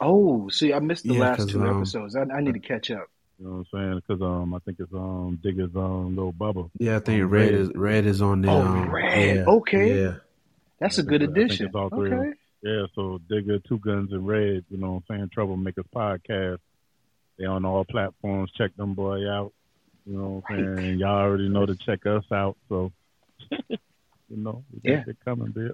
[0.00, 2.16] Oh, see, I missed the Yeah, last 'cause, two um, episodes.
[2.16, 3.06] I, I need to catch up.
[3.38, 4.02] You know what I'm saying?
[4.06, 6.70] Because um, I think it's um, Digger's um, little Bubba.
[6.78, 7.54] Yeah, I think Um, red Red.
[7.54, 8.50] is red is on there.
[8.50, 9.36] Oh, um, Red.
[9.36, 10.02] yeah, Okay.
[10.02, 10.14] Yeah.
[10.78, 11.66] That's a I good think- I think addition.
[11.66, 12.32] it's all three Okay.
[12.62, 15.30] Yeah, so Digger, Two Guns and Red, you know what I'm saying?
[15.34, 16.58] Troublemakers podcast.
[17.38, 18.50] They on all platforms.
[18.52, 19.52] Check them boy out.
[20.06, 20.98] You know what I'm saying?
[20.98, 22.56] Y'all already know to check us out.
[22.68, 22.92] So,
[23.50, 23.76] you
[24.28, 25.04] know, we got Yeah.
[25.06, 25.72] it coming, bitch.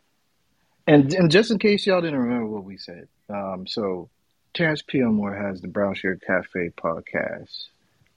[0.86, 4.08] And and just in case y'all didn't remember what we said, um, so
[4.54, 7.66] Terrence Peelmore has the Brown Sugar Cafe podcast.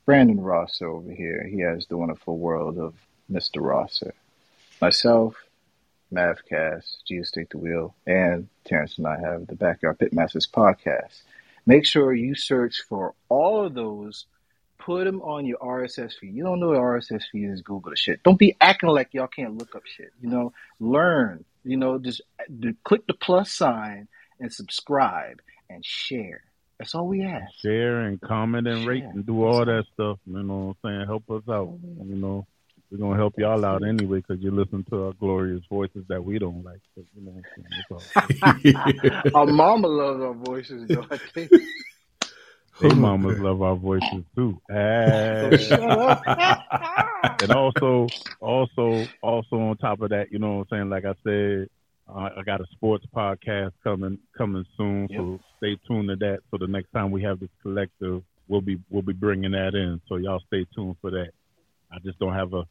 [0.05, 2.95] Brandon Rosser over here, he has the wonderful world of
[3.31, 3.61] Mr.
[3.61, 4.13] Rosser.
[4.81, 5.35] Myself,
[6.13, 11.21] Mavcast, Jesus Take the Wheel, and Terrance and I have the Backyard Pitmasters podcast.
[11.65, 14.25] Make sure you search for all of those.
[14.79, 16.33] Put them on your RSS feed.
[16.33, 18.23] You don't know what RSS feed is, Google the shit.
[18.23, 20.13] Don't be acting like y'all can't look up shit.
[20.21, 21.45] You know, learn.
[21.63, 24.07] You know, just uh, d- click the plus sign
[24.39, 26.41] and subscribe and share.
[26.77, 27.53] That's all we ask.
[27.61, 30.17] Share and comment and rate and do all that stuff.
[30.25, 31.07] You know what I'm saying?
[31.07, 31.67] Help us out.
[31.67, 32.47] Oh, you know,
[32.89, 36.23] we're going to help y'all out anyway because you listen to our glorious voices that
[36.23, 36.79] we don't like.
[36.95, 39.31] So, you know what I'm saying?
[39.35, 41.05] Our mama loves our voices, though.
[41.11, 41.51] I think.
[42.81, 44.59] They mamas love our voices too.
[47.41, 48.07] And also,
[48.41, 50.89] also, also on top of that, you know what I'm saying?
[50.89, 51.69] Like I said,
[52.07, 56.39] uh, I got a sports podcast coming coming soon, so stay tuned to that.
[56.51, 60.01] So the next time we have this collective, we'll be we'll be bringing that in.
[60.07, 61.31] So y'all stay tuned for that.
[61.91, 62.63] I just don't have a.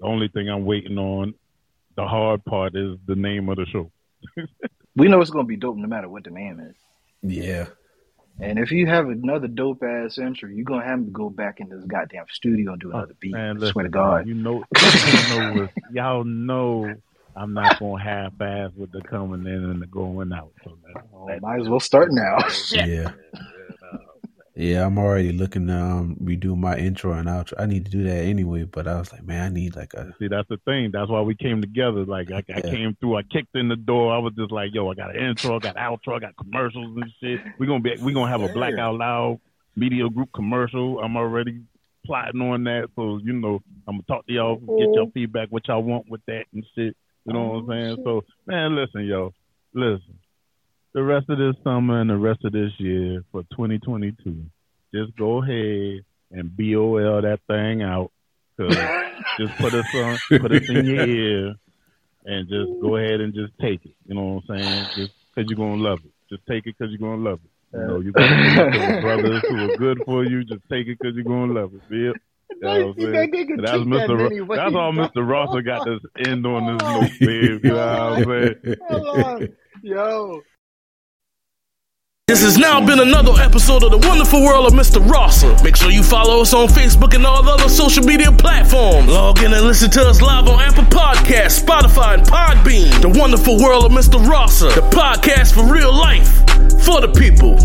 [0.00, 1.34] The only thing I'm waiting on,
[1.96, 3.90] the hard part is the name of the show.
[4.96, 6.74] We know it's going to be dope no matter what the name is.
[7.22, 7.66] Yeah.
[8.40, 11.60] And if you have another dope ass intro, you're going to have to go back
[11.60, 13.32] in this goddamn studio and do oh, another beat.
[13.32, 14.26] Man, I listen, swear to God.
[14.26, 16.94] you know, y'all know, what- y'all know
[17.34, 20.52] I'm not gonna half ass with the coming in and the going out.
[20.64, 22.38] So that, Oh, that- might as well start now.
[22.72, 23.12] Yeah.
[24.58, 27.52] Yeah, I'm already looking to um, redo my intro and outro.
[27.58, 30.14] I need to do that anyway, but I was like, man, I need like a
[30.18, 30.90] See, that's the thing.
[30.92, 32.06] That's why we came together.
[32.06, 34.14] Like I, I came through, I kicked in the door.
[34.14, 36.96] I was just like, yo, I got an intro, I got outro, I got commercials
[36.96, 37.40] and shit.
[37.58, 39.40] We're gonna be, we're gonna have a blackout Loud
[39.76, 41.00] media group commercial.
[41.00, 41.60] I'm already
[42.06, 42.88] plotting on that.
[42.96, 46.22] So you know, I'm gonna talk to y'all, get your feedback, what y'all want with
[46.28, 46.96] that and shit.
[47.26, 48.04] You know what I'm saying?
[48.04, 49.34] So, man, listen, yo,
[49.74, 50.18] listen.
[50.96, 54.46] The rest of this summer and the rest of this year for 2022,
[54.94, 56.00] just go ahead
[56.30, 58.12] and BOL that thing out.
[58.58, 61.54] just put us on, put us in your ear,
[62.24, 63.94] and just go ahead and just take it.
[64.06, 64.86] You know what I'm saying?
[64.96, 66.12] Just because you're gonna love it.
[66.30, 67.78] Just take it because you're gonna love it.
[67.78, 70.44] You know, you got brothers who are good for you.
[70.44, 71.86] Just take it because you're gonna love it.
[71.90, 72.14] Bill.
[72.48, 73.56] You know what I'm saying?
[73.60, 74.56] That's Mr.
[74.56, 75.28] That's all Mr.
[75.28, 77.64] Rosser got to end on this note, babe.
[77.64, 79.56] You know what I'm saying?
[79.82, 80.42] Yo.
[82.28, 84.98] This has now been another episode of the wonderful world of Mr.
[85.08, 85.54] Rosser.
[85.62, 89.06] Make sure you follow us on Facebook and all the other social media platforms.
[89.06, 93.00] Log in and listen to us live on Apple Podcasts, Spotify, and Podbean.
[93.00, 94.18] The wonderful world of Mr.
[94.26, 96.26] Rosser, the podcast for real life,
[96.84, 97.56] for the people.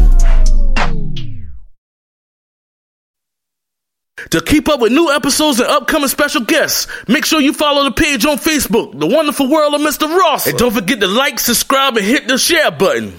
[4.29, 7.93] To keep up with new episodes and upcoming special guests, make sure you follow the
[7.93, 10.07] page on Facebook, The Wonderful World of Mr.
[10.07, 10.45] Ross.
[10.45, 13.17] And don't forget to like, subscribe, and hit the share button.